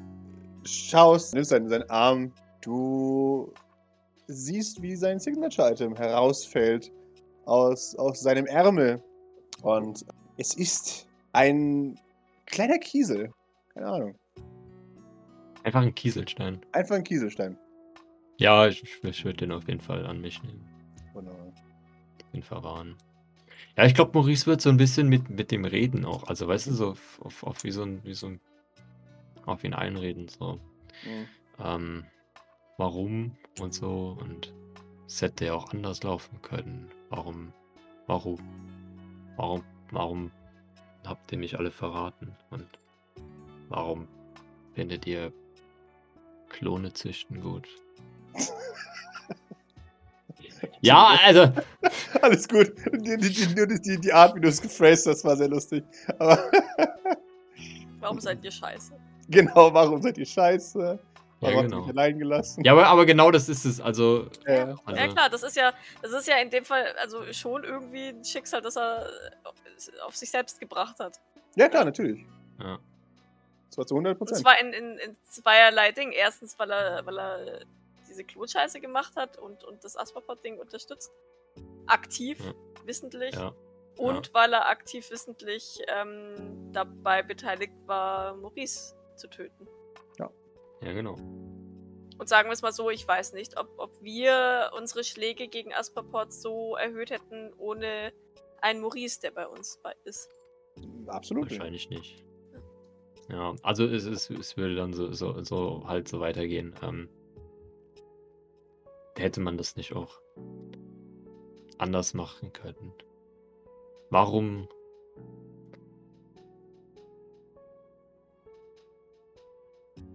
schaust, 0.65 1.35
nimmst 1.35 1.51
seinen, 1.51 1.69
seinen 1.69 1.89
Arm, 1.91 2.33
du 2.63 3.53
siehst, 4.27 4.81
wie 4.83 4.95
sein 4.95 5.19
Signature-Item 5.19 5.97
herausfällt 5.97 6.93
aus, 7.47 7.95
aus 7.97 8.21
seinem 8.21 8.47
Ärmel. 8.47 9.03
Und 9.63 10.05
es 10.37 10.55
ist 10.55 11.07
ein 11.33 11.99
kleiner 12.47 12.79
Kiesel. 12.79 13.31
Keine 13.75 13.87
Ahnung. 13.87 14.15
Einfach 15.65 15.83
ein 15.83 15.95
Kieselstein. 15.95 16.61
Einfach 16.73 16.97
ein 16.97 17.05
Kieselstein. 17.05 17.59
Ja, 18.39 18.67
ich, 18.67 18.83
ich 19.03 19.25
würde 19.25 19.39
den 19.39 19.53
auf 19.53 19.69
jeden 19.69 19.81
Fall 19.81 20.07
an 20.07 20.21
mich 20.21 20.43
nehmen. 20.43 20.67
Wunderbar. 21.13 21.53
Den 22.33 22.43
verwahren. 22.43 22.97
Ja, 23.81 23.87
ich 23.87 23.95
glaube, 23.95 24.11
Maurice 24.13 24.45
wird 24.45 24.61
so 24.61 24.69
ein 24.69 24.77
bisschen 24.77 25.09
mit, 25.09 25.31
mit 25.31 25.51
dem 25.51 25.65
Reden 25.65 26.05
auch. 26.05 26.25
Also, 26.25 26.47
weißt 26.47 26.67
du, 26.67 26.75
so 26.75 26.91
auf, 26.91 27.19
auf, 27.23 27.43
auf 27.45 27.65
wie 27.65 27.71
so 27.71 27.83
ein, 27.83 28.05
wie 28.05 28.13
so 28.13 28.27
ein, 28.27 28.39
auf 29.47 29.65
ihn 29.65 29.73
einreden, 29.73 30.29
so. 30.29 30.61
Mhm. 31.03 31.27
ähm, 31.65 32.05
warum 32.77 33.39
und 33.59 33.73
so 33.73 34.19
und 34.21 34.53
es 35.07 35.23
hätte 35.23 35.47
ja 35.47 35.55
auch 35.55 35.73
anders 35.73 36.03
laufen 36.03 36.43
können. 36.43 36.91
Warum, 37.09 37.55
warum, 38.07 38.39
warum, 39.37 39.65
warum 39.93 40.31
habt 41.07 41.33
ihr 41.33 41.39
mich 41.39 41.59
alle 41.59 41.71
verraten 41.71 42.37
und 42.51 42.69
warum 43.71 44.09
findet 44.75 45.07
ihr 45.07 45.33
Klone 46.51 46.93
züchten 46.93 47.41
gut? 47.41 47.67
ja, 50.83 51.19
also, 51.25 51.51
Alles 52.23 52.49
gut. 52.49 52.73
Die, 52.93 53.17
die, 53.17 53.31
die, 53.31 53.55
nur 53.55 53.67
die, 53.67 54.13
Art, 54.13 54.35
wie 54.35 54.41
du 54.41 54.49
es 54.49 54.61
gephrased 54.61 55.07
hast, 55.07 55.25
war 55.25 55.37
sehr 55.37 55.49
lustig. 55.49 55.85
Aber 56.19 56.51
Warum 58.01 58.21
seid 58.21 58.43
ihr 58.45 58.51
scheiße? 58.51 58.93
genau, 59.29 59.73
warum 59.73 60.01
seid 60.03 60.19
ihr 60.19 60.27
scheiße? 60.27 60.79
ja, 60.81 60.99
Warum 61.41 61.57
habt 61.57 61.65
ihr 61.67 61.71
genau. 61.71 61.81
mich 61.83 61.91
allein 61.91 62.19
gelassen? 62.19 62.65
Ja, 62.65 62.73
aber, 62.73 62.87
aber 62.87 63.07
genau 63.07 63.31
das 63.31 63.49
ist 63.49 63.65
es. 63.65 63.81
Also, 63.81 64.29
Ja. 64.47 64.75
also 64.85 65.01
Ja 65.01 65.09
klar, 65.09 65.29
das 65.31 65.43
ist 65.43 65.57
ja, 65.57 65.73
das 66.03 66.13
ist 66.13 66.27
ja 66.27 66.37
in 66.39 66.51
dem 66.51 66.65
Fall 66.65 66.95
also 67.01 67.31
schon 67.33 67.65
irgendwie 67.65 68.09
ein 68.09 68.25
Schicksal, 68.25 68.61
das 68.63 68.77
er 68.77 69.07
auf 70.07 70.17
sich 70.17 70.31
selbst 70.31 70.59
gebracht 70.61 70.99
hat. 70.99 71.21
ja, 71.57 71.69
klar, 71.69 71.85
natürlich. 71.85 72.25
ja. 72.61 72.79
Das 73.69 73.79
war 73.79 73.87
zu 73.87 73.95
100 73.95 74.13
Und 74.13 74.19
Prozent. 74.19 74.41
zwar 74.41 74.59
in, 74.61 74.73
in, 74.73 74.99
in 74.99 75.17
zweierlei 75.29 75.93
Ding. 75.93 76.11
Erstens, 76.11 76.59
weil 76.59 76.73
er, 76.73 77.07
weil 77.07 77.19
er 77.19 77.61
diese 78.09 78.25
Klonscheiße 78.25 78.81
gemacht 78.81 79.15
hat 79.15 79.39
und, 79.39 79.63
und 79.63 79.85
das 79.85 79.97
Asperpot-Ding 79.97 80.59
unterstützt. 80.59 81.13
Aktiv, 81.91 82.39
Ja. 82.45 82.55
wissentlich. 82.85 83.35
Ja. 83.35 83.55
Und 83.99 84.33
weil 84.33 84.53
er 84.55 84.69
aktiv 84.69 85.11
wissentlich 85.11 85.79
ähm, 85.89 86.71
dabei 86.73 87.23
beteiligt 87.23 87.75
war, 87.87 88.35
Maurice 88.37 88.95
zu 89.17 89.29
töten. 89.29 89.69
ja, 90.19 90.93
genau. 90.95 91.17
Und 92.19 92.29
sagen 92.29 92.49
wir 92.49 92.53
es 92.53 92.63
mal 92.63 92.73
so, 92.73 92.91
ich 92.91 93.07
weiß 93.07 93.33
nicht, 93.35 93.59
ob, 93.59 93.69
ob 93.79 94.03
wir 94.03 94.71
unsere 94.77 95.05
Schläge 95.05 95.49
gegen 95.49 95.73
Asperport 95.75 96.33
so 96.33 96.77
erhöht 96.77 97.11
hätten, 97.11 97.53
ohne 97.59 98.13
einen 98.63 98.81
Maurice, 98.81 99.21
der 99.21 99.31
bei 99.31 99.47
uns 99.47 99.79
bei 99.83 99.95
ist. 100.05 100.31
Absolut. 101.07 101.45
nicht. 101.45 101.59
Wahrscheinlich 101.59 101.91
nicht. 101.91 102.25
Ja, 103.31 103.55
also 103.63 103.87
es, 103.87 104.05
es, 104.07 104.29
es 104.31 104.57
würde 104.57 104.75
dann 104.75 104.93
so, 104.93 105.13
so, 105.13 105.43
so 105.45 105.85
halt 105.87 106.09
so 106.09 106.21
weitergehen. 106.21 106.75
Ähm, 106.83 107.09
hätte 109.17 109.41
man 109.41 109.57
das 109.57 109.77
nicht 109.77 109.95
auch 109.95 110.21
anders 111.81 112.15
machen 112.15 112.53
können? 112.53 112.93
Warum? 114.11 114.69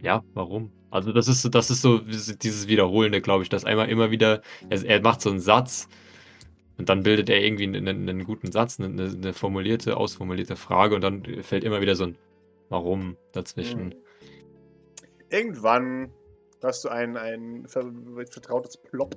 Ja, 0.01 0.23
warum? 0.33 0.71
Also 0.91 1.11
das 1.11 1.27
ist 1.27 1.41
so, 1.41 1.49
das 1.49 1.69
ist 1.69 1.81
so 1.81 1.97
dieses 1.97 2.67
Wiederholende, 2.67 3.21
glaube 3.21 3.43
ich, 3.43 3.49
dass 3.49 3.65
einmal 3.65 3.89
immer 3.89 4.11
wieder, 4.11 4.41
er, 4.69 4.85
er 4.85 5.01
macht 5.01 5.21
so 5.21 5.29
einen 5.29 5.39
Satz 5.39 5.87
und 6.77 6.89
dann 6.89 7.03
bildet 7.03 7.29
er 7.29 7.43
irgendwie 7.43 7.63
einen, 7.63 7.87
einen, 7.87 8.23
guten 8.23 8.51
Satz, 8.51 8.79
eine, 8.79 9.03
eine 9.03 9.33
formulierte, 9.33 9.97
ausformulierte 9.97 10.55
Frage 10.55 10.95
und 10.95 11.01
dann 11.01 11.23
fällt 11.43 11.63
immer 11.63 11.81
wieder 11.81 11.95
so 11.95 12.05
ein 12.05 12.17
Warum 12.69 13.15
dazwischen. 13.31 13.85
Mhm. 13.87 13.93
Irgendwann 15.29 16.11
hast 16.63 16.83
du 16.83 16.89
ein, 16.89 17.15
ein 17.17 17.67
ver 17.67 17.91
vertrautes 18.29 18.77
Plop 18.77 19.15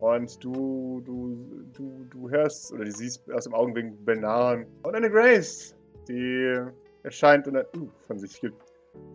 und 0.00 0.42
du, 0.44 1.02
du, 1.04 1.64
du, 1.76 2.06
du 2.10 2.30
hörst 2.30 2.72
oder 2.72 2.84
du 2.84 2.92
siehst 2.92 3.30
aus 3.32 3.44
dem 3.44 3.54
Augenblick 3.54 4.04
Benan 4.04 4.66
und 4.82 4.94
eine 4.94 5.10
Grace, 5.10 5.74
die 6.08 6.58
erscheint 7.02 7.46
und 7.46 7.56
ein 7.56 7.64
uh, 7.76 7.88
von 8.06 8.18
sich 8.18 8.40
gibt. 8.40 8.62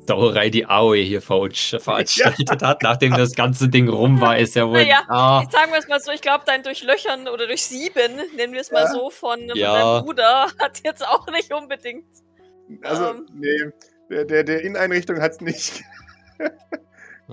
Sauerei, 0.08 0.50
die 0.50 0.66
Aue 0.66 0.98
hier 0.98 1.22
veranstaltet 1.22 2.62
hat, 2.62 2.82
nachdem 2.84 3.14
das 3.14 3.34
ganze 3.36 3.70
Ding 3.70 3.90
rum 3.90 4.22
war, 4.22 4.38
ist 4.38 4.56
ja 4.56 4.68
wohl. 4.68 4.82
Naja, 4.82 5.02
ah, 5.08 5.42
Ich 5.44 5.52
sagen 5.52 5.72
wir 5.72 5.80
es 5.80 5.88
mal 5.88 6.00
so, 6.00 6.12
ich 6.12 6.22
glaube, 6.22 6.44
dein 6.46 6.64
Durchlöchern 6.64 7.28
oder 7.28 7.48
Durchsieben, 7.48 8.20
nennen 8.36 8.54
wir 8.54 8.62
es 8.62 8.72
mal 8.72 8.84
Ja. 8.84 8.88
so, 8.92 9.10
von, 9.10 9.40
von 9.50 9.58
Ja. 9.58 9.74
deinem 9.74 10.06
Bruder, 10.06 10.48
hat 10.60 10.82
jetzt 10.84 11.06
auch 11.08 11.28
nicht 11.28 11.54
unbedingt. 11.54 12.06
Also, 12.84 13.06
Ähm. 13.12 13.26
nee, 13.34 13.72
der, 14.10 14.26
der, 14.26 14.44
der 14.44 14.62
Inneneinrichtung 14.62 15.22
hat 15.22 15.34
es 15.34 15.42
nicht. 15.42 15.84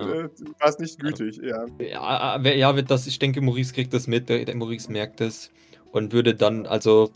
Ja. 0.01 0.25
Äh, 0.25 0.29
warst 0.59 0.81
nicht 0.81 0.99
gütig, 0.99 1.39
ja. 1.43 1.67
Ja, 1.79 2.39
wer- 2.43 2.57
ja, 2.57 2.75
wird 2.77 2.91
das, 2.91 3.07
ich 3.07 3.19
denke, 3.19 3.41
Maurice 3.41 3.73
kriegt 3.75 3.93
das 3.95 4.07
mit, 4.07 4.29
der, 4.29 4.45
der 4.45 4.57
Maurice 4.57 4.91
merkt 4.91 5.21
es 5.21 5.51
und 5.93 6.13
würde 6.13 6.35
dann 6.35 6.67
also 6.67 7.11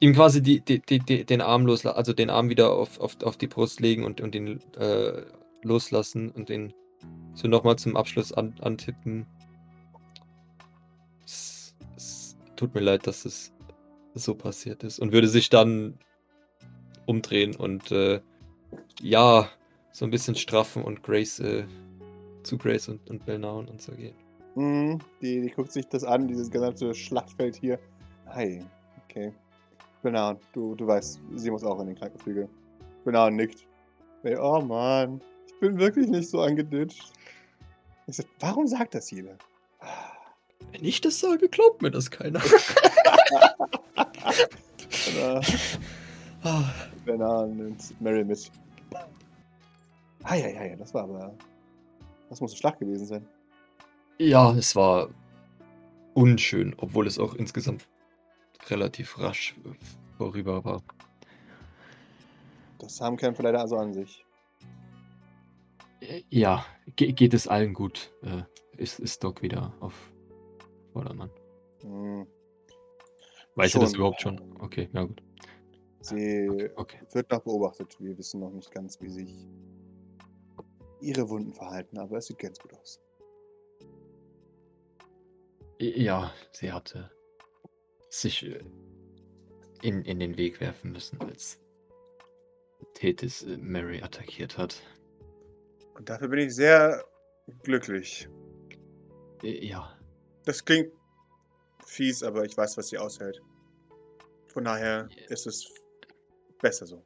ihm 0.00 0.14
quasi 0.14 0.42
die, 0.42 0.60
die, 0.60 0.80
die, 0.80 1.24
den 1.24 1.40
Arm 1.40 1.66
loslassen, 1.66 1.96
also 1.96 2.12
den 2.12 2.30
Arm 2.30 2.48
wieder 2.48 2.70
auf, 2.72 3.00
auf, 3.00 3.16
auf 3.22 3.36
die 3.36 3.46
Brust 3.46 3.80
legen 3.80 4.04
und, 4.04 4.20
und 4.20 4.34
ihn 4.34 4.60
äh, 4.76 5.22
loslassen 5.62 6.30
und 6.30 6.48
den 6.48 6.72
so 7.34 7.48
nochmal 7.48 7.76
zum 7.76 7.96
Abschluss 7.96 8.32
an, 8.32 8.54
antippen. 8.60 9.26
Es, 11.24 11.74
es 11.96 12.36
tut 12.56 12.74
mir 12.74 12.80
leid, 12.80 13.06
dass 13.06 13.24
es 13.24 13.52
so 14.14 14.34
passiert 14.34 14.84
ist 14.84 14.98
und 15.00 15.12
würde 15.12 15.28
sich 15.28 15.48
dann 15.50 15.98
umdrehen 17.06 17.56
und 17.56 17.90
äh, 17.90 18.20
ja, 19.00 19.48
so 19.94 20.04
ein 20.04 20.10
bisschen 20.10 20.34
straffen 20.34 20.82
und 20.82 21.04
Grace 21.04 21.38
äh, 21.38 21.64
zu 22.42 22.58
Grace 22.58 22.88
und, 22.88 23.08
und 23.08 23.24
Belnaun 23.24 23.68
und 23.68 23.80
so 23.80 23.92
gehen. 23.92 24.16
Mhm, 24.56 24.98
die, 25.22 25.40
die 25.40 25.50
guckt 25.50 25.70
sich 25.70 25.86
das 25.86 26.02
an, 26.02 26.26
dieses 26.26 26.50
gesamte 26.50 26.92
Schlachtfeld 26.94 27.54
hier. 27.54 27.78
Hi, 28.26 28.60
okay. 29.04 29.32
Genau, 30.02 30.34
du, 30.52 30.74
du 30.74 30.86
weißt, 30.88 31.20
sie 31.36 31.50
muss 31.50 31.62
auch 31.62 31.78
in 31.80 31.86
den 31.86 31.96
Krankenflügel. 31.96 32.48
Genau, 33.04 33.30
nickt. 33.30 33.66
Hey, 34.22 34.36
oh 34.36 34.60
Mann, 34.60 35.20
ich 35.46 35.60
bin 35.60 35.78
wirklich 35.78 36.08
nicht 36.08 36.28
so 36.28 36.40
angeditscht. 36.40 37.12
Ich 38.08 38.16
sag, 38.16 38.26
warum 38.40 38.66
sagt 38.66 38.96
das 38.96 39.12
jeder? 39.12 39.36
Wenn 40.72 40.84
ich 40.84 41.00
das 41.00 41.20
sage, 41.20 41.48
glaubt 41.48 41.82
mir 41.82 41.92
das 41.92 42.10
keiner. 42.10 42.42
Ah, 46.46 46.70
genau, 47.06 47.46
nimmt 47.46 47.98
Mary 48.02 48.22
mit. 48.22 48.50
Ah, 50.24 50.36
ja, 50.36 50.48
ja, 50.48 50.64
ja, 50.64 50.76
das 50.76 50.92
war 50.94 51.04
aber. 51.04 51.36
Das 52.30 52.40
muss 52.40 52.52
ein 52.52 52.56
Schlag 52.56 52.78
gewesen 52.78 53.06
sein. 53.06 53.26
ja, 54.18 54.52
es 54.54 54.74
war 54.74 55.08
unschön, 56.14 56.74
obwohl 56.78 57.06
es 57.06 57.18
auch 57.18 57.34
insgesamt 57.34 57.86
relativ 58.68 59.18
rasch 59.18 59.54
vorüber 60.16 60.64
war. 60.64 60.82
Das 62.78 63.00
haben 63.00 63.16
Kämpfe 63.16 63.42
leider 63.42 63.60
also 63.60 63.76
an 63.76 63.92
sich. 63.92 64.24
Äh, 66.00 66.22
Ja, 66.30 66.64
ge 66.96 67.12
geht 67.12 67.34
es 67.34 67.46
allen 67.48 67.74
gut. 67.74 68.12
Äh, 68.22 68.42
ist, 68.76 69.00
ist 69.00 69.22
Doc 69.22 69.42
wieder 69.42 69.72
auf 69.80 69.94
Vordermann. 70.92 71.30
Hm. 71.82 72.26
Weißt 73.56 73.74
du 73.74 73.78
das 73.80 73.90
Schon. 73.90 73.98
überhaupt 73.98 74.20
schon? 74.20 74.40
Okay, 74.60 74.88
ja 74.92 75.04
gut. 75.04 75.22
Sie 76.00 76.70
okay. 76.76 76.98
wird 77.12 77.30
noch 77.30 77.40
beobachtet. 77.40 77.96
Wir 78.00 78.16
wissen 78.18 78.40
noch 78.40 78.50
nicht 78.50 78.70
ganz, 78.70 79.00
wie 79.00 79.08
sich 79.08 79.46
ihre 81.04 81.28
Wunden 81.28 81.52
verhalten, 81.52 81.98
aber 81.98 82.18
es 82.18 82.26
sieht 82.26 82.38
ganz 82.38 82.58
gut 82.58 82.74
aus. 82.74 83.00
Ja, 85.78 86.32
sie 86.52 86.72
hatte 86.72 87.10
sich 88.08 88.44
äh, 88.44 88.60
in, 89.82 90.04
in 90.04 90.20
den 90.20 90.36
Weg 90.36 90.60
werfen 90.60 90.92
müssen, 90.92 91.20
als 91.20 91.60
Tethys 92.94 93.42
äh, 93.42 93.56
Mary 93.58 94.02
attackiert 94.02 94.56
hat. 94.56 94.80
Und 95.94 96.08
dafür 96.08 96.28
bin 96.28 96.40
ich 96.40 96.54
sehr 96.54 97.04
glücklich. 97.62 98.28
Ja, 99.42 99.96
Das 100.44 100.64
klingt 100.64 100.90
fies, 101.84 102.22
aber 102.22 102.44
ich 102.44 102.56
weiß, 102.56 102.76
was 102.76 102.88
sie 102.88 102.98
aushält. 102.98 103.42
Von 104.48 104.64
daher 104.64 105.08
ist 105.28 105.46
es 105.46 105.68
besser 106.60 106.86
so. 106.86 107.04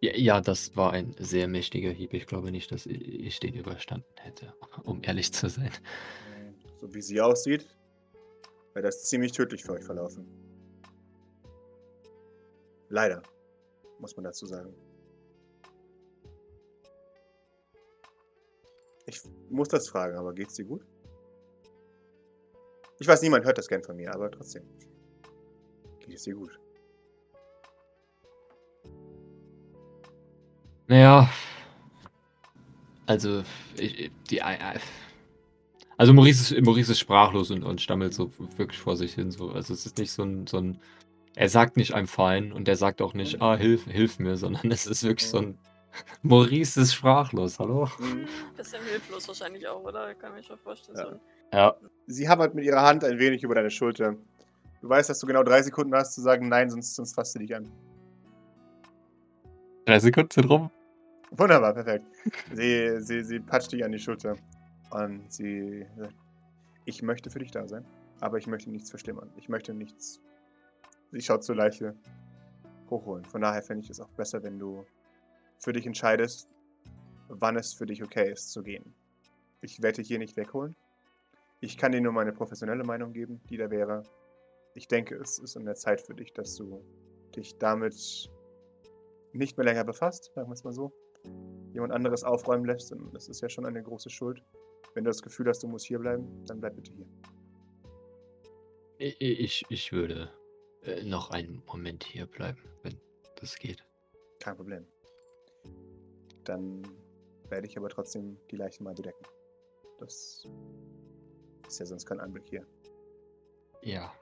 Ja, 0.00 0.16
ja, 0.16 0.40
das 0.40 0.76
war 0.76 0.92
ein 0.92 1.14
sehr 1.18 1.48
mächtiger 1.48 1.90
Hieb. 1.90 2.14
Ich 2.14 2.26
glaube 2.26 2.52
nicht, 2.52 2.70
dass 2.70 2.86
ich 2.86 3.40
den 3.40 3.54
überstanden 3.54 4.06
hätte, 4.16 4.54
um 4.84 5.02
ehrlich 5.02 5.32
zu 5.32 5.48
sein. 5.48 5.72
So 6.80 6.92
wie 6.94 7.02
sie 7.02 7.20
aussieht, 7.20 7.66
wäre 8.74 8.84
das 8.84 9.04
ziemlich 9.04 9.32
tödlich 9.32 9.64
für 9.64 9.72
euch 9.72 9.84
verlaufen. 9.84 10.26
Leider, 12.90 13.22
muss 13.98 14.16
man 14.16 14.24
dazu 14.24 14.46
sagen. 14.46 14.72
Ich 19.06 19.20
muss 19.50 19.68
das 19.68 19.88
fragen, 19.88 20.16
aber 20.16 20.32
geht's 20.34 20.54
dir 20.54 20.64
gut? 20.64 20.86
Ich 23.00 23.06
weiß, 23.06 23.22
niemand 23.22 23.44
hört 23.44 23.58
das 23.58 23.68
gern 23.68 23.82
von 23.82 23.96
mir, 23.96 24.14
aber 24.14 24.30
trotzdem. 24.30 24.64
Geht 26.00 26.14
es 26.14 26.22
dir 26.22 26.34
gut? 26.34 26.58
Naja, 30.88 31.28
also, 33.08 33.42
ich, 33.78 34.10
die, 34.28 34.36
äh, 34.38 34.78
also 35.96 36.12
Maurice 36.12 36.54
ist, 36.54 36.62
Maurice 36.62 36.92
ist 36.92 36.98
sprachlos 36.98 37.50
und, 37.50 37.64
und 37.64 37.80
stammelt 37.80 38.12
so 38.12 38.30
wirklich 38.58 38.78
vor 38.78 38.98
sich 38.98 39.14
hin. 39.14 39.30
So. 39.30 39.50
Also 39.50 39.72
es 39.72 39.86
ist 39.86 39.96
nicht 39.96 40.12
so 40.12 40.24
ein, 40.24 40.46
so 40.46 40.58
ein, 40.58 40.78
er 41.34 41.48
sagt 41.48 41.78
nicht 41.78 41.96
I'm 41.96 42.06
fine 42.06 42.54
und 42.54 42.68
er 42.68 42.76
sagt 42.76 43.00
auch 43.00 43.14
nicht, 43.14 43.40
ah, 43.40 43.56
hilf, 43.56 43.86
hilf 43.86 44.18
mir, 44.18 44.36
sondern 44.36 44.70
es 44.70 44.86
ist 44.86 45.04
wirklich 45.04 45.26
so 45.26 45.38
ein, 45.38 45.58
Maurice 46.22 46.82
ist 46.82 46.92
sprachlos, 46.92 47.58
hallo? 47.58 47.88
Bisschen 48.58 48.82
hilflos 48.84 49.26
wahrscheinlich 49.26 49.66
auch, 49.66 49.82
oder? 49.84 50.14
Kann 50.14 50.34
mir 50.34 50.42
schon 50.42 50.58
vorstellen. 50.58 50.98
Ja. 50.98 51.06
So. 51.06 51.56
Ja, 51.56 51.76
Sie 52.08 52.28
hammert 52.28 52.54
mit 52.54 52.66
ihrer 52.66 52.82
Hand 52.82 53.04
ein 53.04 53.18
wenig 53.18 53.42
über 53.42 53.54
deine 53.54 53.70
Schulter. 53.70 54.16
Du 54.82 54.88
weißt, 54.90 55.08
dass 55.08 55.18
du 55.18 55.26
genau 55.26 55.42
drei 55.42 55.62
Sekunden 55.62 55.94
hast 55.94 56.14
zu 56.14 56.20
sagen 56.20 56.50
Nein, 56.50 56.68
sonst, 56.68 56.94
sonst 56.94 57.14
fasst 57.14 57.32
sie 57.32 57.38
dich 57.38 57.56
an. 57.56 57.72
drei 59.86 59.98
Sekunden 59.98 60.30
sind 60.30 60.44
rum. 60.44 60.70
Wunderbar, 61.30 61.74
perfekt. 61.74 62.06
Sie, 62.54 63.00
sie, 63.00 63.22
sie 63.22 63.40
patscht 63.40 63.72
dich 63.72 63.84
an 63.84 63.92
die 63.92 63.98
Schulter 63.98 64.36
und 64.90 65.30
sie 65.30 65.86
sagt, 65.96 66.14
ich 66.86 67.02
möchte 67.02 67.28
für 67.28 67.38
dich 67.38 67.50
da 67.50 67.68
sein, 67.68 67.84
aber 68.20 68.38
ich 68.38 68.46
möchte 68.46 68.70
nichts 68.70 68.88
verschlimmern. 68.90 69.30
Ich 69.36 69.48
möchte 69.48 69.74
nichts. 69.74 70.22
Sie 71.12 71.20
schaut 71.20 71.44
zur 71.44 71.56
Leiche 71.56 71.94
hochholen. 72.88 73.24
Von 73.26 73.42
daher 73.42 73.62
fände 73.62 73.84
ich 73.84 73.90
es 73.90 74.00
auch 74.00 74.08
besser, 74.10 74.42
wenn 74.42 74.58
du 74.58 74.86
für 75.58 75.72
dich 75.74 75.86
entscheidest, 75.86 76.48
wann 77.28 77.56
es 77.56 77.74
für 77.74 77.84
dich 77.84 78.02
okay 78.02 78.32
ist 78.32 78.50
zu 78.50 78.62
gehen. 78.62 78.94
Ich 79.60 79.82
werde 79.82 79.96
dich 79.96 80.08
hier 80.08 80.18
nicht 80.18 80.36
wegholen. 80.36 80.74
Ich 81.60 81.76
kann 81.76 81.92
dir 81.92 82.00
nur 82.00 82.12
meine 82.12 82.32
professionelle 82.32 82.84
Meinung 82.84 83.12
geben, 83.12 83.40
die 83.50 83.58
da 83.58 83.70
wäre. 83.70 84.04
Ich 84.74 84.88
denke, 84.88 85.16
es 85.16 85.38
ist 85.38 85.56
in 85.56 85.66
der 85.66 85.74
Zeit 85.74 86.00
für 86.00 86.14
dich, 86.14 86.32
dass 86.32 86.54
du 86.54 86.82
dich 87.36 87.58
damit 87.58 88.30
nicht 89.32 89.58
mehr 89.58 89.66
länger 89.66 89.84
befasst, 89.84 90.30
sagen 90.34 90.48
wir 90.48 90.54
es 90.54 90.64
mal 90.64 90.72
so 90.72 90.92
jemand 91.78 91.92
anderes 91.92 92.24
aufräumen 92.24 92.64
lässt, 92.66 92.90
dann 92.90 93.10
das 93.12 93.28
ist 93.28 93.40
ja 93.40 93.48
schon 93.48 93.64
eine 93.64 93.82
große 93.82 94.10
Schuld. 94.10 94.42
Wenn 94.94 95.04
du 95.04 95.10
das 95.10 95.22
Gefühl 95.22 95.48
hast, 95.48 95.62
du 95.62 95.68
musst 95.68 95.86
hier 95.86 96.00
bleiben, 96.00 96.26
dann 96.46 96.60
bleib 96.60 96.74
bitte 96.74 96.92
hier. 96.92 97.06
Ich, 98.98 99.64
ich, 99.70 99.92
würde 99.92 100.28
äh, 100.82 101.04
noch 101.04 101.30
einen 101.30 101.62
Moment 101.66 102.02
hier 102.02 102.26
bleiben, 102.26 102.58
wenn 102.82 103.00
das 103.36 103.56
geht. 103.56 103.84
Kein 104.40 104.56
Problem. 104.56 104.84
Dann 106.42 106.82
werde 107.48 107.68
ich 107.68 107.78
aber 107.78 107.88
trotzdem 107.90 108.36
die 108.50 108.56
Leichen 108.56 108.82
mal 108.82 108.94
bedecken. 108.94 109.24
Das 110.00 110.48
ist 111.68 111.78
ja 111.78 111.86
sonst 111.86 112.06
kein 112.06 112.18
Anblick 112.18 112.48
hier. 112.48 112.66
Ja. 113.82 114.12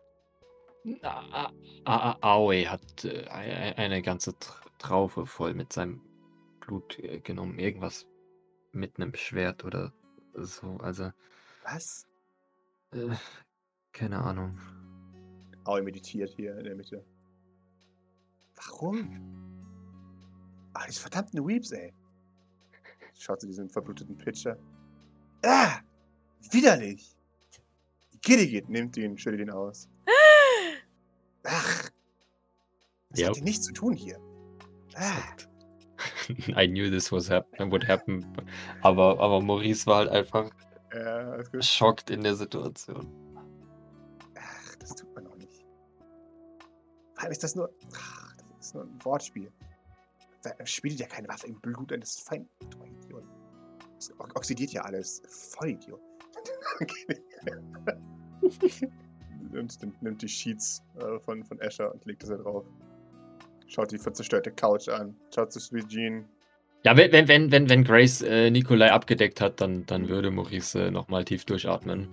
Aoi 2.20 2.64
hat 2.64 3.04
äh, 3.04 3.26
ei- 3.28 3.76
eine 3.76 4.02
ganze 4.02 4.32
Tr- 4.32 4.62
Traufe 4.78 5.24
voll 5.24 5.54
mit 5.54 5.72
seinem 5.72 6.02
Blut 6.66 6.98
äh, 6.98 7.20
genommen. 7.20 7.58
Irgendwas 7.58 8.06
mit 8.72 8.96
einem 8.98 9.14
Schwert 9.14 9.64
oder 9.64 9.92
so. 10.34 10.76
Also, 10.78 11.10
Was? 11.64 12.06
äh, 12.92 13.14
keine 13.92 14.18
Ahnung. 14.18 14.58
Aoi 15.64 15.82
meditiert 15.82 16.30
hier 16.30 16.56
in 16.58 16.64
der 16.64 16.74
Mitte. 16.76 17.04
Warum? 18.56 19.20
Ah, 20.74 20.84
diese 20.86 21.00
verdammten 21.00 21.46
Weeps, 21.46 21.72
ey. 21.72 21.92
Schaut 23.14 23.40
zu 23.40 23.46
diesem 23.46 23.68
verbluteten 23.70 24.16
Pitcher. 24.18 24.58
Ah! 25.44 25.80
Widerlich! 26.50 27.16
Giddigit 28.22 28.68
nimmt 28.68 28.96
ihn, 28.96 29.16
schüttelt 29.16 29.40
ihn 29.42 29.50
aus. 29.50 29.88
Ach! 31.44 31.90
Das 33.10 33.20
Ja. 33.20 33.28
hat 33.28 33.36
hier 33.36 33.44
nichts 33.44 33.64
zu 33.64 33.72
tun 33.72 33.94
hier. 33.94 34.20
Ah! 34.94 35.14
Sagt. 35.16 35.48
I 36.56 36.66
knew 36.66 36.90
this 36.90 37.12
was 37.12 37.30
happen, 37.30 37.70
would 37.70 37.86
happen. 37.86 38.26
Aber, 38.82 39.18
aber 39.20 39.40
Maurice 39.40 39.86
war 39.86 39.98
halt 39.98 40.10
einfach 40.10 40.50
Ja, 40.94 41.42
schockt 41.60 42.10
in 42.10 42.22
der 42.22 42.34
Situation. 42.34 43.06
Ach, 44.38 44.76
das 44.76 44.94
tut 44.94 45.14
man 45.14 45.26
auch 45.26 45.36
nicht. 45.36 45.64
Vor 47.14 47.22
allem 47.22 47.32
ist 47.32 47.42
das 47.42 47.54
nur. 47.54 47.70
Ach, 47.94 48.34
das 48.36 48.66
ist 48.66 48.74
nur 48.74 48.84
ein 48.84 49.04
Wortspiel. 49.04 49.52
Er 50.58 50.66
spielt 50.66 51.00
ja 51.00 51.06
keine 51.06 51.28
Waffe 51.28 51.48
im 51.48 51.60
Blut 51.60 51.92
eines 51.92 52.20
Feindes. 52.20 52.48
Du 52.70 52.84
Idiot. 52.84 53.24
Das 53.96 54.12
oxidiert 54.34 54.70
ja 54.72 54.82
alles. 54.82 55.22
Vollidiot. 55.28 56.00
und 59.52 60.02
nimmt, 60.02 60.22
die 60.22 60.28
Sheets 60.28 60.82
äh, 60.98 61.18
von, 61.20 61.44
von 61.44 61.58
Escher 61.60 61.92
und 61.92 62.04
legt 62.04 62.22
es 62.22 62.28
da 62.28 62.36
drauf. 62.36 62.64
Schaut 63.66 63.90
die 63.90 63.98
zerstörte 63.98 64.50
Couch 64.50 64.88
an. 64.88 65.16
Schaut 65.34 65.52
zu 65.52 65.60
Sweet 65.60 65.88
Jean. 65.88 66.24
Ja, 66.84 66.96
wenn, 66.96 67.10
wenn, 67.10 67.26
wenn, 67.26 67.50
wenn, 67.50 67.68
wenn 67.68 67.84
Grace 67.84 68.22
äh, 68.22 68.50
Nikolai 68.50 68.92
abgedeckt 68.92 69.40
hat, 69.40 69.60
dann, 69.60 69.84
dann 69.86 70.08
würde 70.08 70.30
Maurice 70.30 70.86
äh, 70.86 70.90
nochmal 70.90 71.24
tief 71.24 71.44
durchatmen. 71.44 72.08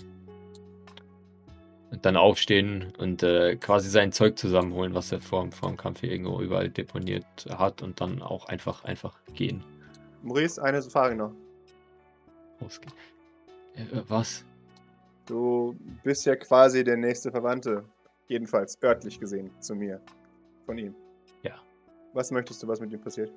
Und 1.91 2.03
dann 2.03 2.17
aufstehen 2.17 2.91
und 2.97 3.21
äh, 3.21 3.55
quasi 3.57 3.87
sein 3.87 4.11
Zeug 4.11 4.39
zusammenholen, 4.39 4.95
was 4.95 5.11
er 5.11 5.21
vor, 5.21 5.51
vor 5.51 5.69
dem 5.69 5.77
Kampf 5.77 5.99
hier 5.99 6.11
irgendwo 6.11 6.41
überall 6.41 6.69
deponiert 6.69 7.25
hat 7.49 7.83
und 7.83 8.01
dann 8.01 8.23
auch 8.23 8.47
einfach, 8.47 8.83
einfach 8.83 9.19
gehen. 9.35 9.63
Maurice, 10.23 10.59
eine 10.59 10.81
Frage 10.81 11.15
noch. 11.15 11.33
Rausgehen. 12.59 12.93
Äh, 13.75 13.81
äh, 13.83 14.03
was? 14.07 14.43
Du 15.27 15.75
bist 16.03 16.25
ja 16.25 16.35
quasi 16.35 16.83
der 16.83 16.97
nächste 16.97 17.29
Verwandte. 17.29 17.83
Jedenfalls 18.27 18.81
örtlich 18.81 19.19
gesehen 19.19 19.51
zu 19.59 19.75
mir. 19.75 20.01
Von 20.65 20.77
ihm. 20.77 20.95
Was 22.13 22.31
möchtest 22.31 22.61
du, 22.63 22.67
was 22.67 22.79
mit 22.79 22.91
ihm 22.91 23.01
passiert? 23.01 23.31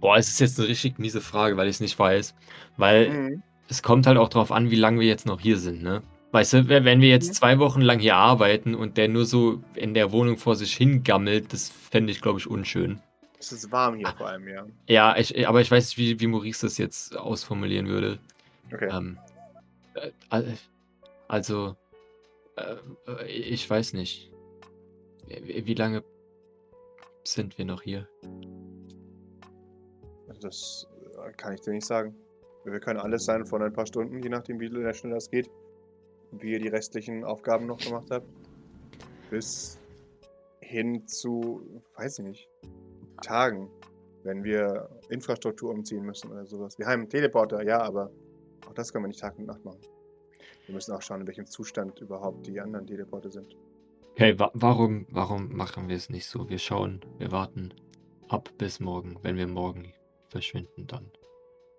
Boah, 0.00 0.16
es 0.16 0.28
ist 0.28 0.40
jetzt 0.40 0.58
eine 0.58 0.68
richtig 0.68 0.98
miese 0.98 1.20
Frage, 1.20 1.56
weil 1.56 1.68
ich 1.68 1.76
es 1.76 1.80
nicht 1.80 1.98
weiß. 1.98 2.34
Weil 2.76 3.10
Mhm. 3.10 3.42
es 3.68 3.82
kommt 3.82 4.06
halt 4.06 4.18
auch 4.18 4.28
drauf 4.28 4.52
an, 4.52 4.70
wie 4.70 4.76
lange 4.76 5.00
wir 5.00 5.06
jetzt 5.06 5.26
noch 5.26 5.40
hier 5.40 5.58
sind, 5.58 5.82
ne? 5.82 6.02
Weißt 6.30 6.52
du, 6.52 6.68
wenn 6.68 7.00
wir 7.00 7.08
jetzt 7.08 7.28
Mhm. 7.28 7.32
zwei 7.34 7.58
Wochen 7.58 7.80
lang 7.80 7.98
hier 7.98 8.16
arbeiten 8.16 8.74
und 8.74 8.98
der 8.98 9.08
nur 9.08 9.24
so 9.24 9.62
in 9.74 9.94
der 9.94 10.12
Wohnung 10.12 10.36
vor 10.36 10.56
sich 10.56 10.76
hingammelt, 10.76 11.52
das 11.54 11.70
fände 11.70 12.12
ich, 12.12 12.20
glaube 12.20 12.38
ich, 12.38 12.46
unschön. 12.46 13.00
Es 13.40 13.50
ist 13.52 13.72
warm 13.72 13.94
hier 13.96 14.08
vor 14.08 14.28
allem, 14.28 14.46
ja. 14.46 14.66
Ja, 14.88 15.16
ich, 15.16 15.48
aber 15.48 15.60
ich 15.62 15.70
weiß 15.70 15.86
nicht, 15.86 15.96
wie, 15.98 16.20
wie 16.20 16.26
Maurice 16.26 16.66
das 16.66 16.76
jetzt 16.76 17.16
ausformulieren 17.16 17.86
würde. 17.86 18.18
Okay. 18.72 18.88
Ähm, 18.92 19.16
äh, 19.94 20.10
al- 20.28 20.58
also, 21.28 21.76
äh, 22.56 22.74
äh, 23.10 23.26
ich 23.26 23.68
weiß 23.68 23.94
nicht. 23.94 24.30
Wie 25.28 25.74
lange 25.74 26.02
sind 27.32 27.58
wir 27.58 27.64
noch 27.64 27.82
hier? 27.82 28.08
Das 30.40 30.86
äh, 31.16 31.32
kann 31.32 31.54
ich 31.54 31.60
dir 31.60 31.72
nicht 31.72 31.86
sagen. 31.86 32.14
Wir 32.64 32.80
können 32.80 33.00
alles 33.00 33.24
sein 33.24 33.46
von 33.46 33.62
ein 33.62 33.72
paar 33.72 33.86
Stunden, 33.86 34.22
je 34.22 34.28
nachdem, 34.28 34.60
wie 34.60 34.68
schnell 34.94 35.12
das 35.12 35.30
geht. 35.30 35.50
Wie 36.32 36.52
ihr 36.52 36.60
die 36.60 36.68
restlichen 36.68 37.24
Aufgaben 37.24 37.66
noch 37.66 37.78
gemacht 37.78 38.08
habt. 38.10 38.26
Bis 39.30 39.78
hin 40.60 41.06
zu, 41.06 41.62
weiß 41.96 42.18
ich 42.18 42.24
nicht, 42.24 42.48
Tagen, 43.22 43.70
wenn 44.22 44.44
wir 44.44 44.88
Infrastruktur 45.08 45.70
umziehen 45.70 46.04
müssen 46.04 46.30
oder 46.30 46.44
sowas. 46.44 46.78
Wir 46.78 46.86
haben 46.86 47.00
einen 47.00 47.08
Teleporter, 47.08 47.62
ja, 47.62 47.80
aber 47.80 48.10
auch 48.68 48.74
das 48.74 48.92
können 48.92 49.04
wir 49.04 49.08
nicht 49.08 49.20
Tag 49.20 49.38
und 49.38 49.46
Nacht 49.46 49.64
machen. 49.64 49.80
Wir 50.66 50.74
müssen 50.74 50.92
auch 50.92 51.00
schauen, 51.00 51.22
in 51.22 51.26
welchem 51.26 51.46
Zustand 51.46 52.00
überhaupt 52.00 52.46
die 52.46 52.60
anderen 52.60 52.86
Teleporter 52.86 53.30
sind. 53.30 53.56
Okay, 54.18 54.36
wa 54.36 54.50
warum, 54.52 55.06
warum 55.10 55.54
machen 55.54 55.88
wir 55.88 55.94
es 55.94 56.10
nicht 56.10 56.26
so? 56.26 56.48
Wir 56.48 56.58
schauen, 56.58 57.00
wir 57.18 57.30
warten 57.30 57.72
ab 58.28 58.50
bis 58.58 58.80
morgen. 58.80 59.16
Wenn 59.22 59.36
wir 59.36 59.46
morgen 59.46 59.92
verschwinden, 60.28 60.88
dann 60.88 61.08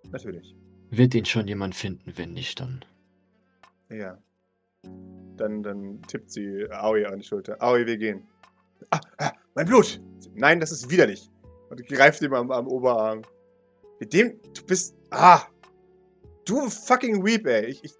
Natürlich. 0.09 0.55
wird 0.89 1.15
ihn 1.15 1.25
schon 1.25 1.49
jemand 1.49 1.75
finden, 1.75 2.13
wenn 2.15 2.31
nicht, 2.31 2.61
dann. 2.61 2.85
Ja. 3.89 4.17
Dann, 5.35 5.63
dann 5.63 6.01
tippt 6.03 6.31
sie 6.31 6.65
Aoi 6.71 7.05
an 7.05 7.19
die 7.19 7.25
Schulter. 7.25 7.61
Aoi, 7.61 7.85
wir 7.85 7.97
gehen. 7.97 8.25
Ah, 8.89 9.01
ah, 9.17 9.33
mein 9.55 9.65
Blut! 9.65 9.99
Nein, 10.33 10.61
das 10.61 10.71
ist 10.71 10.89
widerlich. 10.89 11.29
Und 11.69 11.85
greift 11.87 12.21
ihm 12.21 12.33
am, 12.33 12.51
am 12.51 12.69
Oberarm. 12.69 13.23
Mit 13.99 14.13
dem, 14.13 14.39
du 14.53 14.65
bist. 14.65 14.95
Ah! 15.09 15.41
Du 16.45 16.69
fucking 16.69 17.21
Weep, 17.21 17.45
ey. 17.45 17.65
Ich, 17.65 17.83
ich, 17.83 17.91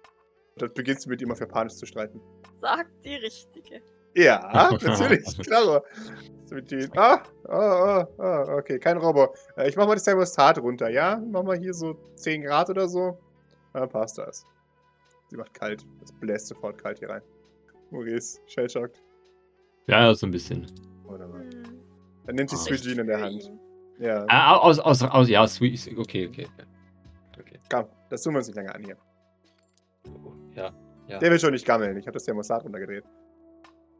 dann 0.56 0.72
beginnst 0.72 1.04
du 1.04 1.10
mit 1.10 1.20
ihm 1.20 1.30
auf 1.30 1.40
Japanisch 1.40 1.74
zu 1.74 1.84
streiten. 1.84 2.22
Sagt 2.62 3.04
die 3.04 3.16
Richtige. 3.16 3.82
Ja, 4.14 4.68
natürlich, 4.72 5.24
den- 6.68 6.90
Ah, 6.96 7.22
ah, 7.48 7.54
ah, 7.54 8.08
ah, 8.18 8.54
okay, 8.56 8.78
kein 8.78 8.96
Robo. 8.98 9.34
Äh, 9.56 9.68
Ich 9.68 9.76
mach 9.76 9.86
mal 9.86 9.94
das 9.94 10.04
Thermostat 10.04 10.58
runter, 10.58 10.88
ja? 10.90 11.22
Mach 11.30 11.42
mal 11.44 11.56
hier 11.56 11.72
so 11.74 11.94
10 12.16 12.42
Grad 12.42 12.68
oder 12.70 12.88
so. 12.88 13.18
Dann 13.72 13.88
passt 13.88 14.18
das. 14.18 14.44
Sie 15.28 15.36
macht 15.36 15.54
kalt. 15.54 15.86
Es 16.02 16.10
bläst 16.12 16.48
sofort 16.48 16.76
kalt 16.82 16.98
hier 16.98 17.10
rein. 17.10 17.22
Maurice, 17.92 18.40
shellshockt. 18.46 19.00
Ja, 19.86 20.12
so 20.12 20.26
ein 20.26 20.32
bisschen. 20.32 20.66
Wunderbar. 21.04 21.40
Hm. 21.40 21.62
Dann 22.26 22.34
nimmt 22.34 22.50
sie 22.50 22.56
Ah. 22.56 22.58
Sweet 22.58 22.82
Jean 22.82 22.98
in 22.98 23.06
der 23.06 23.20
Hand. 23.20 23.52
Ja, 24.00 24.24
Ah, 24.28 24.56
aus, 24.56 24.78
aus, 24.80 25.02
aus, 25.02 25.28
ja, 25.28 25.46
sweet. 25.46 25.88
Okay, 25.96 26.26
okay. 26.26 26.48
Okay. 27.38 27.60
komm, 27.70 27.86
das 28.08 28.22
tun 28.22 28.32
wir 28.34 28.38
uns 28.38 28.48
nicht 28.48 28.56
länger 28.56 28.74
an 28.74 28.82
hier. 28.82 28.96
Ja, 30.56 30.72
ja. 31.06 31.18
Der 31.18 31.30
will 31.30 31.38
schon 31.38 31.52
nicht 31.52 31.64
gammeln. 31.66 31.96
Ich 31.96 32.06
habe 32.06 32.14
das 32.14 32.24
Thermostat 32.24 32.64
runtergedreht. 32.64 33.04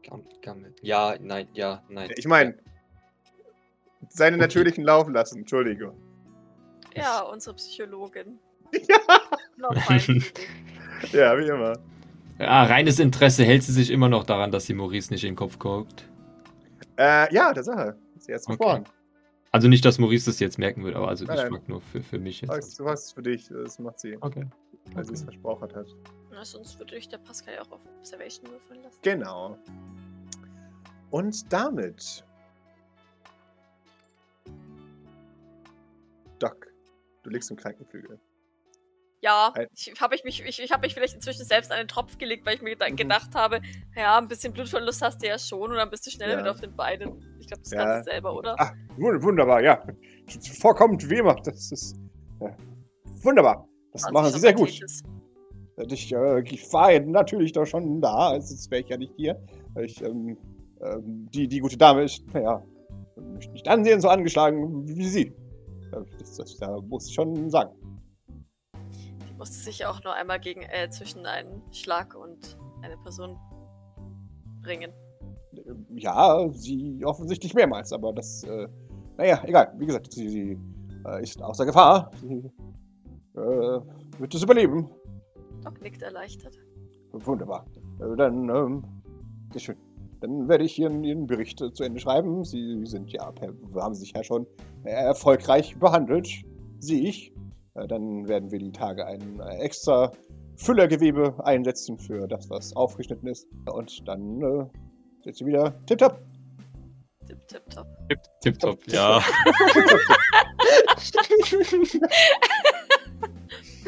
Gam- 0.03 0.23
Gammel. 0.41 0.73
Ja, 0.81 1.15
nein, 1.19 1.47
ja, 1.53 1.83
nein. 1.89 2.11
Ich 2.15 2.25
meine, 2.27 2.55
seinen 4.09 4.35
Okay. 4.35 4.41
natürlichen 4.41 4.83
Lauf 4.83 5.07
lassen. 5.09 5.39
Entschuldigung. 5.39 5.95
Ja, 6.95 7.21
unsere 7.21 7.55
Psychologin. 7.55 8.39
Ja, 11.13 11.37
wie 11.37 11.47
immer. 11.47 11.73
Ja, 12.39 12.63
reines 12.63 12.99
Interesse 12.99 13.43
hält 13.43 13.63
sie 13.63 13.71
sich 13.71 13.89
immer 13.91 14.09
noch 14.09 14.23
daran, 14.23 14.51
dass 14.51 14.65
sie 14.65 14.73
Maurice 14.73 15.11
nicht 15.13 15.23
in 15.23 15.31
den 15.31 15.35
Kopf 15.35 15.59
guckt. 15.59 16.05
Äh, 16.97 17.33
ja, 17.33 17.53
der 17.53 17.63
Sache. 17.63 17.95
Sie 18.17 18.33
hat 18.33 18.41
Okay. 18.41 18.57
gesprochen. 18.57 18.83
Also 19.51 19.67
nicht, 19.67 19.83
dass 19.83 19.99
Maurice 19.99 20.25
das 20.31 20.39
jetzt 20.39 20.57
merken 20.57 20.83
würde, 20.83 20.97
aber 20.97 21.09
also 21.09 21.25
Nein, 21.25 21.35
ich 21.37 21.43
nein. 21.43 21.51
frag 21.53 21.69
nur 21.69 21.81
für, 21.81 22.01
für 22.01 22.19
mich 22.19 22.41
Du 22.41 22.47
jetzt. 22.53 22.79
hast 22.79 23.05
es 23.05 23.11
für 23.11 23.21
dich. 23.21 23.49
Das 23.49 23.79
macht 23.79 23.99
sie, 23.99 24.17
Okay. 24.21 24.45
weil 24.93 25.03
sie 25.05 25.13
es 25.13 25.23
versprochen 25.23 25.73
hat. 25.75 25.87
Na, 26.31 26.45
sonst 26.45 26.79
würde 26.79 26.95
ich 26.95 27.09
der 27.09 27.17
Pascal 27.17 27.55
ja 27.55 27.61
auch 27.61 27.71
auf 27.71 27.81
Observation 27.99 28.49
würfeln 28.49 28.81
lassen. 28.83 28.99
Genau. 29.01 29.57
Und 31.09 31.51
damit. 31.51 32.23
Doc, 36.39 36.67
du 37.23 37.29
liegst 37.29 37.51
im 37.51 37.57
Krankenflügel. 37.57 38.19
Ja, 39.23 39.53
ich 39.75 39.93
habe 40.01 40.15
ich 40.15 40.23
mich, 40.23 40.43
ich, 40.43 40.59
ich 40.59 40.71
habe 40.71 40.81
mich 40.81 40.95
vielleicht 40.95 41.13
inzwischen 41.13 41.45
selbst 41.45 41.71
an 41.71 41.77
den 41.77 41.87
Tropf 41.87 42.17
gelegt, 42.17 42.43
weil 42.45 42.55
ich 42.55 42.61
mir 42.63 42.75
Mhm. 42.75 42.95
gedacht 42.95 43.35
habe, 43.35 43.61
ja, 43.95 44.17
ein 44.17 44.27
bisschen 44.27 44.51
Blutverlust 44.51 45.03
hast 45.03 45.21
du 45.21 45.27
ja 45.27 45.37
schon 45.37 45.69
und 45.69 45.75
dann 45.77 45.91
bist 45.91 46.07
du 46.07 46.09
schneller 46.09 46.33
Ja. 46.33 46.39
wieder 46.39 46.51
auf 46.51 46.59
den 46.61 46.75
Beinen. 46.75 47.37
Ich 47.39 47.45
glaube, 47.47 47.61
das 47.61 47.71
Ja. 47.71 47.83
kannst 47.85 48.07
du 48.07 48.11
selber, 48.13 48.33
oder? 48.33 48.55
Wund- 48.97 49.21
wunderbar, 49.21 49.61
ja. 49.61 49.85
Vorkommt 50.59 51.07
wie 51.07 51.17
immer. 51.19 51.35
Das 51.35 51.71
ist 51.71 51.95
ja, 52.39 52.55
wunderbar. 53.21 53.67
Das 53.91 54.01
20 54.03 54.13
machen 54.13 54.31
Sie 54.33 54.39
sehr 54.39 54.53
gut. 54.53 54.69
Sokrates. 54.69 55.03
Ich, 55.77 56.13
äh, 56.13 56.41
ich 56.41 56.73
war 56.73 56.99
natürlich 56.99 57.53
doch 57.53 57.65
schon 57.65 58.01
da, 58.01 58.39
sonst 58.39 58.69
wäre 58.69 58.81
ich 58.81 58.89
ja 58.89 58.97
nicht 58.97 59.13
hier. 59.15 59.41
Ich, 59.79 60.01
ähm, 60.03 60.37
ähm, 60.81 61.27
die, 61.33 61.47
die 61.47 61.59
gute 61.59 61.77
Dame 61.77 62.03
ist, 62.03 62.23
naja, 62.33 62.63
nicht, 63.15 63.51
nicht 63.51 63.67
ansehen 63.67 64.01
so 64.01 64.09
angeschlagen 64.09 64.87
wie 64.87 65.05
Sie. 65.05 65.33
Das, 65.91 66.35
das, 66.37 66.57
da 66.57 66.79
muss 66.81 67.07
ich 67.07 67.13
schon 67.13 67.49
sagen. 67.49 67.71
Die 69.27 69.33
musste 69.37 69.57
sich 69.57 69.85
auch 69.85 70.03
nur 70.03 70.13
einmal 70.13 70.39
gegen 70.39 70.61
äh, 70.61 70.89
zwischen 70.89 71.25
einen 71.25 71.61
Schlag 71.71 72.15
und 72.15 72.57
eine 72.81 72.97
Person 72.97 73.37
bringen. 74.61 74.91
Ja, 75.95 76.49
sie 76.51 77.03
offensichtlich 77.03 77.53
mehrmals, 77.53 77.91
aber 77.91 78.13
das, 78.13 78.43
äh, 78.43 78.67
naja, 79.17 79.41
egal. 79.45 79.73
Wie 79.77 79.85
gesagt, 79.85 80.11
sie, 80.13 80.29
sie 80.29 80.59
äh, 81.05 81.21
ist 81.21 81.41
außer 81.41 81.65
Gefahr. 81.65 82.11
Sie 82.21 82.49
äh, 83.35 83.79
wird 84.19 84.33
es 84.33 84.43
überleben. 84.43 84.89
Doc 85.63 85.81
nickt 85.81 86.01
erleichtert. 86.01 86.57
Wunderbar. 87.11 87.65
Äh, 87.99 88.15
dann, 88.15 88.49
ähm, 88.49 88.83
sehr 89.51 89.61
schön. 89.61 89.77
Dann 90.21 90.47
werde 90.47 90.63
ich 90.63 90.77
Ihren, 90.77 91.03
Ihren 91.03 91.25
Bericht 91.27 91.61
äh, 91.61 91.73
zu 91.73 91.83
Ende 91.83 91.99
schreiben. 91.99 92.43
Sie 92.43 92.85
sind 92.85 93.11
ja, 93.11 93.33
haben 93.75 93.95
sich 93.95 94.13
ja 94.15 94.23
schon 94.23 94.45
äh, 94.83 94.91
erfolgreich 94.91 95.77
behandelt. 95.77 96.29
Sehe 96.79 97.07
ich. 97.07 97.33
Dann 97.73 98.27
werden 98.27 98.51
wir 98.51 98.59
die 98.59 98.73
Tage 98.73 99.05
ein 99.05 99.39
extra 99.39 100.11
Füllergewebe 100.57 101.35
einsetzen 101.45 101.97
für 101.97 102.27
das, 102.27 102.49
was 102.49 102.75
aufgeschnitten 102.75 103.29
ist. 103.29 103.47
Und 103.71 104.07
dann 104.07 104.41
äh, 104.41 104.65
sind 105.23 105.37
Sie 105.37 105.45
wieder 105.45 105.73
tipptopp. 105.85 106.19
Tipp, 107.27 107.47
tipp, 107.47 107.69
top. 107.69 107.87
Tipptopp, 108.41 108.79
ja. 108.87 109.21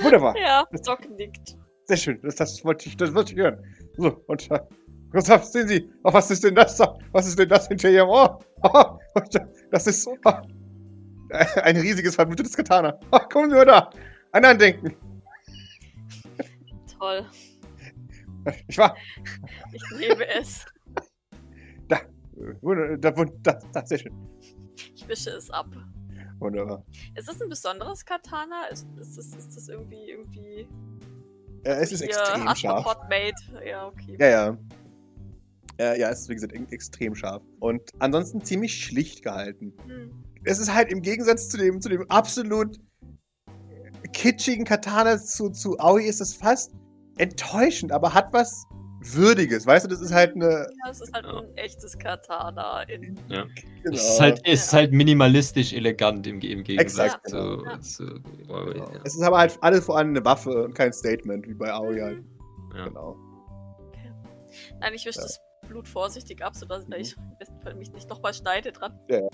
Wunderbar. 0.02 0.38
Ja, 0.38 0.66
Doc 0.86 1.10
nickt. 1.18 1.58
Sehr 1.86 1.98
schön, 1.98 2.20
das, 2.22 2.36
das, 2.36 2.64
wollte, 2.64 2.88
ich, 2.88 2.98
das 2.98 3.14
wollte 3.14 3.34
ich 3.34 3.40
hören. 3.40 3.62
So, 3.98 4.24
und 4.28 4.50
äh, 4.52 4.60
Gustav, 5.12 5.44
sehen 5.44 5.68
Sie, 5.68 5.90
oh, 6.04 6.14
was 6.14 6.32
ist 6.32 6.44
denn 6.44 6.56
das 6.56 6.78
da? 6.78 6.98
Was 7.12 7.28
ist 7.28 7.38
denn 7.38 7.50
das 7.50 7.68
hinter 7.68 7.90
Ihrem 7.90 8.10
Ohr? 8.10 8.40
Oh, 8.66 8.98
das 9.72 9.88
ist 9.88 10.08
oh, 10.08 10.18
ein 11.64 11.76
riesiges, 11.76 12.16
verblutetes 12.16 12.56
Katana. 12.56 12.98
Oh, 13.12 13.20
kommen 13.30 13.50
Sie 13.50 13.58
mal 13.58 13.66
da. 13.66 13.90
Ein 14.32 14.46
Andenken. 14.46 14.96
Toll. 16.98 17.26
Ich 18.68 18.78
war. 18.78 18.96
Ich 19.74 19.84
liebe 19.98 20.26
es. 20.28 20.66
Da, 21.90 22.00
da, 22.98 23.12
da, 23.12 23.60
da, 23.74 23.86
sehr 23.86 24.00
schön. 24.00 24.14
Ich 24.96 25.08
wische 25.08 25.32
es 25.32 25.50
ab. 25.50 25.68
Wunderbar. 26.40 26.86
Ist 27.16 27.28
das 27.28 27.42
ein 27.42 27.50
besonderes 27.50 28.06
Katana? 28.06 28.68
Ist, 28.68 28.88
ist, 29.00 29.18
das, 29.18 29.28
ist 29.28 29.56
das 29.56 29.68
irgendwie 29.68 30.10
irgendwie 30.10 30.68
Äh, 31.64 31.76
es 31.76 31.92
ist 31.92 32.02
extrem 32.02 32.44
scharf. 32.56 32.86
Astrapod-made? 32.86 33.66
Ja, 33.66 33.88
okay. 33.88 34.18
Ja, 34.20 34.28
ja. 34.28 34.58
Äh, 35.80 36.00
ja, 36.00 36.10
es 36.10 36.22
ist 36.22 36.30
wie 36.30 36.36
gesagt 36.36 36.54
extrem 36.72 37.16
scharf. 37.16 37.42
Und 37.60 37.90
ansonsten 38.00 38.44
ziemlich 38.44 38.84
schlicht 38.84 39.24
gehalten. 39.24 39.74
Hm. 39.88 40.24
es 40.44 40.60
ist 40.60 40.74
halt 40.74 40.92
im 40.92 41.02
Gegensatz 41.02 41.50
zu 41.50 41.58
dem, 41.58 41.82
zu 41.82 41.90
dem 41.90 42.10
absolut 42.10 42.80
kitschigen 44.12 44.66
Katana 44.66 45.18
zu, 45.18 45.50
zu 45.50 45.80
Aoi 45.80 46.06
ist 46.06 46.22
es 46.22 46.34
fast 46.34 46.72
enttäuschend, 47.18 47.92
aber 47.92 48.14
hat 48.14 48.32
was 48.34 48.66
Würdiges. 49.06 49.66
Weißt 49.66 49.86
du, 49.86 49.90
das 49.90 50.02
ist 50.02 50.14
halt 50.14 50.36
eine. 50.36 50.68
Ja, 50.84 50.92
es 50.92 51.02
ist 51.02 51.14
halt 51.14 51.26
ein 51.26 51.58
echtes 51.58 51.98
Katana. 51.98 52.84
In, 52.84 53.16
Genau. 53.28 53.46
Es 53.84 54.02
ist 54.14 54.20
halt, 54.22 54.40
es 54.46 54.66
ist 54.66 54.74
halt 54.74 54.92
minimalistisch 54.94 55.74
elegant 55.74 56.26
im, 56.28 56.40
im 56.40 56.64
Gegensatz 56.64 57.16
Exakt, 57.16 57.30
zu, 57.30 57.58
genau. 57.58 57.78
zu 57.80 58.04
Huawei, 58.48 58.74
Genau. 58.74 58.92
ja. 58.94 59.00
Es 59.04 59.16
ist 59.16 59.22
aber 59.22 59.40
halt 59.40 59.58
alles 59.62 59.86
vor 59.86 59.98
allem 59.98 60.10
eine 60.10 60.24
Waffe 60.24 60.64
und 60.66 60.74
kein 60.74 60.94
Statement, 60.94 61.48
wie 61.48 61.54
bei 61.54 61.72
Aoi 61.74 62.00
halt. 62.00 62.24
Ja. 62.76 62.86
Genau. 62.88 63.18
Nein, 64.80 64.94
ich 64.94 65.06
wische 65.06 65.20
Ja. 65.20 65.24
das 65.26 65.40
Blut 65.68 65.88
vorsichtig 65.88 66.44
ab, 66.44 66.56
sodass 66.56 66.86
Mhm. 66.88 66.94
ich 66.94 67.16
im 67.18 67.38
besten 67.40 67.60
Fall 67.62 67.76
mich 67.76 67.92
nicht 67.92 68.10
nochmal 68.10 68.34
schneide 68.34 68.72
dran. 68.72 68.98
Ja, 69.10 69.20
ja. 69.22 69.28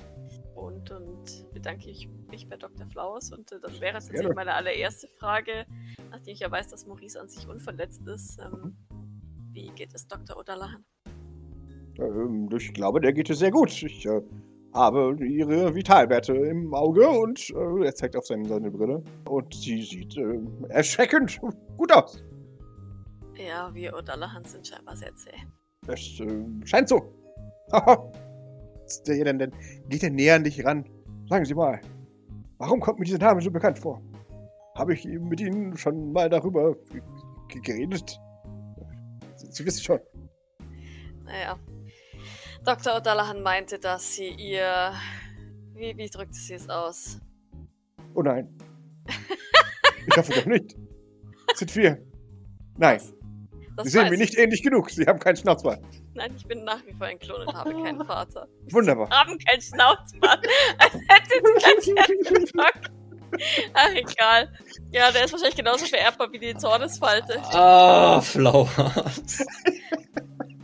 Und, 0.55 0.91
und 0.91 1.51
bedanke 1.53 1.89
ich 1.89 2.07
mich 2.29 2.47
bei 2.49 2.57
Dr. 2.57 2.85
Flowers. 2.87 3.31
Und 3.31 3.51
äh, 3.51 3.59
das 3.61 3.79
wäre 3.81 3.93
tatsächlich 3.93 4.33
meine 4.35 4.53
allererste 4.53 5.07
Frage, 5.19 5.65
nachdem 6.11 6.33
ich 6.33 6.39
ja 6.39 6.51
weiß, 6.51 6.67
dass 6.67 6.85
Maurice 6.85 7.19
an 7.19 7.29
sich 7.29 7.47
unverletzt 7.47 8.05
ist. 8.07 8.39
Ähm, 8.39 8.51
Mhm. 8.51 8.88
Wie 9.51 9.71
geht 9.75 9.93
es 9.93 10.07
Dr. 10.07 10.37
O'Dallahan? 10.37 10.83
Ähm, 11.97 12.49
ich 12.55 12.73
glaube, 12.73 13.01
der 13.01 13.13
geht 13.13 13.29
es 13.29 13.39
sehr 13.39 13.51
gut. 13.51 13.71
Ich 13.83 14.05
äh, 14.05 14.21
habe 14.73 15.17
ihre 15.25 15.73
Vitalwerte 15.73 16.33
im 16.33 16.73
Auge 16.73 17.07
und 17.07 17.49
äh, 17.49 17.85
er 17.85 17.95
zeigt 17.95 18.15
auf 18.15 18.25
seine, 18.25 18.47
seine 18.47 18.69
Brille. 18.71 19.03
Und 19.27 19.53
sie 19.53 19.81
sieht 19.81 20.15
äh, 20.17 20.39
erschreckend 20.69 21.39
gut 21.77 21.91
aus. 21.91 22.23
Ja, 23.35 23.73
wir 23.73 23.95
O'Dallahan 23.95 24.45
sind 24.45 24.67
scheinbar 24.67 24.95
sehr 24.95 25.15
zäh. 25.15 25.31
Es 25.87 26.19
äh, 26.19 26.45
scheint 26.65 26.89
so. 26.89 27.13
Der 29.07 29.23
denn, 29.23 29.39
denn 29.39 29.51
geht 29.87 30.03
er 30.03 30.09
näher 30.09 30.35
an 30.35 30.43
dich 30.43 30.65
ran? 30.65 30.83
Sagen 31.29 31.45
Sie 31.45 31.53
mal, 31.53 31.79
warum 32.57 32.79
kommt 32.79 32.99
mir 32.99 33.05
dieser 33.05 33.19
Name 33.19 33.41
so 33.41 33.51
bekannt 33.51 33.77
vor? 33.77 34.01
Habe 34.75 34.93
ich 34.93 35.05
mit 35.05 35.39
Ihnen 35.39 35.77
schon 35.77 36.11
mal 36.11 36.29
darüber 36.29 36.75
geredet? 37.49 38.19
Sie, 39.49 39.57
Sie 39.57 39.65
wissen 39.65 39.83
schon. 39.83 39.99
Naja. 41.25 41.57
Dr. 42.65 42.95
O'Dallahan 42.97 43.41
meinte, 43.41 43.79
dass 43.79 44.13
sie 44.13 44.29
ihr. 44.29 44.93
Wie, 45.73 45.95
wie 45.97 46.09
drückte 46.09 46.37
sie 46.37 46.55
es 46.55 46.69
aus? 46.69 47.19
Oh 48.13 48.21
nein. 48.21 48.49
Ich 50.07 50.17
hoffe 50.17 50.33
doch 50.33 50.45
nicht. 50.45 50.75
Sind 51.55 51.75
wir? 51.75 51.97
Nein, 52.77 52.99
Das 53.75 53.85
Sie 53.85 53.91
sehen 53.91 54.07
mir 54.09 54.13
ich. 54.15 54.19
nicht 54.19 54.37
ähnlich 54.37 54.61
genug. 54.63 54.89
Sie 54.89 55.05
haben 55.05 55.19
keinen 55.19 55.35
Schnauzbart. 55.37 55.81
Nein, 56.13 56.33
ich 56.35 56.45
bin 56.45 56.63
nach 56.63 56.85
wie 56.85 56.93
vor 56.93 57.07
ein 57.07 57.19
Klon 57.19 57.41
und 57.47 57.53
habe 57.53 57.71
keinen 57.83 58.03
Vater. 58.03 58.47
Wunderbar. 58.71 59.09
haben 59.09 59.37
kein 59.39 59.61
Schnauzbart. 59.61 60.45
Als 60.77 60.93
hätte 60.93 62.23
es 62.23 62.33
gesagt. 62.33 62.91
Ach, 63.73 63.89
egal. 63.93 64.51
Ja, 64.91 65.11
der 65.11 65.25
ist 65.25 65.31
wahrscheinlich 65.31 65.55
genauso 65.55 65.85
vererbbar 65.85 66.31
wie 66.31 66.39
die 66.39 66.55
Zornesfalte. 66.55 67.39
Ah, 67.53 68.21
Flowers. 68.21 69.45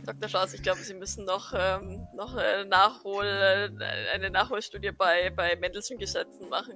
Dr. 0.04 0.28
Flaus, 0.28 0.54
ich 0.54 0.62
glaube, 0.62 0.80
Sie 0.80 0.94
müssen 0.94 1.24
noch, 1.24 1.52
ähm, 1.56 2.06
noch 2.14 2.36
äh, 2.36 2.64
Nachhol, 2.64 3.26
äh, 3.26 3.70
eine 4.14 4.30
Nachholstudie 4.30 4.92
bei, 4.92 5.30
bei 5.30 5.56
Mendelssohn-Gesetzen 5.56 6.48
machen. 6.48 6.74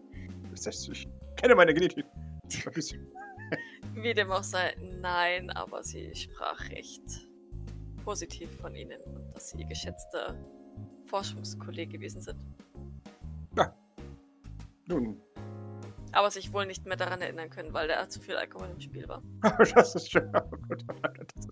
Das 0.51 0.67
heißt, 0.67 0.89
ich 0.91 1.09
kenne 1.37 1.55
meine 1.55 1.73
Genetik. 1.73 2.07
Wie 3.95 4.15
dem 4.15 4.31
auch 4.31 4.43
sei, 4.43 4.75
nein, 5.01 5.51
aber 5.51 5.83
sie 5.83 6.15
sprach 6.15 6.69
recht 6.71 7.03
positiv 8.05 8.51
von 8.61 8.75
Ihnen 8.75 9.01
und 9.03 9.35
dass 9.35 9.51
Sie 9.51 9.59
Ihr 9.59 9.67
geschätzter 9.67 10.35
Forschungskollege 11.07 11.99
gewesen 11.99 12.21
sind. 12.21 12.39
Nun, 14.91 15.23
Aber 16.13 16.31
sich 16.31 16.53
wohl 16.53 16.67
nicht 16.67 16.87
mehr 16.87 16.97
daran 16.97 17.21
erinnern 17.21 17.51
können, 17.51 17.73
weil 17.73 17.89
da 17.89 18.09
zu 18.09 18.21
viel 18.21 18.37
Alkohol 18.37 18.69
im 18.73 18.81
Spiel 18.81 19.09
war. 19.09 19.23
das 19.75 19.95
ist 19.95 20.11
schön. 20.11 20.31
Oh 20.35 20.57
Gott, 20.69 20.85
das 21.35 21.49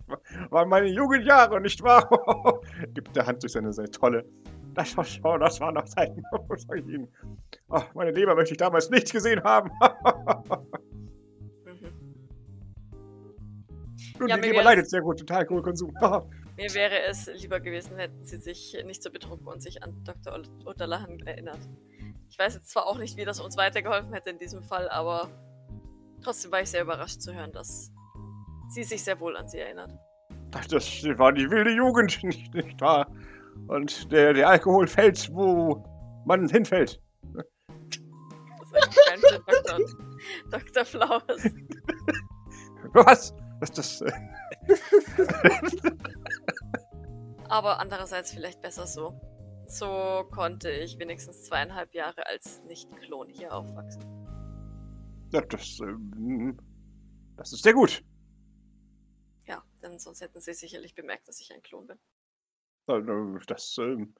waren 0.51 0.69
meine 0.69 0.89
Jugendjahre, 0.89 1.61
nicht 1.61 1.83
wahr? 1.83 2.09
Gibt 2.95 3.15
der 3.15 3.27
Hand 3.27 3.43
durch 3.43 3.53
seine, 3.53 3.73
seine 3.73 3.91
tolle. 3.91 4.25
Das 4.75 4.97
war 4.97 5.05
schon, 5.05 5.41
das 5.41 5.61
war 5.61 5.73
noch 5.73 5.85
Zeiten. 5.85 6.23
Was 6.49 6.63
sag 6.63 6.79
ich 6.79 6.87
Ihnen? 6.87 7.09
Oh, 7.69 7.83
meine 7.95 8.11
Leber 8.11 8.35
möchte 8.35 8.53
ich 8.53 8.59
damals 8.59 8.91
nicht 8.91 9.11
gesehen 9.11 9.43
haben. 9.43 9.71
Mhm. 11.65 11.95
Nun, 14.19 14.29
Ja, 14.29 14.37
die 14.37 14.49
Leber 14.49 14.63
leidet 14.63 14.89
sehr 14.89 15.01
gut 15.01 15.21
unter 15.21 15.39
Alkoholkonsum. 15.39 15.95
Mir 16.57 16.75
wäre 16.75 17.03
es 17.09 17.27
lieber 17.27 17.61
gewesen, 17.61 17.97
hätten 17.97 18.25
Sie 18.25 18.39
sich 18.39 18.77
nicht 18.85 19.03
so 19.03 19.11
betrunken 19.11 19.47
und 19.47 19.63
sich 19.63 19.83
an 19.83 19.95
Dr. 20.05 20.43
Unterlahan 20.65 21.21
erinnert. 21.21 21.61
Ich 22.29 22.39
weiß 22.39 22.55
jetzt 22.55 22.71
zwar 22.71 22.87
auch 22.87 22.99
nicht, 22.99 23.17
wie 23.17 23.25
das 23.25 23.41
uns 23.41 23.57
weitergeholfen 23.57 24.13
hätte 24.13 24.31
in 24.31 24.39
diesem 24.39 24.63
Fall, 24.63 24.89
aber 24.89 25.29
trotzdem 26.23 26.53
war 26.53 26.61
ich 26.61 26.71
sehr 26.71 26.83
überrascht 26.83 27.21
zu 27.21 27.35
hören, 27.35 27.53
dass 27.53 27.91
sie 28.69 28.85
sich 28.85 29.03
sehr 29.03 29.19
wohl 29.21 29.37
an 29.37 29.49
sie 29.49 29.59
erinnert. 29.59 29.93
Das 30.51 30.71
war 31.19 31.33
die 31.33 31.51
wilde 31.51 31.71
Jugend, 31.71 32.23
nicht, 32.23 32.55
nicht 32.55 32.81
wahr? 32.81 33.11
Und 33.67 34.11
der, 34.13 34.33
der 34.33 34.49
Alkohol 34.49 34.87
fällt, 34.87 35.33
wo 35.33 35.83
man 36.27 36.49
hinfällt. 36.49 37.03
Das 38.73 38.87
ist 38.87 39.09
kein 39.09 39.21
Sinn, 39.21 39.43
Dr. 39.47 39.79
Dr. 40.51 40.85
Flowers. 40.85 41.51
Was? 42.93 43.35
Das, 43.61 43.73
das, 43.73 44.01
äh, 44.03 44.13
Aber 47.49 47.81
andererseits 47.81 48.33
vielleicht 48.33 48.61
besser 48.61 48.87
so. 48.87 49.21
So 49.71 50.27
konnte 50.31 50.71
ich 50.71 50.99
wenigstens 50.99 51.45
zweieinhalb 51.45 51.95
Jahre 51.95 52.27
als 52.27 52.63
Nicht-Klon 52.65 53.29
hier 53.29 53.53
aufwachsen. 53.55 54.03
ja, 55.31 55.43
das, 55.43 55.79
ähm, 55.81 56.59
das 57.37 57.53
ist 57.53 57.63
sehr 57.63 57.75
gut. 57.75 58.03
Ja, 59.47 59.63
denn 59.83 59.99
sonst 59.99 60.23
hätten 60.23 60.41
sie 60.41 60.55
sicherlich 60.55 60.95
bemerkt, 60.95 61.29
dass 61.29 61.41
ich 61.41 61.53
ein 61.53 61.63
Klon 61.63 61.87
bin. 61.87 61.99
Äh, 62.89 63.41
Das 63.47 63.77
ähm, 63.79 64.15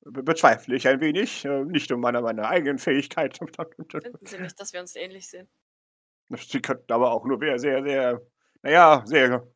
be- 0.00 0.22
bezweifle 0.22 0.76
ich 0.76 0.88
ein 0.88 1.00
wenig. 1.00 1.44
äh, 1.44 1.62
Nicht 1.64 1.92
um 1.92 2.00
meiner, 2.00 2.22
meiner 2.22 2.48
eigenen 2.48 2.78
Fähigkeit. 2.78 3.36
Finden 3.90 4.26
Sie 4.26 4.38
nicht, 4.38 4.58
dass 4.58 4.72
wir 4.72 4.80
uns 4.80 4.96
ähnlich 4.96 5.28
sehen? 5.28 5.48
Sie 6.36 6.62
könnten 6.62 6.90
aber 6.92 7.10
auch 7.12 7.26
nur 7.26 7.38
sehr, 7.38 7.58
sehr, 7.58 7.82
sehr, 7.84 8.22
naja, 8.62 9.02
sehr 9.04 9.46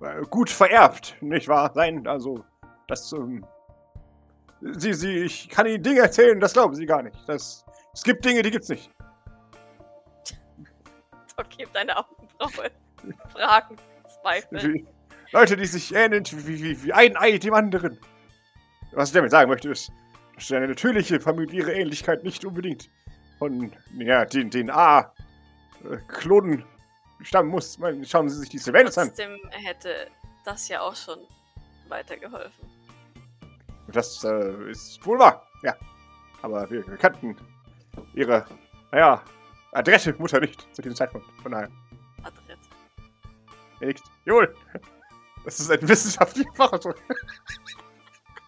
äh, 0.00 0.22
gut 0.22 0.50
vererbt, 0.50 1.16
nicht 1.20 1.46
wahr? 1.46 1.72
Sein. 1.74 2.06
Also, 2.08 2.44
das, 2.88 3.12
ähm, 3.12 3.46
Sie, 4.72 4.94
Sie, 4.94 5.18
ich 5.18 5.48
kann 5.48 5.66
Ihnen 5.66 5.82
Dinge 5.82 6.00
erzählen, 6.00 6.40
das 6.40 6.54
glauben 6.54 6.74
Sie 6.74 6.86
gar 6.86 7.02
nicht. 7.02 7.16
Das, 7.26 7.64
es 7.92 8.02
gibt 8.02 8.24
Dinge, 8.24 8.42
die 8.42 8.50
gibt's 8.50 8.68
nicht. 8.70 8.90
Doc 11.36 11.46
hebt 11.58 11.76
eine 11.76 11.96
Augenbraue. 11.96 12.70
Fragen, 13.32 13.76
Zweifel. 14.22 14.86
Leute, 15.32 15.56
die 15.56 15.66
sich 15.66 15.94
ähneln 15.94 16.24
wie, 16.30 16.62
wie, 16.62 16.82
wie 16.84 16.92
ein 16.92 17.16
Ei 17.16 17.36
dem 17.38 17.54
anderen. 17.54 17.98
Was 18.92 19.10
ich 19.10 19.14
damit 19.14 19.32
sagen 19.32 19.50
möchte, 19.50 19.70
ist, 19.70 19.92
dass 20.36 20.50
eine 20.52 20.68
natürliche 20.68 21.20
familiäre 21.20 21.72
Ähnlichkeit 21.72 22.24
nicht 22.24 22.44
unbedingt 22.44 22.88
von 23.38 23.72
ja, 23.98 24.24
den, 24.24 24.48
den 24.48 24.70
A-Klonen 24.70 26.64
stammen 27.20 27.50
muss. 27.50 27.78
Man, 27.78 28.04
schauen 28.04 28.28
Sie 28.28 28.38
sich 28.38 28.48
die 28.48 28.58
Sylvanas 28.58 28.96
an. 28.96 29.08
Trotzdem 29.08 29.38
hätte 29.50 30.08
das 30.44 30.68
ja 30.68 30.80
auch 30.80 30.94
schon 30.94 31.18
weitergeholfen. 31.88 32.83
Das 33.88 34.24
äh, 34.24 34.70
ist 34.70 35.04
wohl 35.06 35.18
wahr, 35.18 35.46
ja. 35.62 35.74
Aber 36.42 36.68
wir, 36.70 36.86
wir 36.86 36.96
kannten 36.96 37.36
ihre, 38.14 38.46
naja, 38.90 39.22
adrette 39.72 40.14
Mutter 40.18 40.40
nicht 40.40 40.66
zu 40.74 40.82
diesem 40.82 40.96
Zeitpunkt. 40.96 41.26
Von 41.42 41.52
daher, 41.52 41.70
Adrett. 42.22 42.58
er 43.80 43.86
nickt. 43.88 44.02
Jawohl. 44.24 44.54
Das 45.44 45.60
ist 45.60 45.70
ein 45.70 45.86
wissenschaftlicher 45.86 46.52
Fachausdruck. 46.54 46.96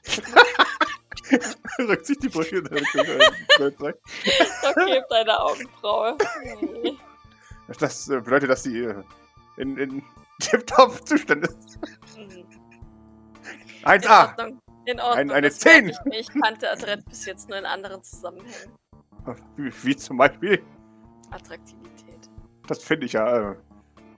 Rückt 1.78 2.06
sich 2.06 2.18
die 2.18 2.28
Brüche 2.28 2.56
in 2.58 2.66
seine 2.66 3.18
Doc 3.58 3.98
hebt 4.86 5.12
eine 5.12 5.40
Augenbraue. 5.40 6.16
Das 7.78 8.08
äh, 8.08 8.20
bedeutet, 8.20 8.50
dass 8.50 8.62
sie 8.62 8.84
äh, 8.84 9.02
in, 9.56 9.76
in 9.76 10.02
Tip-Top-Zustand 10.40 11.46
ist. 11.46 11.78
Mhm. 12.16 12.46
In 13.82 13.84
1A. 13.84 14.56
In 14.86 15.00
Ordnung. 15.00 15.18
Ein- 15.18 15.30
eine 15.30 15.48
das 15.48 15.64
merke 15.64 15.92
10. 15.92 16.12
Ich, 16.12 16.28
kannte 16.28 16.70
Adrett 16.70 17.04
bis 17.06 17.26
jetzt 17.26 17.48
nur 17.48 17.58
in 17.58 17.66
anderen 17.66 18.02
Zusammenhängen. 18.02 18.72
Wie, 19.56 19.72
wie 19.84 19.96
zum 19.96 20.16
Beispiel, 20.16 20.62
Attraktivität. 21.30 22.30
das 22.68 22.82
finde 22.82 23.06
ich 23.06 23.14
ja 23.14 23.52
äh, 23.52 23.56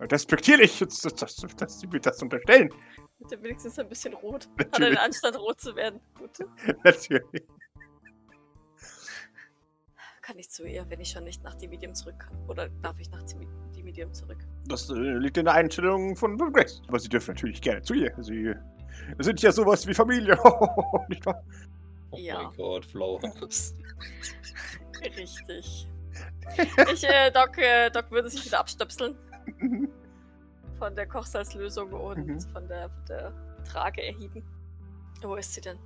respektierlich, 0.00 0.78
dass, 0.78 1.80
Sie 1.80 1.86
mir 1.86 2.00
das 2.00 2.22
unterstellen. 2.22 2.68
Bitte 3.18 3.42
wenigstens 3.42 3.78
ein 3.78 3.88
bisschen 3.88 4.12
rot. 4.14 4.44
Hat 4.44 4.50
er 4.58 4.64
den 4.64 4.70
Natürlich. 4.70 5.00
Anstand, 5.00 5.38
rot 5.38 5.60
zu 5.60 5.74
werden. 5.74 6.00
Gut. 6.18 6.38
Natürlich. 6.84 7.42
Kann 10.20 10.38
ich 10.38 10.50
zu 10.50 10.66
ihr, 10.66 10.84
wenn 10.90 11.00
ich 11.00 11.08
schon 11.08 11.24
nicht 11.24 11.42
nach 11.42 11.54
dem 11.54 11.70
Medium 11.70 11.94
zurück 11.94 12.18
kann. 12.18 12.36
Oder 12.46 12.68
darf 12.82 13.00
ich 13.00 13.10
nach 13.10 13.22
dem 13.22 13.38
Medium 13.82 14.12
zurück? 14.12 14.38
Das 14.66 14.90
äh, 14.90 14.92
liegt 14.92 15.38
in 15.38 15.46
der 15.46 15.54
Einstellung 15.54 16.14
von 16.14 16.38
von 16.38 16.52
Grace. 16.52 16.82
Aber 16.86 16.98
Sie 16.98 17.08
dürfen 17.08 17.34
natürlich 17.34 17.62
gerne 17.62 17.80
zu 17.80 17.94
ihr. 17.94 18.14
Sie 18.20 18.54
sind 19.18 19.40
ja 19.42 19.52
sowas 19.52 19.86
wie 19.86 19.94
Familie, 19.94 20.36
nicht 21.08 21.24
wahr? 21.26 21.42
Oh 22.10 22.16
Ja. 22.16 22.42
mein 22.42 22.56
Gott, 22.56 22.84
Flowers. 22.86 23.74
Richtig. 25.16 25.86
Ich, 26.92 27.04
äh, 27.04 27.30
Doc, 27.30 27.58
äh, 27.58 27.90
Doc 27.90 28.10
würde 28.10 28.28
sich 28.30 28.44
wieder 28.44 28.60
abstöpseln 28.60 29.16
von 30.78 30.94
der 30.94 31.06
Kochsalzlösung 31.06 31.92
und 31.92 32.26
Mhm. 32.26 32.40
von, 32.40 32.66
der, 32.68 32.88
von 32.90 33.04
der 33.08 33.32
Trage 33.64 34.02
erheben. 34.02 34.42
Wo 35.22 35.34
ist 35.36 35.52
sie 35.54 35.60
denn? 35.60 35.78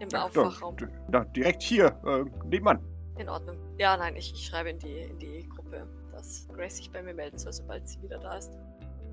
Im 0.00 0.08
Ja, 0.08 0.24
Aufwachraum. 0.24 0.76
da, 0.76 0.86
da, 1.10 1.24
direkt 1.24 1.62
hier, 1.62 1.86
äh, 2.04 2.24
nebenan. 2.46 2.80
In 3.18 3.28
Ordnung. 3.28 3.56
Ja, 3.78 3.96
nein, 3.96 4.16
ich, 4.16 4.32
ich 4.32 4.46
schreibe 4.46 4.70
in 4.70 4.78
die, 4.78 4.98
in 5.02 5.18
die 5.18 5.48
Gruppe, 5.48 5.86
dass 6.12 6.48
Grace 6.48 6.78
sich 6.78 6.90
bei 6.90 7.00
mir 7.02 7.14
melden 7.14 7.38
soll, 7.38 7.52
sobald 7.52 7.86
sie 7.88 8.02
wieder 8.02 8.18
da 8.18 8.36
ist. 8.38 8.52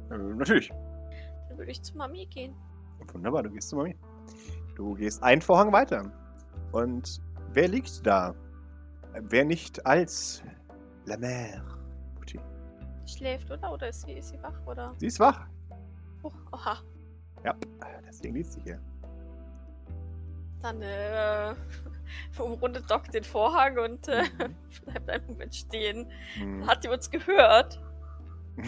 Äh, 0.09 0.17
natürlich. 0.17 0.69
Dann 1.49 1.57
würde 1.57 1.71
ich 1.71 1.81
zu 1.83 1.95
Mami 1.97 2.25
gehen. 2.25 2.55
Wunderbar, 3.13 3.43
du 3.43 3.49
gehst 3.51 3.69
zu 3.69 3.75
Mami. 3.75 3.95
Du 4.75 4.95
gehst 4.95 5.21
einen 5.23 5.41
Vorhang 5.41 5.71
weiter. 5.71 6.11
Und 6.71 7.21
wer 7.53 7.67
liegt 7.67 8.05
da? 8.05 8.33
Wer 9.13 9.43
nicht 9.45 9.85
als 9.85 10.43
La 11.05 11.15
Mère. 11.15 11.61
Mutti. 12.17 12.39
Schläft, 13.05 13.51
oder? 13.51 13.73
Oder 13.73 13.89
ist 13.89 14.01
sie, 14.03 14.13
ist 14.13 14.29
sie 14.29 14.41
wach? 14.41 14.65
Oder? 14.65 14.93
Sie 14.97 15.07
ist 15.07 15.19
wach. 15.19 15.47
Oh, 16.23 16.31
oha. 16.51 16.77
Ja, 17.43 17.55
deswegen 18.07 18.35
liegt 18.35 18.51
sie 18.51 18.61
hier. 18.61 18.79
Dann 20.61 20.81
äh, 20.81 21.55
umrundet 22.39 22.89
Doc 22.89 23.09
den 23.11 23.23
Vorhang 23.23 23.77
und 23.79 24.07
äh, 24.07 24.23
Mhm. 24.39 24.55
bleibt 24.85 25.09
einen 25.09 25.27
Moment 25.27 25.55
stehen. 25.55 26.11
Hm. 26.35 26.67
Hat 26.67 26.83
die 26.83 26.89
uns 26.89 27.09
gehört? 27.09 27.81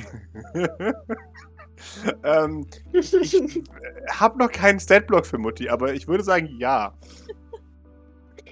ähm, 2.23 2.67
ich 2.91 3.13
äh, 3.13 3.63
habe 4.09 4.39
noch 4.39 4.51
keinen 4.51 4.79
Statblock 4.79 5.25
für 5.25 5.37
Mutti, 5.37 5.69
aber 5.69 5.93
ich 5.93 6.07
würde 6.07 6.23
sagen 6.23 6.47
ja. 6.57 6.93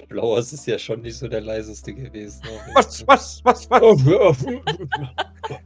Flowers 0.10 0.52
ist 0.52 0.68
ja 0.68 0.78
schon 0.78 1.02
nicht 1.02 1.18
so 1.18 1.28
der 1.28 1.42
leiseste 1.42 1.94
gewesen. 1.94 2.42
Was, 2.74 3.06
was, 3.08 3.42
was, 3.46 3.70
was? 3.70 3.82
Oh, 3.82 4.36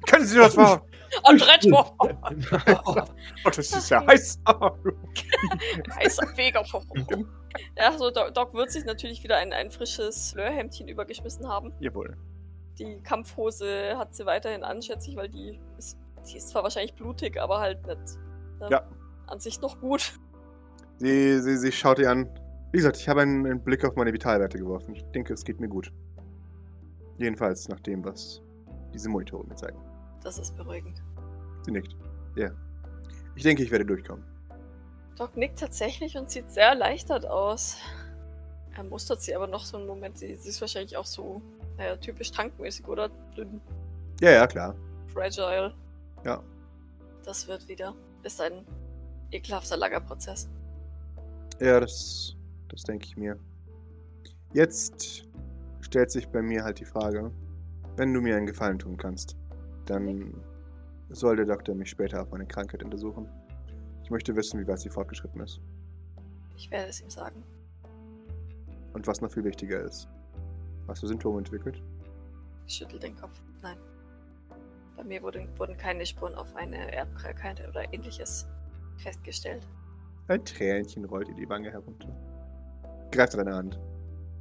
Können 0.07 0.25
Sie 0.25 0.37
das 0.37 0.55
machen? 0.55 0.81
Andretto! 1.23 1.85
Oh, 3.45 3.49
das 3.49 3.71
ist 3.71 3.89
ja 3.89 4.05
heiß. 4.05 4.39
Heißer 5.95 6.27
Feger. 6.35 6.63
ja, 7.77 7.97
so 7.97 8.11
Doc, 8.11 8.33
Doc 8.33 8.53
wird 8.53 8.71
sich 8.71 8.85
natürlich 8.85 9.23
wieder 9.23 9.37
ein, 9.37 9.53
ein 9.53 9.69
frisches 9.71 10.31
Flörhemdchen 10.31 10.87
übergeschmissen 10.87 11.47
haben. 11.47 11.73
Jawohl. 11.79 12.17
Die 12.79 12.99
Kampfhose 13.03 13.97
hat 13.97 14.13
sie 14.13 14.25
weiterhin 14.25 14.63
an, 14.63 14.81
schätze 14.81 15.09
ich, 15.09 15.15
weil 15.15 15.29
die 15.29 15.59
ist, 15.77 15.97
die 16.25 16.37
ist 16.37 16.49
zwar 16.49 16.63
wahrscheinlich 16.63 16.93
blutig, 16.95 17.39
aber 17.39 17.59
halt 17.59 17.85
nicht 17.87 17.99
ne, 18.59 18.67
Ja. 18.69 18.81
an 19.27 19.39
sich 19.39 19.61
noch 19.61 19.79
gut. 19.79 20.13
Sie, 20.97 21.41
sie, 21.41 21.57
sie 21.57 21.71
schaut 21.71 21.99
ihr 21.99 22.09
an. 22.09 22.29
Wie 22.71 22.77
gesagt, 22.77 22.97
ich 22.97 23.07
habe 23.09 23.21
einen, 23.21 23.45
einen 23.45 23.63
Blick 23.63 23.83
auf 23.85 23.95
meine 23.95 24.11
Vitalwerte 24.13 24.57
geworfen. 24.57 24.95
Ich 24.95 25.03
denke, 25.13 25.33
es 25.33 25.43
geht 25.45 25.59
mir 25.59 25.67
gut. 25.67 25.91
Jedenfalls 27.17 27.67
nach 27.69 27.79
dem, 27.79 28.03
was 28.03 28.41
diese 28.93 29.09
Monitore 29.09 29.45
mir 29.47 29.55
zeigen. 29.55 29.77
Das 30.23 30.37
ist 30.37 30.55
beruhigend. 30.57 31.01
Sie 31.63 31.71
nickt. 31.71 31.95
Ja. 32.35 32.49
Ich 33.35 33.43
denke, 33.43 33.63
ich 33.63 33.71
werde 33.71 33.85
durchkommen. 33.85 34.23
Doc 35.17 35.37
nickt 35.37 35.59
tatsächlich 35.59 36.17
und 36.17 36.29
sieht 36.29 36.49
sehr 36.51 36.67
erleichtert 36.69 37.25
aus. 37.25 37.77
Er 38.75 38.83
mustert 38.83 39.21
sie 39.21 39.33
aber 39.35 39.47
noch 39.47 39.63
so 39.63 39.77
einen 39.77 39.87
Moment. 39.87 40.17
Sie, 40.17 40.35
sie 40.35 40.49
ist 40.49 40.59
wahrscheinlich 40.59 40.97
auch 40.97 41.05
so, 41.05 41.41
naja, 41.77 41.95
typisch 41.95 42.31
tankmäßig, 42.31 42.85
oder? 42.87 43.09
Dünn, 43.37 43.61
Ja, 44.19 44.31
ja, 44.31 44.47
klar. 44.47 44.75
fragile. 45.13 45.73
Ja. 46.25 46.43
Das 47.23 47.47
wird 47.47 47.67
wieder. 47.67 47.95
Ist 48.23 48.41
ein 48.41 48.65
ekelhafter 49.31 49.77
Lagerprozess. 49.77 50.49
Ja, 51.59 51.79
das, 51.79 52.35
das 52.67 52.83
denke 52.83 53.05
ich 53.05 53.15
mir. 53.15 53.39
Jetzt 54.53 55.29
stellt 55.81 56.11
sich 56.11 56.27
bei 56.27 56.41
mir 56.41 56.63
halt 56.63 56.79
die 56.79 56.85
Frage, 56.85 57.31
wenn 57.95 58.13
du 58.13 58.21
mir 58.21 58.35
einen 58.35 58.47
Gefallen 58.47 58.79
tun 58.79 58.97
kannst, 58.97 59.37
dann 59.85 60.33
soll 61.09 61.35
der 61.35 61.45
Doktor 61.45 61.75
mich 61.75 61.89
später 61.89 62.21
auf 62.21 62.31
meine 62.31 62.45
Krankheit 62.45 62.83
untersuchen. 62.83 63.29
Ich 64.03 64.09
möchte 64.09 64.35
wissen, 64.35 64.59
wie 64.59 64.67
weit 64.67 64.79
sie 64.79 64.89
fortgeschritten 64.89 65.41
ist. 65.41 65.61
Ich 66.57 66.69
werde 66.71 66.89
es 66.89 67.01
ihm 67.01 67.09
sagen. 67.09 67.43
Und 68.93 69.05
was 69.07 69.21
noch 69.21 69.31
viel 69.31 69.43
wichtiger 69.43 69.81
ist. 69.81 70.07
Hast 70.87 71.03
du 71.03 71.07
Symptome 71.07 71.39
entwickelt? 71.39 71.81
Ich 72.65 72.75
schüttel 72.75 72.99
den 72.99 73.15
Kopf. 73.15 73.39
Nein. 73.61 73.77
Bei 74.95 75.03
mir 75.03 75.21
wurde, 75.21 75.47
wurden 75.57 75.77
keine 75.77 76.05
Spuren 76.05 76.35
auf 76.35 76.55
eine 76.55 76.93
Erbkrankheit 76.93 77.67
oder 77.67 77.93
ähnliches 77.93 78.47
festgestellt. 78.97 79.67
Ein 80.27 80.43
Tränchen 80.45 81.05
rollt 81.05 81.27
ihr 81.29 81.35
die 81.35 81.47
Wange 81.49 81.71
herunter. 81.71 82.09
Greift 83.11 83.35
deine 83.35 83.53
Hand. 83.53 83.79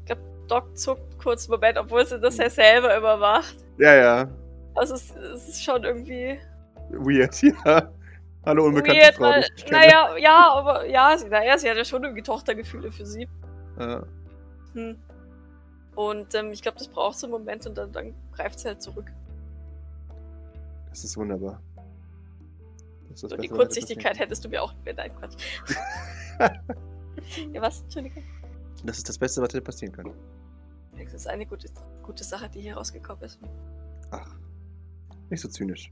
Ich 0.01 0.07
glaube, 0.07 0.23
Doc 0.49 0.77
zuckt 0.77 1.19
kurz 1.19 1.49
einen 1.49 1.61
Moment, 1.61 1.79
obwohl 1.79 2.07
sie 2.07 2.21
das 2.21 2.37
ja 2.39 2.49
selber 2.49 2.97
immer 2.97 3.17
macht. 3.17 3.57
Ja, 3.79 3.95
ja. 3.95 4.29
Also 4.75 4.95
es, 4.95 5.15
es 5.15 5.49
ist 5.49 5.65
schon 5.65 5.85
irgendwie 5.85 6.39
Weird, 6.91 7.43
ja. 7.65 7.91
Hallo, 8.45 8.67
unbekannte 8.67 9.01
weird, 9.01 9.15
Frau, 9.15 9.25
weil, 9.25 9.45
naja, 9.71 10.17
ja, 10.19 10.53
aber 10.53 10.87
ja, 10.87 11.17
sie, 11.17 11.29
naja, 11.29 11.57
sie 11.57 11.69
hat 11.69 11.77
ja 11.77 11.85
schon 11.85 12.05
irgendwie 12.05 12.23
Tochtergefühle 12.23 12.93
für 12.93 13.07
sie. 13.07 13.29
Ja. 13.79 14.03
Hm. 14.75 14.99
Und 15.95 16.35
ähm, 16.35 16.53
ich 16.53 16.61
glaube, 16.61 16.79
das 16.79 16.89
braucht 16.89 17.19
so 17.19 17.27
einen 17.27 17.33
Moment 17.33 17.67
und 17.67 17.79
dann, 17.79 17.93
dann 17.93 18.15
greift 18.33 18.59
sie 18.59 18.69
halt 18.69 18.83
zurück. 18.83 19.07
Das 20.95 21.03
ist 21.03 21.17
wunderbar. 21.17 21.61
Das 23.09 23.25
ist 23.25 23.29
So, 23.29 23.37
die 23.37 23.49
Kurzsichtigkeit 23.49 24.17
hättest 24.17 24.45
du 24.45 24.49
mir 24.49 24.63
auch. 24.63 24.73
Nein, 24.85 25.11
Quatsch. 25.17 25.35
ja, 27.53 27.61
was? 27.61 27.83
Entschuldigung. 27.83 28.23
Das 28.85 28.99
ist 28.99 29.09
das 29.09 29.19
Beste, 29.19 29.43
was 29.43 29.49
hätte 29.49 29.61
passieren 29.61 29.93
können. 29.93 30.15
Das 30.97 31.13
ist 31.13 31.27
eine 31.27 31.47
gute, 31.47 31.67
gute 32.05 32.23
Sache, 32.23 32.49
die 32.49 32.61
hier 32.61 32.77
rausgekommen 32.77 33.25
ist. 33.25 33.41
Ach, 34.13 34.37
nicht 35.31 35.41
so 35.41 35.49
zynisch. 35.49 35.91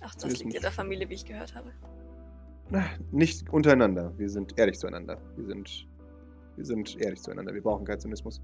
Ach, 0.00 0.16
das 0.16 0.36
liegt 0.36 0.52
in 0.54 0.62
der 0.62 0.72
Familie, 0.72 1.08
wie 1.08 1.14
ich 1.14 1.24
gehört 1.24 1.54
habe. 1.54 1.70
Na, 2.70 2.84
Nicht 3.12 3.48
untereinander. 3.50 4.12
Wir 4.18 4.28
sind 4.28 4.58
ehrlich 4.58 4.80
zueinander. 4.80 5.20
Wir 5.36 5.46
sind, 5.46 5.86
wir 6.56 6.64
sind 6.64 7.00
ehrlich 7.00 7.22
zueinander. 7.22 7.54
Wir 7.54 7.62
brauchen 7.62 7.84
keinen 7.84 8.00
Zynismus. 8.00 8.42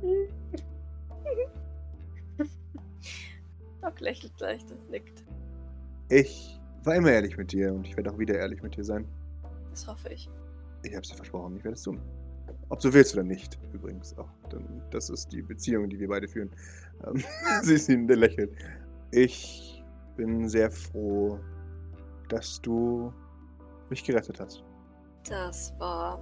Doc 3.82 4.00
lächelt 4.00 4.38
leicht 4.40 4.70
und 4.70 4.90
nickt. 4.90 5.24
Ich 6.08 6.60
war 6.84 6.96
immer 6.96 7.12
ehrlich 7.12 7.36
mit 7.36 7.52
dir 7.52 7.72
und 7.72 7.86
ich 7.86 7.96
werde 7.96 8.12
auch 8.12 8.18
wieder 8.18 8.34
ehrlich 8.34 8.62
mit 8.62 8.76
dir 8.76 8.84
sein. 8.84 9.06
Das 9.70 9.86
hoffe 9.86 10.08
ich. 10.08 10.28
Ich 10.82 10.92
habe 10.92 11.02
es 11.02 11.08
dir 11.10 11.16
versprochen, 11.16 11.56
ich 11.56 11.64
werde 11.64 11.74
es 11.74 11.82
tun. 11.82 12.00
Ob 12.70 12.80
du 12.80 12.92
willst 12.92 13.14
oder 13.14 13.24
nicht, 13.24 13.58
übrigens 13.72 14.16
auch. 14.18 14.28
Denn 14.52 14.82
das 14.90 15.10
ist 15.10 15.32
die 15.32 15.42
Beziehung, 15.42 15.88
die 15.88 15.98
wir 15.98 16.08
beide 16.08 16.28
führen. 16.28 16.50
Ähm, 17.06 17.22
Sie 17.62 17.74
ist 17.74 17.88
der 17.88 18.16
lächelt. 18.16 18.52
Ich 19.10 19.82
bin 20.16 20.48
sehr 20.48 20.70
froh, 20.70 21.38
dass 22.28 22.60
du 22.60 23.12
mich 23.90 24.04
gerettet 24.04 24.40
hast. 24.40 24.62
Das 25.28 25.72
war 25.78 26.20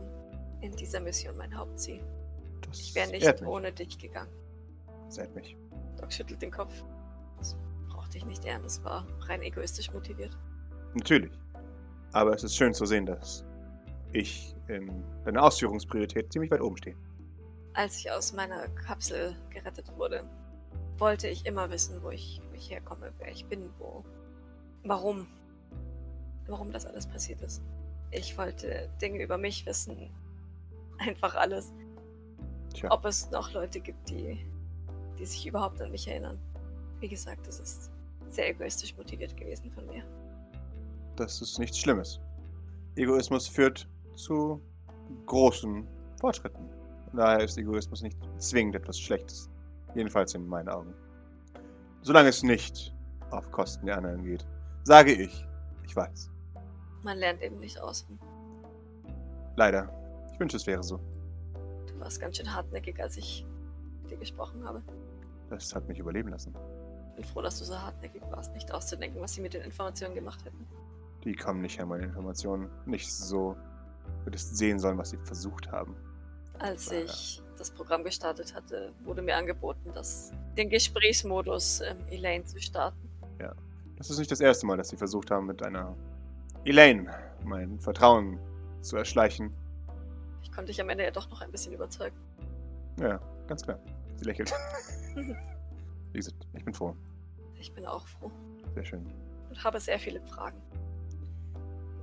in 0.60 0.72
dieser 0.72 1.00
Mission 1.00 1.36
mein 1.36 1.56
Hauptziel. 1.56 2.00
Das 2.66 2.80
Ich 2.80 2.94
wäre 2.94 3.10
nicht 3.10 3.42
ohne 3.42 3.72
dich 3.72 3.98
gegangen. 3.98 4.32
Ehrt 5.16 5.34
mich. 5.34 5.56
Doc 5.96 6.12
schüttelt 6.12 6.42
den 6.42 6.50
Kopf. 6.50 6.84
Das 7.38 7.56
brauchte 7.88 8.18
ich 8.18 8.24
nicht 8.24 8.44
ehren, 8.44 8.62
das 8.62 8.82
war 8.84 9.06
rein 9.20 9.42
egoistisch 9.42 9.92
motiviert. 9.92 10.36
Natürlich. 10.94 11.32
Aber 12.12 12.32
es 12.34 12.42
ist 12.44 12.56
schön 12.56 12.72
zu 12.72 12.86
sehen, 12.86 13.06
dass 13.06 13.44
ich 14.12 14.54
in 14.68 15.04
deiner 15.24 15.42
Ausführungspriorität 15.42 16.32
ziemlich 16.32 16.50
weit 16.50 16.60
oben 16.60 16.76
stehe. 16.76 16.96
Als 17.74 17.98
ich 17.98 18.10
aus 18.10 18.32
meiner 18.32 18.68
Kapsel 18.68 19.36
gerettet 19.50 19.92
wurde, 19.96 20.24
wollte 20.98 21.28
ich 21.28 21.44
immer 21.44 21.70
wissen, 21.70 22.02
wo 22.02 22.10
ich, 22.10 22.40
wo 22.48 22.54
ich 22.54 22.70
herkomme, 22.70 23.12
wer 23.18 23.30
ich 23.30 23.44
bin, 23.46 23.70
wo. 23.78 24.04
Warum. 24.84 25.26
Warum 26.46 26.72
das 26.72 26.86
alles 26.86 27.06
passiert 27.06 27.42
ist. 27.42 27.60
Ich 28.10 28.38
wollte 28.38 28.88
Dinge 29.02 29.22
über 29.22 29.36
mich 29.36 29.66
wissen. 29.66 30.10
Einfach 30.98 31.34
alles. 31.34 31.72
Tja, 32.72 32.90
Ob 32.90 33.04
es 33.04 33.30
noch 33.30 33.52
Leute 33.52 33.80
gibt, 33.80 34.08
die, 34.08 34.46
die 35.18 35.26
sich 35.26 35.46
überhaupt 35.46 35.80
an 35.82 35.90
mich 35.90 36.08
erinnern. 36.08 36.38
Wie 37.00 37.08
gesagt, 37.08 37.46
das 37.46 37.60
ist 37.60 37.90
sehr 38.28 38.48
egoistisch 38.50 38.96
motiviert 38.96 39.36
gewesen 39.36 39.70
von 39.70 39.86
mir. 39.86 40.02
das 41.16 41.40
ist 41.40 41.58
nichts 41.58 41.78
Schlimmes. 41.78 42.20
Egoismus 42.96 43.46
führt 43.48 43.88
zu 44.14 44.60
großen 45.26 45.86
Fortschritten. 46.20 46.68
Daher 47.12 47.44
ist 47.44 47.56
Egoismus 47.58 48.02
nicht 48.02 48.18
zwingend 48.38 48.74
etwas 48.74 48.98
Schlechtes. 48.98 49.48
Jedenfalls 49.94 50.34
in 50.34 50.46
meinen 50.46 50.68
Augen. 50.68 50.94
Solange 52.02 52.28
es 52.28 52.42
nicht 52.42 52.94
auf 53.30 53.50
Kosten 53.50 53.86
der 53.86 53.96
anderen 53.98 54.22
geht. 54.24 54.46
Sage 54.84 55.12
ich. 55.12 55.46
Ich 55.84 55.94
weiß. 55.96 56.30
Man 57.02 57.18
lernt 57.18 57.40
eben 57.42 57.58
nicht 57.60 57.78
aus. 57.80 58.06
Leider. 59.56 59.88
Ich 60.32 60.40
wünsche, 60.40 60.56
es 60.56 60.66
wäre 60.66 60.82
so. 60.82 61.00
Du 61.86 61.98
warst 62.00 62.20
ganz 62.20 62.36
schön 62.36 62.52
hartnäckig, 62.52 63.00
als 63.00 63.16
ich 63.16 63.46
mit 64.02 64.10
dir 64.10 64.18
gesprochen 64.18 64.64
habe. 64.64 64.82
Das 65.48 65.74
hat 65.74 65.88
mich 65.88 65.98
überleben 65.98 66.28
lassen. 66.30 66.54
Bin 67.16 67.24
froh, 67.24 67.40
dass 67.42 67.58
du 67.58 67.64
so 67.64 67.76
hartnäckig 67.80 68.22
warst, 68.30 68.52
nicht 68.54 68.72
auszudenken, 68.72 69.20
was 69.20 69.32
sie 69.34 69.40
mit 69.40 69.54
den 69.54 69.62
Informationen 69.62 70.14
gemacht 70.14 70.44
hätten. 70.44 70.66
Die 71.24 71.34
kommen 71.34 71.62
nicht 71.62 71.78
her, 71.78 71.86
meine 71.86 72.04
Informationen. 72.04 72.68
Nicht 72.84 73.12
so. 73.12 73.56
Du 74.20 74.26
hättest 74.26 74.56
sehen 74.56 74.78
sollen, 74.78 74.98
was 74.98 75.10
sie 75.10 75.16
versucht 75.18 75.72
haben. 75.72 75.96
Als 76.58 76.90
Ja. 76.90 76.98
ich 77.00 77.42
das 77.58 77.70
Programm 77.70 78.04
gestartet 78.04 78.54
hatte, 78.54 78.92
wurde 79.04 79.22
mir 79.22 79.34
angeboten, 79.36 79.90
das, 79.94 80.30
den 80.56 80.68
Gesprächsmodus 80.70 81.80
ähm, 81.80 81.96
Elaine 82.10 82.44
zu 82.44 82.60
starten. 82.60 82.98
Das 83.98 84.10
ist 84.10 84.18
nicht 84.18 84.30
das 84.30 84.40
erste 84.40 84.66
Mal, 84.66 84.76
dass 84.76 84.90
sie 84.90 84.96
versucht 84.98 85.30
haben, 85.30 85.46
mit 85.46 85.62
einer 85.62 85.96
Elaine 86.66 87.10
mein 87.44 87.80
Vertrauen 87.80 88.38
zu 88.82 88.98
erschleichen. 88.98 89.54
Ich 90.42 90.52
konnte 90.52 90.66
dich 90.70 90.78
am 90.82 90.90
Ende 90.90 91.04
ja 91.04 91.10
doch 91.10 91.30
noch 91.30 91.40
ein 91.40 91.50
bisschen 91.50 91.72
überzeugen. 91.72 92.14
Ja, 93.00 93.18
ganz 93.46 93.62
klar. 93.62 93.78
Sie 94.16 94.26
lächelt. 94.26 94.52
Wie 96.16 96.20
gesagt, 96.20 96.46
ich 96.54 96.64
bin 96.64 96.72
froh. 96.72 96.96
Ich 97.60 97.74
bin 97.74 97.84
auch 97.84 98.06
froh 98.06 98.30
Sehr 98.74 98.86
schön. 98.86 99.06
und 99.50 99.62
habe 99.62 99.78
sehr 99.78 99.98
viele 99.98 100.18
Fragen. 100.22 100.56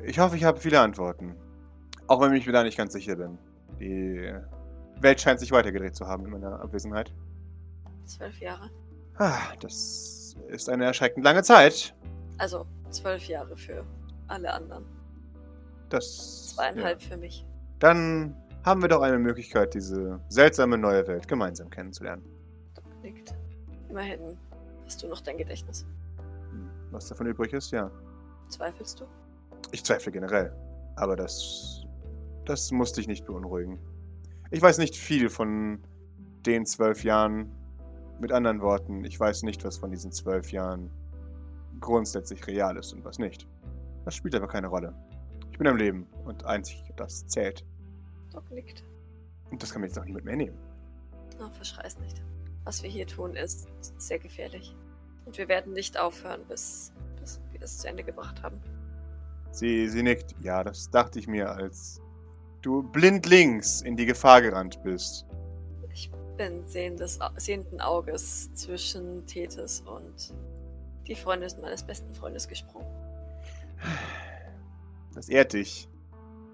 Ich 0.03 0.19
hoffe, 0.19 0.37
ich 0.37 0.43
habe 0.43 0.59
viele 0.59 0.79
Antworten. 0.79 1.35
Auch 2.05 2.21
wenn 2.21 2.31
ich 2.33 2.45
mir 2.45 2.51
da 2.53 2.61
nicht 2.61 2.77
ganz 2.77 2.93
sicher 2.93 3.15
bin. 3.15 3.39
Die 3.79 4.31
Welt 4.97 5.19
scheint 5.19 5.39
sich 5.39 5.51
weitergedreht 5.51 5.95
zu 5.95 6.05
haben 6.05 6.25
in 6.25 6.31
meiner 6.31 6.61
Abwesenheit. 6.61 7.11
Zwölf 8.05 8.39
Jahre. 8.39 8.69
Ah, 9.17 9.55
das 9.59 10.35
ist 10.49 10.69
eine 10.69 10.85
erschreckend 10.85 11.25
lange 11.25 11.41
Zeit. 11.41 11.95
Also 12.37 12.67
zwölf 12.91 13.27
Jahre 13.27 13.57
für 13.57 13.83
alle 14.27 14.53
anderen. 14.53 14.85
Das. 15.89 16.53
Zweieinhalb 16.55 17.01
für 17.01 17.17
mich. 17.17 17.41
Ja. 17.41 17.47
Dann 17.79 18.35
haben 18.63 18.83
wir 18.83 18.89
doch 18.89 19.01
eine 19.01 19.17
Möglichkeit, 19.17 19.73
diese 19.73 20.19
seltsame 20.29 20.77
neue 20.77 21.07
Welt 21.07 21.27
gemeinsam 21.27 21.71
kennenzulernen. 21.71 22.23
Doc 22.75 22.85
nickt. 23.01 23.33
Immerhin 23.93 24.35
hast 24.85 25.03
du 25.03 25.07
noch 25.07 25.21
dein 25.21 25.37
Gedächtnis. 25.37 25.85
Hm, 26.49 26.67
Was 26.89 27.09
davon 27.09 27.27
übrig 27.27 27.53
ist, 27.53 27.69
ja. 27.69 27.91
Zweifelst 28.49 28.99
du? 28.99 29.05
Ich 29.71 29.83
zweifle 29.83 30.11
generell. 30.11 30.51
Aber 30.95 31.15
das. 31.15 31.85
Das 32.43 32.71
muss 32.71 32.93
dich 32.93 33.07
nicht 33.07 33.23
beunruhigen. 33.23 33.77
Ich 34.49 34.63
weiß 34.63 34.79
nicht 34.79 34.95
viel 34.95 35.29
von 35.29 35.83
den 36.43 36.65
zwölf 36.65 37.03
Jahren. 37.03 37.51
Mit 38.19 38.31
anderen 38.31 38.61
Worten, 38.61 39.05
ich 39.05 39.19
weiß 39.19 39.43
nicht, 39.43 39.63
was 39.63 39.77
von 39.77 39.91
diesen 39.91 40.11
zwölf 40.11 40.51
Jahren 40.51 40.89
grundsätzlich 41.79 42.47
real 42.47 42.75
ist 42.77 42.93
und 42.93 43.05
was 43.05 43.19
nicht. 43.19 43.47
Das 44.05 44.15
spielt 44.15 44.33
aber 44.33 44.47
keine 44.47 44.69
Rolle. 44.69 44.95
Ich 45.51 45.59
bin 45.59 45.67
am 45.67 45.77
Leben 45.77 46.07
und 46.25 46.45
einzig 46.45 46.83
das 46.95 47.27
zählt. 47.27 47.63
Doc 48.31 48.49
nickt. 48.49 48.83
Und 49.51 49.61
das 49.61 49.71
kann 49.71 49.81
mir 49.81 49.87
jetzt 49.87 49.99
auch 49.99 50.05
niemand 50.05 50.25
mehr 50.25 50.35
nehmen. 50.35 50.57
Oh, 51.39 51.49
verschreiß 51.51 51.99
nicht. 51.99 52.23
Was 52.65 52.83
wir 52.83 52.89
hier 52.89 53.07
tun, 53.07 53.35
ist 53.35 53.67
sehr 53.97 54.19
gefährlich. 54.19 54.75
Und 55.25 55.37
wir 55.37 55.47
werden 55.47 55.73
nicht 55.73 55.99
aufhören, 55.99 56.41
bis, 56.47 56.93
bis 57.19 57.41
wir 57.51 57.61
es 57.61 57.79
zu 57.79 57.87
Ende 57.87 58.03
gebracht 58.03 58.41
haben. 58.41 58.59
Sie, 59.51 59.87
sie 59.87 60.03
nickt. 60.03 60.35
Ja, 60.41 60.63
das 60.63 60.89
dachte 60.89 61.19
ich 61.19 61.27
mir, 61.27 61.51
als 61.51 62.01
du 62.61 62.81
blindlings 62.83 63.81
in 63.81 63.95
die 63.95 64.05
Gefahr 64.05 64.41
gerannt 64.41 64.81
bist. 64.83 65.25
Ich 65.93 66.09
bin 66.37 66.63
sehendes, 66.63 67.19
sehenden 67.37 67.79
Auges 67.81 68.51
zwischen 68.53 69.25
Tethys 69.27 69.81
und 69.81 70.33
die 71.07 71.15
Freundin 71.15 71.51
meines 71.61 71.83
besten 71.83 72.13
Freundes 72.13 72.47
gesprungen. 72.47 72.87
Das 75.13 75.29
ehrt 75.29 75.53
dich. 75.53 75.87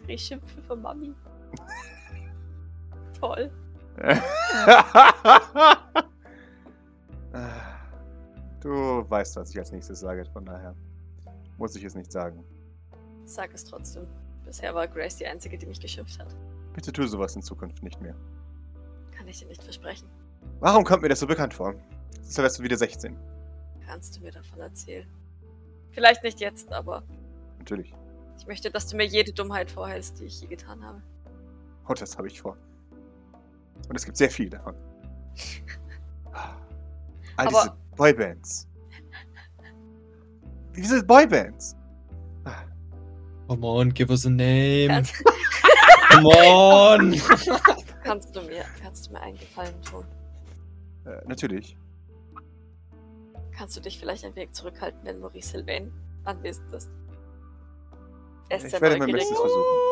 Ich 0.08 0.26
schimpfe 0.26 0.62
für 0.62 0.76
Mami. 0.76 1.14
Toll. 3.20 3.52
du 8.62 9.10
weißt, 9.10 9.36
was 9.38 9.52
ich 9.52 9.60
als 9.60 9.72
nächstes 9.72 10.00
sage, 10.00 10.26
von 10.26 10.46
daher 10.46 10.76
muss 11.58 11.76
ich 11.76 11.84
es 11.84 11.96
nicht 11.96 12.12
sagen. 12.12 12.44
Sag 13.26 13.54
es 13.54 13.64
trotzdem. 13.66 14.08
Bisher 14.46 14.74
war 14.74 14.88
Grace 14.88 15.18
die 15.18 15.28
Einzige, 15.28 15.58
die 15.58 15.66
mich 15.66 15.80
geschimpft 15.80 16.20
hat. 16.20 16.36
Bitte 16.74 16.92
tu 16.92 17.06
sowas 17.06 17.36
in 17.36 17.42
Zukunft 17.42 17.84
nicht 17.84 18.02
mehr. 18.02 18.16
Kann 19.16 19.28
ich 19.28 19.40
dir 19.40 19.48
nicht 19.48 19.64
versprechen. 19.64 20.08
Warum 20.60 20.84
kommt 20.84 21.02
mir 21.04 21.10
das 21.10 21.20
so 21.20 21.28
bekannt 21.28 21.54
vor? 21.54 21.76
Ist 22.22 22.38
wärst 22.38 22.60
du 22.60 22.64
wieder 22.64 22.78
16. 22.78 23.16
Kannst 23.86 24.18
du 24.18 24.22
mir 24.22 24.32
davon 24.32 24.60
erzählen? 24.60 25.08
Vielleicht 25.92 26.24
nicht 26.24 26.40
jetzt, 26.40 26.72
aber 26.72 27.04
Natürlich. 27.58 27.94
ich 28.40 28.48
möchte, 28.48 28.70
dass 28.72 28.88
du 28.88 28.96
mir 28.98 29.06
jede 29.06 29.34
Dummheit 29.34 29.70
vorhältst, 29.70 30.20
die 30.20 30.26
ich 30.26 30.42
je 30.42 30.48
getan 30.48 30.84
habe. 30.84 31.02
Oh, 31.88 31.94
das 31.94 32.18
habe 32.18 32.28
ich 32.28 32.40
vor. 32.42 32.56
Und 33.90 33.96
es 33.96 34.06
gibt 34.06 34.18
sehr 34.18 34.30
viel 34.30 34.50
davon. 34.50 34.76
All 37.38 37.48
Aber- 37.48 37.62
diese 37.64 37.74
Boybands. 38.00 38.66
Diese 40.74 41.04
Boybands. 41.04 41.76
Come 43.50 43.66
on, 43.66 43.90
give 43.90 44.10
us 44.10 44.26
a 44.26 44.30
name. 44.30 45.04
Come 46.12 46.26
on. 46.28 47.12
kannst, 48.04 48.34
du 48.36 48.42
mir, 48.44 48.64
kannst 48.82 49.08
du 49.08 49.14
mir 49.14 49.22
einen 49.22 49.38
Gefallen 49.38 49.82
tun? 49.82 50.06
Äh, 51.06 51.28
natürlich. 51.28 51.76
Kannst 53.52 53.76
du 53.76 53.82
dich 53.82 54.00
vielleicht 54.00 54.24
ein 54.24 54.34
wenig 54.36 54.54
zurückhalten, 54.54 55.02
wenn 55.04 55.20
Maurice 55.20 55.50
Sylvain 55.50 55.92
anwesend 56.24 56.72
ist? 56.74 56.90
Er 58.50 58.58
ist 58.58 58.66
Ich 58.66 58.72
sehr 58.72 58.82
werde 58.82 58.98
mein 58.98 59.10
neugierig. 59.10 59.28
Bestes 59.28 59.40
versuchen. 59.40 59.90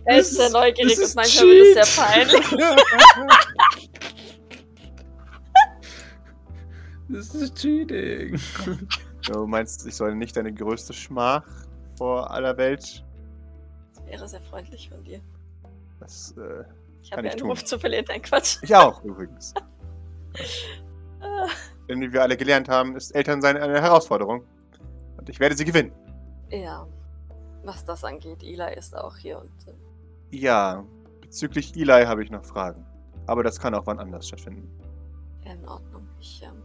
Er 0.06 0.18
ist 0.18 0.34
sehr 0.34 0.50
neugierig 0.50 0.96
das 0.96 0.98
und 0.98 1.04
ist 1.04 1.14
manchmal 1.14 1.46
wird 1.46 1.76
es 1.78 1.94
sehr 1.94 2.06
Cheat. 2.06 2.50
peinlich. 2.50 3.90
Das 7.12 7.34
ist 7.34 7.56
cheating. 7.56 8.38
Du 9.26 9.46
meinst, 9.46 9.86
ich 9.86 9.94
soll 9.94 10.14
nicht 10.14 10.34
deine 10.34 10.50
größte 10.52 10.94
Schmach 10.94 11.44
vor 11.98 12.30
aller 12.30 12.56
Welt? 12.56 13.04
Das 13.94 14.06
wäre 14.06 14.28
sehr 14.28 14.40
freundlich 14.40 14.88
von 14.88 15.04
dir. 15.04 15.20
Das, 16.00 16.34
äh, 16.38 16.64
Ich 17.02 17.10
Kann 17.10 17.18
habe 17.18 17.26
ja 17.26 17.28
ich 17.28 17.32
einen 17.32 17.38
tun. 17.40 17.50
Ruf 17.50 17.62
zu 17.64 17.78
verlieren, 17.78 18.06
nein 18.08 18.22
Quatsch. 18.22 18.56
ich 18.62 18.74
auch 18.74 19.02
übrigens. 19.04 19.52
Ah, 21.22 21.46
Denn 21.86 22.00
wie 22.00 22.10
wir 22.14 22.22
alle 22.22 22.34
gelernt 22.34 22.70
haben, 22.70 22.96
ist 22.96 23.10
Elternsein 23.14 23.58
eine 23.58 23.78
Herausforderung. 23.82 24.42
Und 25.18 25.28
ich 25.28 25.38
werde 25.38 25.54
sie 25.54 25.66
gewinnen. 25.66 25.92
Ja, 26.48 26.86
was 27.62 27.84
das 27.84 28.04
angeht, 28.04 28.42
Eli 28.42 28.74
ist 28.74 28.96
auch 28.96 29.16
hier 29.18 29.38
und 29.38 29.50
äh, 29.68 29.74
Ja, 30.36 30.82
bezüglich 31.20 31.76
Eli 31.76 32.04
habe 32.06 32.24
ich 32.24 32.30
noch 32.30 32.42
Fragen. 32.42 32.86
Aber 33.26 33.42
das 33.42 33.60
kann 33.60 33.74
auch 33.74 33.84
wann 33.86 33.98
anders 33.98 34.28
stattfinden. 34.28 34.66
in 35.44 35.68
Ordnung. 35.68 36.08
Ich 36.20 36.42
ähm, 36.42 36.62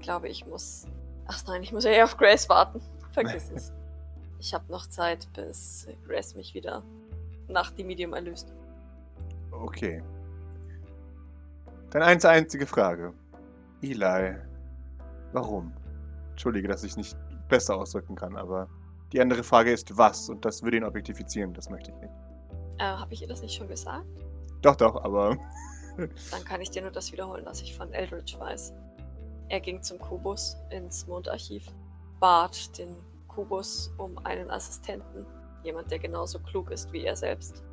glaube, 0.00 0.28
ich 0.28 0.46
muss. 0.46 0.86
Ach 1.26 1.42
nein, 1.46 1.62
ich 1.62 1.72
muss 1.72 1.84
ja 1.84 1.90
eh 1.90 2.02
auf 2.02 2.16
Grace 2.16 2.48
warten. 2.48 2.80
Vergiss 3.12 3.50
es. 3.54 3.72
Ich 4.38 4.54
habe 4.54 4.64
noch 4.70 4.86
Zeit, 4.86 5.28
bis 5.34 5.86
Grace 6.06 6.34
mich 6.34 6.54
wieder 6.54 6.82
nach 7.48 7.70
dem 7.72 7.88
Medium 7.88 8.14
erlöst. 8.14 8.52
Okay. 9.50 10.02
Dann 11.90 12.02
eins 12.02 12.24
einzige 12.24 12.66
Frage. 12.66 13.12
Eli, 13.82 14.36
warum? 15.32 15.72
Entschuldige, 16.30 16.68
dass 16.68 16.84
ich 16.84 16.96
nicht 16.96 17.16
besser 17.48 17.76
ausdrücken 17.76 18.14
kann, 18.14 18.36
aber 18.36 18.68
die 19.12 19.20
andere 19.20 19.42
Frage 19.42 19.72
ist 19.72 19.96
was 19.98 20.28
und 20.28 20.44
das 20.44 20.62
würde 20.62 20.76
ihn 20.76 20.84
objektifizieren, 20.84 21.52
das 21.52 21.68
möchte 21.68 21.90
ich 21.90 21.96
nicht. 21.96 22.12
Äh, 22.78 22.84
habe 22.84 23.12
ich 23.12 23.22
ihr 23.22 23.28
das 23.28 23.42
nicht 23.42 23.54
schon 23.54 23.68
gesagt? 23.68 24.06
Doch, 24.62 24.76
doch, 24.76 25.02
aber 25.02 25.36
Dann 26.30 26.44
kann 26.44 26.60
ich 26.60 26.70
dir 26.70 26.82
nur 26.82 26.90
das 26.90 27.12
wiederholen, 27.12 27.44
was 27.44 27.60
ich 27.62 27.76
von 27.76 27.92
Eldridge 27.92 28.36
weiß. 28.38 28.72
Er 29.50 29.58
ging 29.58 29.82
zum 29.82 29.98
Kubus 29.98 30.56
ins 30.70 31.08
Mondarchiv, 31.08 31.66
bat 32.20 32.78
den 32.78 32.96
Kubus 33.26 33.92
um 33.98 34.16
einen 34.24 34.48
Assistenten, 34.48 35.26
jemand, 35.64 35.90
der 35.90 35.98
genauso 35.98 36.38
klug 36.38 36.70
ist 36.70 36.92
wie 36.92 37.04
er 37.04 37.16
selbst. 37.16 37.64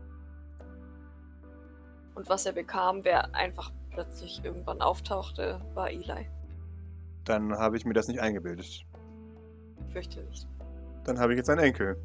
Und 2.16 2.28
was 2.30 2.48
er 2.48 2.54
bekam, 2.54 3.04
wer 3.04 3.34
einfach 3.36 3.72
plötzlich 3.92 4.44
irgendwann 4.44 4.82
auftauchte, 4.82 5.62
war 5.76 5.92
Eli. 5.92 6.28
dann 7.26 7.56
habe 7.56 7.78
ich 7.78 7.86
mir 7.86 7.94
das 7.94 8.08
nicht 8.08 8.20
eingebildet. 8.20 8.84
Fürchte 9.92 10.22
nicht. 10.24 10.48
Dann 11.04 11.20
habe 11.20 11.34
ich 11.34 11.38
jetzt 11.38 11.50
einen 11.50 11.62
Enkel. 11.62 11.96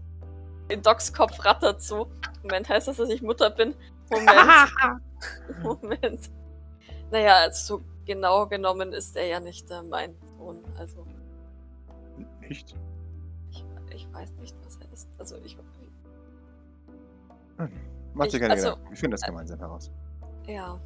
In 0.68 0.83
Docs 0.83 1.14
Kopf 1.14 1.43
rattert 1.47 1.81
so. 1.81 2.11
Moment, 2.43 2.68
heißt 2.68 2.89
das, 2.89 2.99
dass 2.99 3.09
ich 3.09 3.23
Mutter 3.23 3.49
bin? 3.49 3.75
Moment. 4.11 5.83
Moment. 5.83 6.31
Naja, 7.11 7.37
also 7.37 7.79
so 7.79 7.85
genau 8.07 8.46
genommen 8.46 8.92
ist 8.92 9.16
er 9.16 9.26
ja 9.26 9.40
nicht 9.40 9.70
äh, 9.70 9.82
mein 9.82 10.14
Sohn. 10.38 10.62
Also, 10.76 11.07
Nicht? 12.40 12.74
ich, 13.50 13.64
ich 13.90 14.12
weiß 14.12 14.32
nicht, 14.40 14.55
was 14.64 14.76
er 14.76 14.92
ist. 14.92 15.09
Also, 15.18 15.36
ich. 15.44 15.57
Mach 18.14 18.26
dir 18.26 18.34
Ich- 18.34 18.40
keine 18.40 18.55
also- 18.55 18.70
Gedanken. 18.70 18.90
Wir 18.90 18.96
finden 18.96 19.11
das 19.12 19.22
gemeinsam 19.22 19.59
heraus. 19.59 19.90
Ja. 20.46 20.80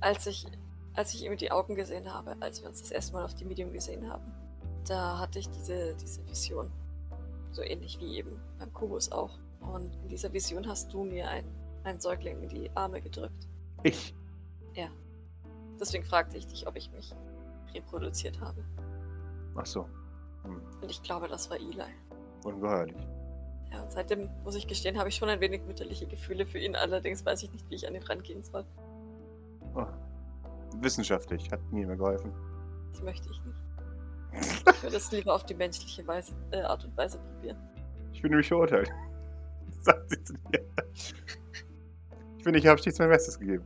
Als 0.00 0.26
ich, 0.26 0.46
als 0.94 1.14
ich 1.14 1.24
ihm 1.24 1.36
die 1.36 1.50
Augen 1.50 1.74
gesehen 1.74 2.12
habe, 2.12 2.36
als 2.40 2.60
wir 2.62 2.68
uns 2.68 2.80
das 2.80 2.90
erste 2.90 3.12
Mal 3.14 3.24
auf 3.24 3.34
die 3.34 3.44
Medium 3.44 3.72
gesehen 3.72 4.08
haben, 4.10 4.32
da 4.86 5.18
hatte 5.18 5.38
ich 5.38 5.48
diese, 5.50 5.94
diese 5.94 6.24
Vision. 6.26 6.70
So 7.52 7.62
ähnlich 7.62 7.98
wie 8.00 8.16
eben 8.16 8.38
beim 8.58 8.72
Kubus 8.72 9.10
auch. 9.10 9.38
Und 9.60 9.94
in 10.02 10.08
dieser 10.08 10.32
Vision 10.32 10.66
hast 10.68 10.92
du 10.92 11.04
mir 11.04 11.28
ein, 11.28 11.44
einen 11.84 12.00
Säugling 12.00 12.42
in 12.42 12.48
die 12.48 12.70
Arme 12.74 13.00
gedrückt. 13.00 13.48
Ich? 13.82 14.14
Deswegen 15.80 16.04
fragte 16.04 16.36
ich 16.36 16.46
dich, 16.46 16.66
ob 16.66 16.76
ich 16.76 16.90
mich 16.92 17.14
reproduziert 17.74 18.40
habe. 18.40 18.64
Ach 19.56 19.66
so. 19.66 19.88
Hm. 20.44 20.62
Und 20.80 20.90
ich 20.90 21.02
glaube, 21.02 21.28
das 21.28 21.50
war 21.50 21.56
Eli. 21.56 21.82
Ungeheuerlich. 22.44 23.06
Ja, 23.70 23.82
und 23.82 23.92
seitdem, 23.92 24.30
muss 24.44 24.54
ich 24.54 24.66
gestehen, 24.66 24.98
habe 24.98 25.08
ich 25.08 25.16
schon 25.16 25.28
ein 25.28 25.40
wenig 25.40 25.62
mütterliche 25.66 26.06
Gefühle 26.06 26.46
für 26.46 26.58
ihn. 26.58 26.74
Allerdings 26.74 27.24
weiß 27.24 27.42
ich 27.42 27.52
nicht, 27.52 27.68
wie 27.68 27.74
ich 27.74 27.86
an 27.86 27.94
ihn 27.94 28.02
rangehen 28.02 28.42
soll. 28.42 28.64
Oh. 29.74 29.86
Wissenschaftlich. 30.80 31.50
Hat 31.50 31.60
nie 31.70 31.84
mehr 31.84 31.96
geholfen. 31.96 32.32
Das 32.92 33.02
möchte 33.02 33.28
ich 33.30 33.40
nicht. 33.44 33.58
Ich 34.74 34.82
würde 34.82 34.96
es 34.96 35.10
lieber 35.10 35.34
auf 35.34 35.44
die 35.44 35.54
menschliche 35.54 36.06
Weise, 36.06 36.32
äh, 36.50 36.60
Art 36.60 36.84
und 36.84 36.96
Weise 36.96 37.18
probieren. 37.18 37.56
Ich 38.12 38.22
bin 38.22 38.30
nämlich 38.30 38.48
verurteilt. 38.48 38.90
Sagt 39.82 40.10
sie 40.10 40.22
zu 40.22 40.34
dir. 40.52 40.64
Ich 40.94 42.44
finde, 42.44 42.58
ich 42.58 42.66
habe 42.66 42.78
stets 42.78 42.98
mein 42.98 43.08
Bestes 43.08 43.38
gegeben. 43.38 43.64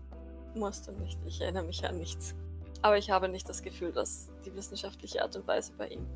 Musst 0.55 0.89
du 0.89 0.93
nicht. 0.93 1.19
Ich 1.27 1.41
erinnere 1.41 1.65
mich 1.65 1.85
an 1.85 1.99
nichts. 1.99 2.35
Aber 2.83 2.99
ich 2.99 3.11
habe 3.11 3.29
nicht 3.29 3.49
das 3.49 3.63
Gefühl, 3.63 3.93
dass 3.93 4.31
die 4.45 4.55
wissenschaftliche 4.55 5.23
Art 5.23 5.37
und 5.37 5.47
Weise 5.47 5.73
bei 5.79 5.89
ihm 5.89 6.07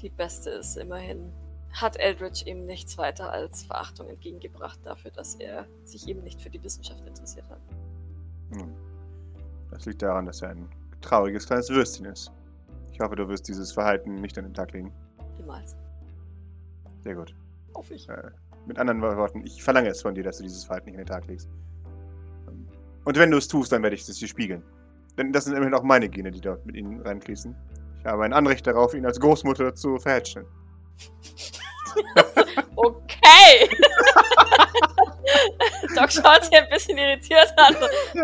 die 0.00 0.08
beste 0.08 0.50
ist. 0.50 0.76
Immerhin 0.76 1.32
hat 1.72 1.96
Eldridge 1.96 2.44
ihm 2.46 2.66
nichts 2.66 2.96
weiter 2.98 3.30
als 3.30 3.64
Verachtung 3.64 4.08
entgegengebracht 4.08 4.78
dafür, 4.84 5.10
dass 5.10 5.34
er 5.36 5.66
sich 5.84 6.06
eben 6.06 6.22
nicht 6.22 6.40
für 6.40 6.50
die 6.50 6.62
Wissenschaft 6.62 7.04
interessiert 7.06 7.48
hat. 7.48 7.60
Hm. 8.52 8.74
Das 9.70 9.86
liegt 9.86 10.02
daran, 10.02 10.26
dass 10.26 10.42
er 10.42 10.50
ein 10.50 10.68
trauriges 11.00 11.46
kleines 11.46 11.70
Würstchen 11.70 12.06
ist. 12.06 12.30
Ich 12.92 13.00
hoffe, 13.00 13.16
du 13.16 13.26
wirst 13.28 13.48
dieses 13.48 13.72
Verhalten 13.72 14.20
nicht 14.20 14.36
an 14.38 14.44
den 14.44 14.54
Tag 14.54 14.72
legen. 14.72 14.92
Niemals. 15.38 15.76
Sehr 17.00 17.14
gut. 17.14 17.34
Hoffe 17.74 17.94
ich. 17.94 18.08
Äh, 18.08 18.30
mit 18.66 18.78
anderen 18.78 19.00
Worten, 19.00 19.44
ich 19.44 19.62
verlange 19.62 19.88
es 19.88 20.02
von 20.02 20.14
dir, 20.14 20.22
dass 20.22 20.36
du 20.36 20.42
dieses 20.42 20.64
Verhalten 20.64 20.90
nicht 20.90 20.98
an 20.98 21.04
den 21.04 21.08
Tag 21.08 21.26
legst. 21.26 21.48
Und 23.04 23.18
wenn 23.18 23.30
du 23.30 23.38
es 23.38 23.48
tust, 23.48 23.72
dann 23.72 23.82
werde 23.82 23.96
ich 23.96 24.08
es 24.08 24.18
dir 24.18 24.28
spiegeln. 24.28 24.62
Denn 25.18 25.32
das 25.32 25.44
sind 25.44 25.54
immerhin 25.54 25.74
auch 25.74 25.82
meine 25.82 26.08
Gene, 26.08 26.30
die 26.30 26.40
dort 26.40 26.64
mit 26.64 26.76
ihnen 26.76 27.00
reinfließen. 27.00 27.54
Ich 27.98 28.06
habe 28.06 28.24
ein 28.24 28.32
Anrecht 28.32 28.66
darauf, 28.66 28.94
ihn 28.94 29.06
als 29.06 29.20
Großmutter 29.20 29.74
zu 29.74 29.98
verhätscheln. 29.98 30.46
Okay! 32.74 33.68
Doc 35.94 36.10
schaut 36.10 36.44
sich 36.44 36.56
ein 36.56 36.68
bisschen 36.70 36.96
irritiert 36.98 37.52
an. 37.56 37.76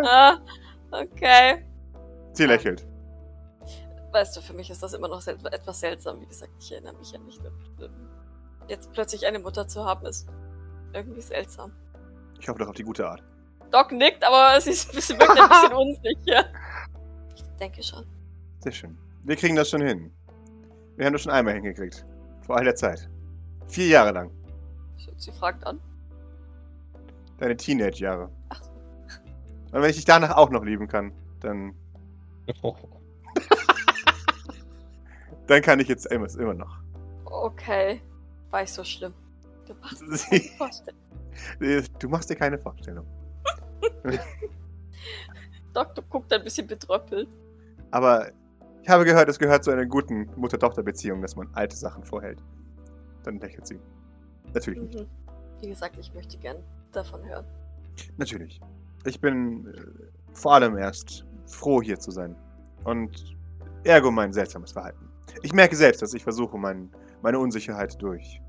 Ah, 0.05 0.39
okay. 0.91 1.65
Sie 2.33 2.47
lächelt. 2.47 2.85
Weißt 4.13 4.37
du, 4.37 4.41
für 4.41 4.55
mich 4.55 4.71
ist 4.71 4.83
das 4.83 4.95
immer 4.95 5.09
noch 5.09 5.25
etwas 5.27 5.81
seltsam. 5.81 6.23
Wie 6.23 6.27
gesagt, 6.27 6.53
ich 6.59 6.73
erinnere 6.73 6.95
mich 6.95 7.13
ja 7.13 7.19
nicht. 7.19 7.43
Jetzt 8.69 8.91
plötzlich 8.93 9.27
eine 9.27 9.39
Mutter 9.39 9.69
zu 9.69 9.85
haben, 9.85 10.07
ist 10.07 10.27
irgendwie 10.93 11.21
seltsam. 11.21 11.73
Ich 12.41 12.49
hoffe 12.49 12.61
doch 12.61 12.69
auf 12.69 12.75
die 12.75 12.85
gute 12.85 13.07
Art. 13.07 13.23
Doc 13.71 13.93
nickt, 13.93 14.25
aber 14.25 14.61
sie, 14.61 14.71
ist, 14.71 14.93
sie 14.93 15.19
wirkt 15.19 15.39
ein 15.39 15.49
bisschen 15.49 15.73
unsicher. 15.77 16.45
Ich 17.35 17.43
denke 17.61 17.83
schon. 17.83 18.05
Sehr 18.61 18.73
schön. 18.73 18.99
Wir 19.25 19.37
kriegen 19.37 19.57
das 19.57 19.71
schon 19.71 19.83
hin. 19.83 20.13
Wir 20.97 21.07
haben 21.07 21.13
das 21.13 21.23
schon 21.23 21.33
einmal 21.33 21.55
hingekriegt. 21.55 22.05
Vor 22.47 22.57
all 22.57 22.65
der 22.65 22.75
Zeit. 22.75 23.09
Vier 23.69 23.89
Jahre 23.89 24.13
lang. 24.13 24.31
Sie, 25.17 25.33
fragt 25.33 25.67
an. 25.67 25.81
Deine 27.39 27.57
Teenage-Jahre. 27.57 28.31
Ach 28.49 28.63
so. 28.63 28.71
Und 29.73 29.83
wenn 29.83 29.91
ich 29.91 29.97
dich 29.97 30.05
danach 30.05 30.37
auch 30.37 30.51
noch 30.51 30.65
lieben 30.65 30.87
kann, 30.89 31.13
dann, 31.41 31.75
dann 35.47 35.63
kann 35.63 35.81
ich 35.81 35.89
jetzt 35.89 36.07
immer, 36.07 36.27
immer 36.39 36.55
noch. 36.55 36.79
Okay. 37.25 38.01
War 38.51 38.63
ich 38.63 38.73
so 38.73 38.83
schlimm? 38.85 39.13
Du 39.67 39.75
machst 39.75 39.99
Sie- 39.99 40.41
keine 40.49 40.57
Vorstellung. 40.57 41.01
Du 41.99 42.09
machst 42.09 42.31
dir 42.31 42.37
keine 42.37 42.59
Vorstellung. 42.59 43.07
Doktor 45.75 46.03
guckt 46.09 46.33
ein 46.33 46.43
bisschen 46.45 46.67
betröppelt. 46.67 47.29
Aber 47.91 48.31
ich 48.83 48.89
habe 48.89 49.05
gehört, 49.05 49.29
es 49.29 49.39
gehört 49.39 49.65
zu 49.65 49.71
einer 49.71 49.87
guten 49.87 50.29
Mutter-Tochter-Beziehung, 50.37 51.23
dass 51.23 51.37
man 51.37 51.49
alte 51.55 51.77
Sachen 51.77 52.05
vorhält. 52.05 52.43
Dann 53.23 53.39
lächelt 53.39 53.67
sie. 53.67 53.79
Natürlich 54.55 54.81
nicht. 54.81 55.01
Mhm. 55.01 55.07
Wie 55.61 55.69
gesagt, 55.69 55.97
ich 55.99 56.13
möchte 56.15 56.39
gern 56.39 56.57
davon 56.93 57.25
hören. 57.25 57.45
Natürlich. 58.17 58.61
Ich 59.05 59.21
bin 59.21 59.67
äh, 59.67 59.81
vor 60.33 60.55
allem 60.55 60.77
erst 60.77 61.25
froh, 61.47 61.83
hier 61.83 61.99
zu 61.99 62.11
sein. 62.11 62.37
Und 62.85 63.37
ergo 63.85 64.11
mein 64.11 64.33
seltsames 64.33 64.73
Verhalten. 64.73 65.09
Ich 65.43 65.53
merke 65.53 65.77
selbst, 65.77 66.03
dass 66.03 66.15
ich 66.15 66.23
versuche, 66.23 66.57
mein, 66.59 66.91
meine 67.23 67.39
Unsicherheit 67.39 68.01
durch 68.01 68.41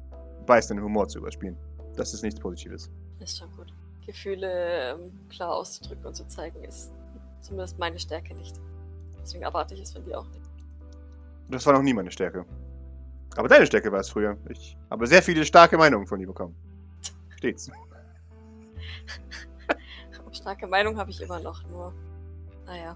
beißenden 0.46 0.84
Humor 0.84 1.08
zu 1.08 1.20
überspielen. 1.20 1.58
Das 1.96 2.14
ist 2.14 2.24
nichts 2.24 2.40
Positives. 2.40 2.90
Ist 3.20 3.38
schon 3.38 3.52
gut. 3.52 3.74
Gefühle 4.10 4.96
ähm, 4.96 5.12
klar 5.30 5.54
auszudrücken 5.54 6.08
und 6.08 6.16
zu 6.16 6.28
zeigen, 6.28 6.64
ist 6.64 6.92
zumindest 7.42 7.78
meine 7.78 8.00
Stärke 8.00 8.34
nicht. 8.34 8.60
Deswegen 9.22 9.44
erwarte 9.44 9.76
ich 9.76 9.82
es 9.82 9.92
von 9.94 10.04
dir 10.04 10.20
auch 10.20 10.28
nicht. 10.30 10.50
Das 11.50 11.64
war 11.68 11.74
noch 11.74 11.84
nie 11.84 11.94
meine 11.94 12.10
Stärke. 12.10 12.44
Aber 13.36 13.48
deine 13.48 13.68
Stärke 13.68 13.92
war 13.92 14.00
es 14.00 14.10
früher. 14.10 14.36
Ich 14.50 14.76
habe 14.90 15.06
sehr 15.06 15.22
viele 15.22 15.46
starke 15.46 15.78
Meinungen 15.78 16.08
von 16.08 16.20
dir 16.20 16.26
bekommen. 16.26 16.56
Stets. 17.38 17.70
Starke 20.32 20.68
Meinung 20.68 20.98
habe 20.98 21.12
ich 21.12 21.22
immer 21.22 21.40
noch, 21.40 21.68
nur, 21.70 21.94
naja, 22.66 22.96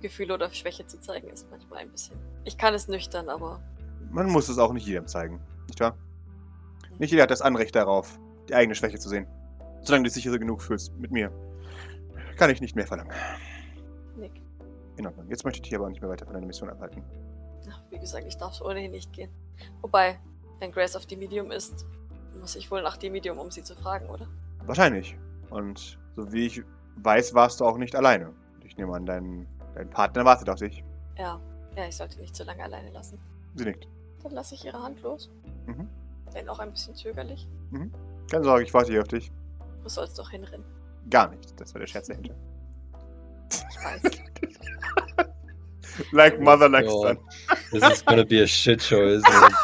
Gefühle 0.00 0.34
oder 0.34 0.50
Schwäche 0.50 0.86
zu 0.86 1.00
zeigen 1.00 1.28
ist 1.28 1.50
manchmal 1.50 1.80
ein 1.80 1.90
bisschen. 1.90 2.16
Ich 2.44 2.58
kann 2.58 2.74
es 2.74 2.88
nüchtern, 2.88 3.28
aber 3.28 3.60
Man 4.10 4.26
muss 4.28 4.48
es 4.48 4.58
auch 4.58 4.72
nicht 4.72 4.86
jedem 4.86 5.06
zeigen, 5.06 5.40
nicht 5.66 5.80
wahr? 5.80 5.96
Nicht 6.98 7.10
jeder 7.10 7.24
hat 7.24 7.30
das 7.30 7.42
Anrecht 7.42 7.74
darauf, 7.74 8.18
die 8.48 8.54
eigene 8.54 8.74
Schwäche 8.74 8.98
zu 8.98 9.08
sehen. 9.08 9.26
Solange 9.82 10.04
du 10.04 10.08
dich 10.08 10.14
sicher 10.14 10.38
genug 10.38 10.62
fühlst 10.62 10.96
mit 10.98 11.10
mir, 11.10 11.30
kann 12.36 12.50
ich 12.50 12.60
nicht 12.60 12.76
mehr 12.76 12.86
verlangen. 12.86 13.12
Nick. 14.16 14.42
In 14.96 15.06
Ordnung. 15.06 15.26
Jetzt 15.28 15.44
möchte 15.44 15.58
ich 15.58 15.62
dich 15.62 15.74
aber 15.74 15.86
auch 15.86 15.90
nicht 15.90 16.00
mehr 16.00 16.10
weiter 16.10 16.24
von 16.24 16.34
deiner 16.34 16.46
Mission 16.46 16.68
abhalten. 16.70 17.02
Ach, 17.70 17.82
wie 17.90 17.98
gesagt, 17.98 18.26
ich 18.26 18.36
darf 18.36 18.60
ohnehin 18.60 18.90
nicht 18.90 19.12
gehen. 19.12 19.30
Wobei, 19.80 20.18
wenn 20.60 20.72
Grace 20.72 20.96
auf 20.96 21.06
die 21.06 21.16
Medium 21.16 21.50
ist, 21.50 21.86
muss 22.40 22.56
ich 22.56 22.70
wohl 22.70 22.82
nach 22.82 22.96
dem 22.96 23.12
Medium, 23.12 23.38
um 23.38 23.50
sie 23.50 23.62
zu 23.62 23.74
fragen, 23.74 24.08
oder? 24.08 24.26
Wahrscheinlich. 24.66 25.16
Und 25.50 25.98
so 26.14 26.32
wie 26.32 26.46
ich 26.46 26.62
weiß, 26.96 27.34
warst 27.34 27.60
du 27.60 27.64
auch 27.64 27.78
nicht 27.78 27.94
alleine. 27.94 28.32
Ich 28.64 28.76
nehme 28.76 28.94
an, 28.94 29.06
dein, 29.06 29.46
dein 29.74 29.88
Partner 29.90 30.24
wartet 30.24 30.48
auf 30.48 30.58
dich. 30.58 30.84
Ja. 31.16 31.40
Ja, 31.76 31.86
ich 31.86 31.96
sollte 31.96 32.20
nicht 32.20 32.34
zu 32.34 32.44
lange 32.44 32.62
alleine 32.64 32.90
lassen. 32.90 33.18
Sie 33.54 33.64
nickt. 33.64 33.88
Dann 34.22 34.32
lasse 34.32 34.54
ich 34.54 34.64
ihre 34.64 34.82
Hand 34.82 35.00
los. 35.02 35.30
Mhm. 35.66 35.88
Wenn 36.32 36.48
auch 36.48 36.58
ein 36.58 36.70
bisschen 36.72 36.94
zögerlich. 36.94 37.48
Keine 38.30 38.44
Sorge, 38.44 38.64
ich 38.64 38.74
warte 38.74 38.90
hier 38.90 39.02
auf 39.02 39.08
dich. 39.08 39.30
Wo 39.82 39.88
soll's 39.88 40.14
doch 40.14 40.30
hinrennen? 40.30 40.64
Gar 41.10 41.30
nicht. 41.30 41.58
Das 41.60 41.74
war 41.74 41.80
der 41.80 41.86
Scherz 41.86 42.08
dahinter. 42.08 42.34
Ich 43.50 43.84
weiß. 43.84 44.02
like 46.12 46.40
mother, 46.40 46.68
like 46.68 46.84
Ja. 46.84 46.90
son. 46.90 47.18
This 47.70 47.82
is 47.92 48.04
gonna 48.04 48.24
be 48.24 48.42
a 48.42 48.46
shit 48.46 48.82
show, 48.82 49.02
isn't 49.02 49.26
it? 49.26 49.54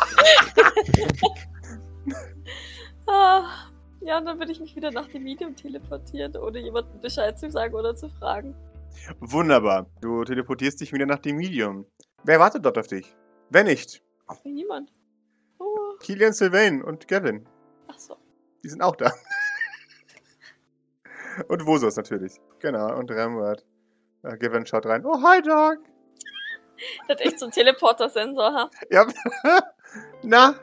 ah, 3.06 3.68
ja, 4.00 4.18
und 4.18 4.26
dann 4.26 4.38
würde 4.38 4.52
ich 4.52 4.60
mich 4.60 4.74
wieder 4.76 4.90
nach 4.90 5.08
dem 5.08 5.24
Medium 5.24 5.54
teleportieren, 5.56 6.36
ohne 6.36 6.58
jemandem 6.60 7.00
Bescheid 7.00 7.38
zu 7.38 7.50
sagen 7.50 7.74
oder 7.74 7.94
zu 7.94 8.08
fragen. 8.08 8.54
Wunderbar. 9.20 9.86
Du 10.00 10.24
teleportierst 10.24 10.80
dich 10.80 10.92
wieder 10.92 11.06
nach 11.06 11.18
dem 11.18 11.36
Medium. 11.36 11.86
Wer 12.24 12.38
wartet 12.40 12.64
dort 12.64 12.78
auf 12.78 12.86
dich? 12.86 13.14
Wer 13.50 13.64
nicht? 13.64 14.02
Niemand. 14.44 14.92
Oh, 15.58 15.96
Kilian, 16.00 16.32
Sylvain 16.32 16.82
und 16.82 17.06
Gavin. 17.08 17.46
ach 17.88 17.98
so. 17.98 18.16
Die 18.62 18.68
sind 18.68 18.82
auch 18.82 18.96
da. 18.96 19.12
Und 21.48 21.66
Vosos 21.66 21.96
natürlich. 21.96 22.40
Genau, 22.60 22.96
und 22.96 23.10
Rembrandt. 23.10 23.64
Äh, 24.22 24.36
Gavin 24.38 24.66
schaut 24.66 24.86
rein. 24.86 25.04
Oh, 25.04 25.22
hi, 25.22 25.42
Doc. 25.42 25.78
Der 27.08 27.14
hat 27.16 27.20
echt 27.20 27.38
so 27.38 27.46
einen 27.46 27.52
Teleporter-Sensor, 27.52 28.52
ha? 28.52 28.70
Ja. 28.90 29.06
Na, 30.22 30.54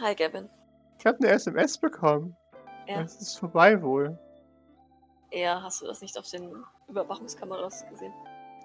Hi, 0.00 0.14
Gavin. 0.14 0.48
ich 0.98 1.06
habe 1.06 1.18
eine 1.18 1.30
SMS 1.30 1.78
bekommen. 1.78 2.36
Ja. 2.86 3.00
Es 3.00 3.16
ist 3.20 3.38
vorbei 3.38 3.82
wohl. 3.82 4.18
Ja, 5.32 5.62
hast 5.62 5.82
du 5.82 5.86
das 5.86 6.02
nicht 6.02 6.18
auf 6.18 6.28
den 6.30 6.64
Überwachungskameras 6.88 7.84
gesehen? 7.88 8.12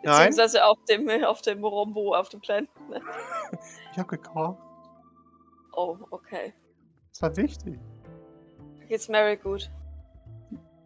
Nein. 0.03 0.27
Beziehungsweise 0.29 0.65
auf 0.65 0.77
dem, 0.89 1.09
auf 1.23 1.41
dem 1.41 1.63
Rombo, 1.63 2.13
auf 2.13 2.29
dem 2.29 2.41
kleinen. 2.41 2.67
Ich 3.91 3.97
habe 3.97 4.07
gekocht. 4.17 4.57
Oh, 5.73 5.97
okay. 6.11 6.53
Das 7.09 7.21
war 7.21 7.35
wichtig. 7.35 7.77
Geht's 8.87 9.09
Mary 9.09 9.35
gut? 9.35 9.69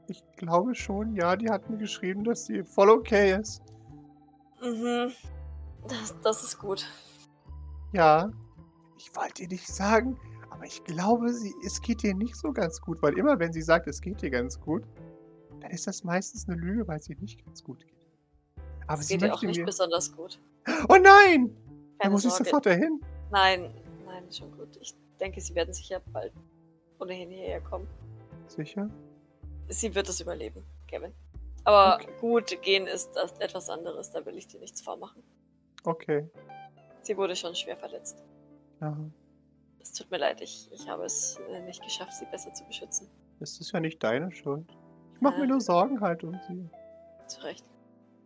Ich 0.07 0.23
glaube 0.37 0.75
schon, 0.75 1.15
ja, 1.15 1.35
die 1.35 1.49
hat 1.49 1.69
mir 1.69 1.77
geschrieben, 1.77 2.23
dass 2.23 2.45
sie 2.45 2.63
voll 2.63 2.89
okay 2.89 3.39
ist. 3.39 3.61
Mhm. 4.61 5.11
Das, 5.87 6.15
das 6.21 6.43
ist 6.43 6.59
gut. 6.59 6.85
Ja. 7.93 8.31
Ich 8.97 9.15
wollte 9.15 9.43
ihr 9.43 9.49
nicht 9.49 9.67
sagen, 9.67 10.17
aber 10.49 10.65
ich 10.65 10.83
glaube, 10.83 11.31
sie, 11.33 11.53
es 11.65 11.81
geht 11.81 12.03
ihr 12.03 12.15
nicht 12.15 12.35
so 12.35 12.51
ganz 12.51 12.81
gut, 12.81 13.01
weil 13.01 13.17
immer 13.17 13.39
wenn 13.39 13.53
sie 13.53 13.61
sagt, 13.61 13.87
es 13.87 14.01
geht 14.01 14.23
ihr 14.23 14.29
ganz 14.29 14.59
gut, 14.59 14.83
dann 15.59 15.71
ist 15.71 15.85
das 15.87 16.03
meistens 16.03 16.47
eine 16.47 16.57
Lüge, 16.57 16.87
weil 16.87 16.97
es 16.97 17.09
ihr 17.09 17.17
nicht 17.17 17.43
ganz 17.45 17.63
gut 17.63 17.85
geht. 17.85 18.07
Aber 18.87 19.01
Es 19.01 19.07
sie 19.07 19.17
geht 19.17 19.29
dir 19.29 19.33
auch 19.33 19.41
nicht 19.41 19.59
mir... 19.59 19.65
besonders 19.65 20.15
gut. 20.15 20.39
Oh 20.89 20.95
nein! 20.95 21.55
Keine 21.99 22.11
muss 22.11 22.25
ich 22.25 22.31
sofort 22.31 22.65
dahin. 22.65 22.99
Nein, 23.31 23.73
nein, 24.05 24.27
ist 24.27 24.37
schon 24.37 24.51
gut. 24.57 24.77
Ich 24.81 24.95
denke, 25.19 25.41
sie 25.41 25.55
werden 25.55 25.73
sicher 25.73 26.01
bald 26.11 26.33
ohnehin 26.99 27.29
hierher 27.29 27.61
kommen. 27.61 27.87
Sicher? 28.47 28.89
Sie 29.69 29.93
wird 29.95 30.07
es 30.09 30.19
überleben, 30.21 30.63
Kevin. 30.87 31.13
Aber 31.63 31.95
Okay. 31.95 32.11
gut, 32.21 32.61
gehen 32.61 32.85
ist 32.87 33.09
etwas 33.39 33.69
anderes, 33.69 34.11
da 34.11 34.25
will 34.25 34.37
ich 34.37 34.47
dir 34.47 34.59
nichts 34.59 34.81
vormachen. 34.81 35.23
Okay. 35.83 36.29
Sie 37.01 37.17
wurde 37.17 37.35
schon 37.35 37.55
schwer 37.55 37.77
verletzt. 37.77 38.23
Ja. 38.81 38.95
Es 39.79 39.93
tut 39.93 40.09
mir 40.11 40.17
leid, 40.17 40.41
ich, 40.41 40.69
ich 40.71 40.87
habe 40.89 41.05
es 41.05 41.39
äh, 41.49 41.61
nicht 41.61 41.83
geschafft, 41.83 42.13
sie 42.13 42.25
besser 42.25 42.53
zu 42.53 42.63
beschützen. 42.65 43.07
Das 43.39 43.59
ist 43.59 43.71
ja 43.71 43.79
nicht 43.79 44.01
deine 44.03 44.31
Schuld. 44.31 44.65
Ich 45.15 45.21
mache 45.21 45.37
mir 45.37 45.43
Äh. 45.45 45.47
nur 45.47 45.61
Sorgen 45.61 46.01
halt 46.01 46.23
um 46.23 46.39
sie. 46.47 46.69
Zu 47.27 47.41
Recht. 47.43 47.65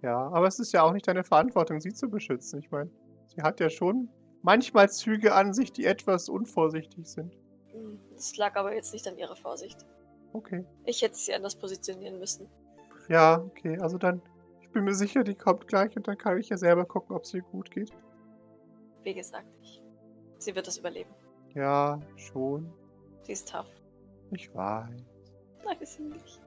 Ja, 0.01 0.17
aber 0.29 0.47
es 0.47 0.59
ist 0.59 0.71
ja 0.73 0.83
auch 0.83 0.93
nicht 0.93 1.07
deine 1.07 1.23
Verantwortung, 1.23 1.79
sie 1.81 1.93
zu 1.93 2.09
beschützen. 2.09 2.59
Ich 2.59 2.71
meine, 2.71 2.89
sie 3.27 3.41
hat 3.41 3.59
ja 3.59 3.69
schon 3.69 4.09
manchmal 4.41 4.89
Züge 4.89 5.33
an 5.33 5.53
sich, 5.53 5.71
die 5.73 5.85
etwas 5.85 6.29
unvorsichtig 6.29 7.05
sind. 7.05 7.33
Hm, 7.71 7.99
Das 8.13 8.35
lag 8.37 8.55
aber 8.55 8.73
jetzt 8.73 8.93
nicht 8.93 9.07
an 9.07 9.17
ihrer 9.17 9.35
Vorsicht. 9.35 9.85
Okay. 10.33 10.65
Ich 10.85 11.01
hätte 11.01 11.15
sie 11.15 11.33
anders 11.33 11.55
positionieren 11.55 12.19
müssen. 12.19 12.47
Ja, 13.07 13.41
okay. 13.41 13.77
Also 13.79 13.97
dann, 13.97 14.21
ich 14.61 14.69
bin 14.69 14.83
mir 14.83 14.93
sicher, 14.93 15.23
die 15.23 15.35
kommt 15.35 15.67
gleich 15.67 15.95
und 15.97 16.07
dann 16.07 16.17
kann 16.17 16.37
ich 16.37 16.49
ja 16.49 16.57
selber 16.57 16.85
gucken, 16.85 17.15
ob 17.15 17.23
es 17.23 17.33
ihr 17.33 17.41
gut 17.41 17.71
geht. 17.71 17.91
Wie 19.03 19.13
gesagt, 19.13 19.47
ich, 19.61 19.81
sie 20.37 20.53
wird 20.55 20.67
es 20.67 20.77
überleben. 20.77 21.09
Ja, 21.55 21.99
schon. 22.15 22.71
Sie 23.23 23.31
ist 23.31 23.51
tough. 23.51 23.71
Ich 24.31 24.53
weiß. 24.53 25.03
Nein, 25.65 25.77
ist 25.79 25.93
sie 25.95 26.03
nicht. 26.03 26.41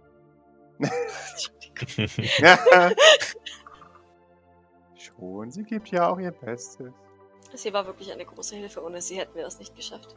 schon, 4.96 5.50
sie 5.50 5.64
gibt 5.64 5.88
ja 5.88 6.08
auch 6.08 6.18
ihr 6.18 6.30
Bestes. 6.30 6.92
Sie 7.54 7.72
war 7.72 7.86
wirklich 7.86 8.12
eine 8.12 8.24
große 8.24 8.56
Hilfe. 8.56 8.82
Ohne 8.82 9.00
sie 9.02 9.16
hätten 9.16 9.34
wir 9.34 9.44
das 9.44 9.58
nicht 9.58 9.74
geschafft. 9.74 10.16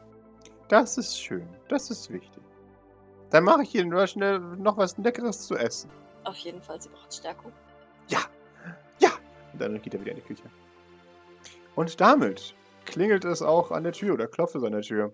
Das 0.68 0.96
ist 0.98 1.20
schön. 1.20 1.48
Das 1.68 1.90
ist 1.90 2.10
wichtig. 2.10 2.42
Dann 3.36 3.44
mache 3.44 3.64
ich 3.64 3.74
Ihnen 3.74 3.90
schnell 4.06 4.38
noch 4.38 4.78
was 4.78 4.96
Leckeres 4.96 5.46
zu 5.46 5.56
essen. 5.56 5.90
Auf 6.24 6.36
jeden 6.36 6.62
Fall, 6.62 6.80
sie 6.80 6.88
braucht 6.88 7.12
Stärkung. 7.12 7.52
Und 9.52 9.60
dann 9.60 9.82
geht 9.82 9.92
er 9.92 10.00
wieder 10.00 10.12
in 10.12 10.16
die 10.16 10.22
Küche. 10.22 10.44
Und 11.74 12.00
damit 12.00 12.54
klingelt 12.86 13.26
es 13.26 13.42
auch 13.42 13.72
an 13.72 13.84
der 13.84 13.92
Tür 13.92 14.14
oder 14.14 14.26
klopft 14.26 14.54
es 14.54 14.62
an 14.62 14.72
der 14.72 14.80
Tür. 14.80 15.12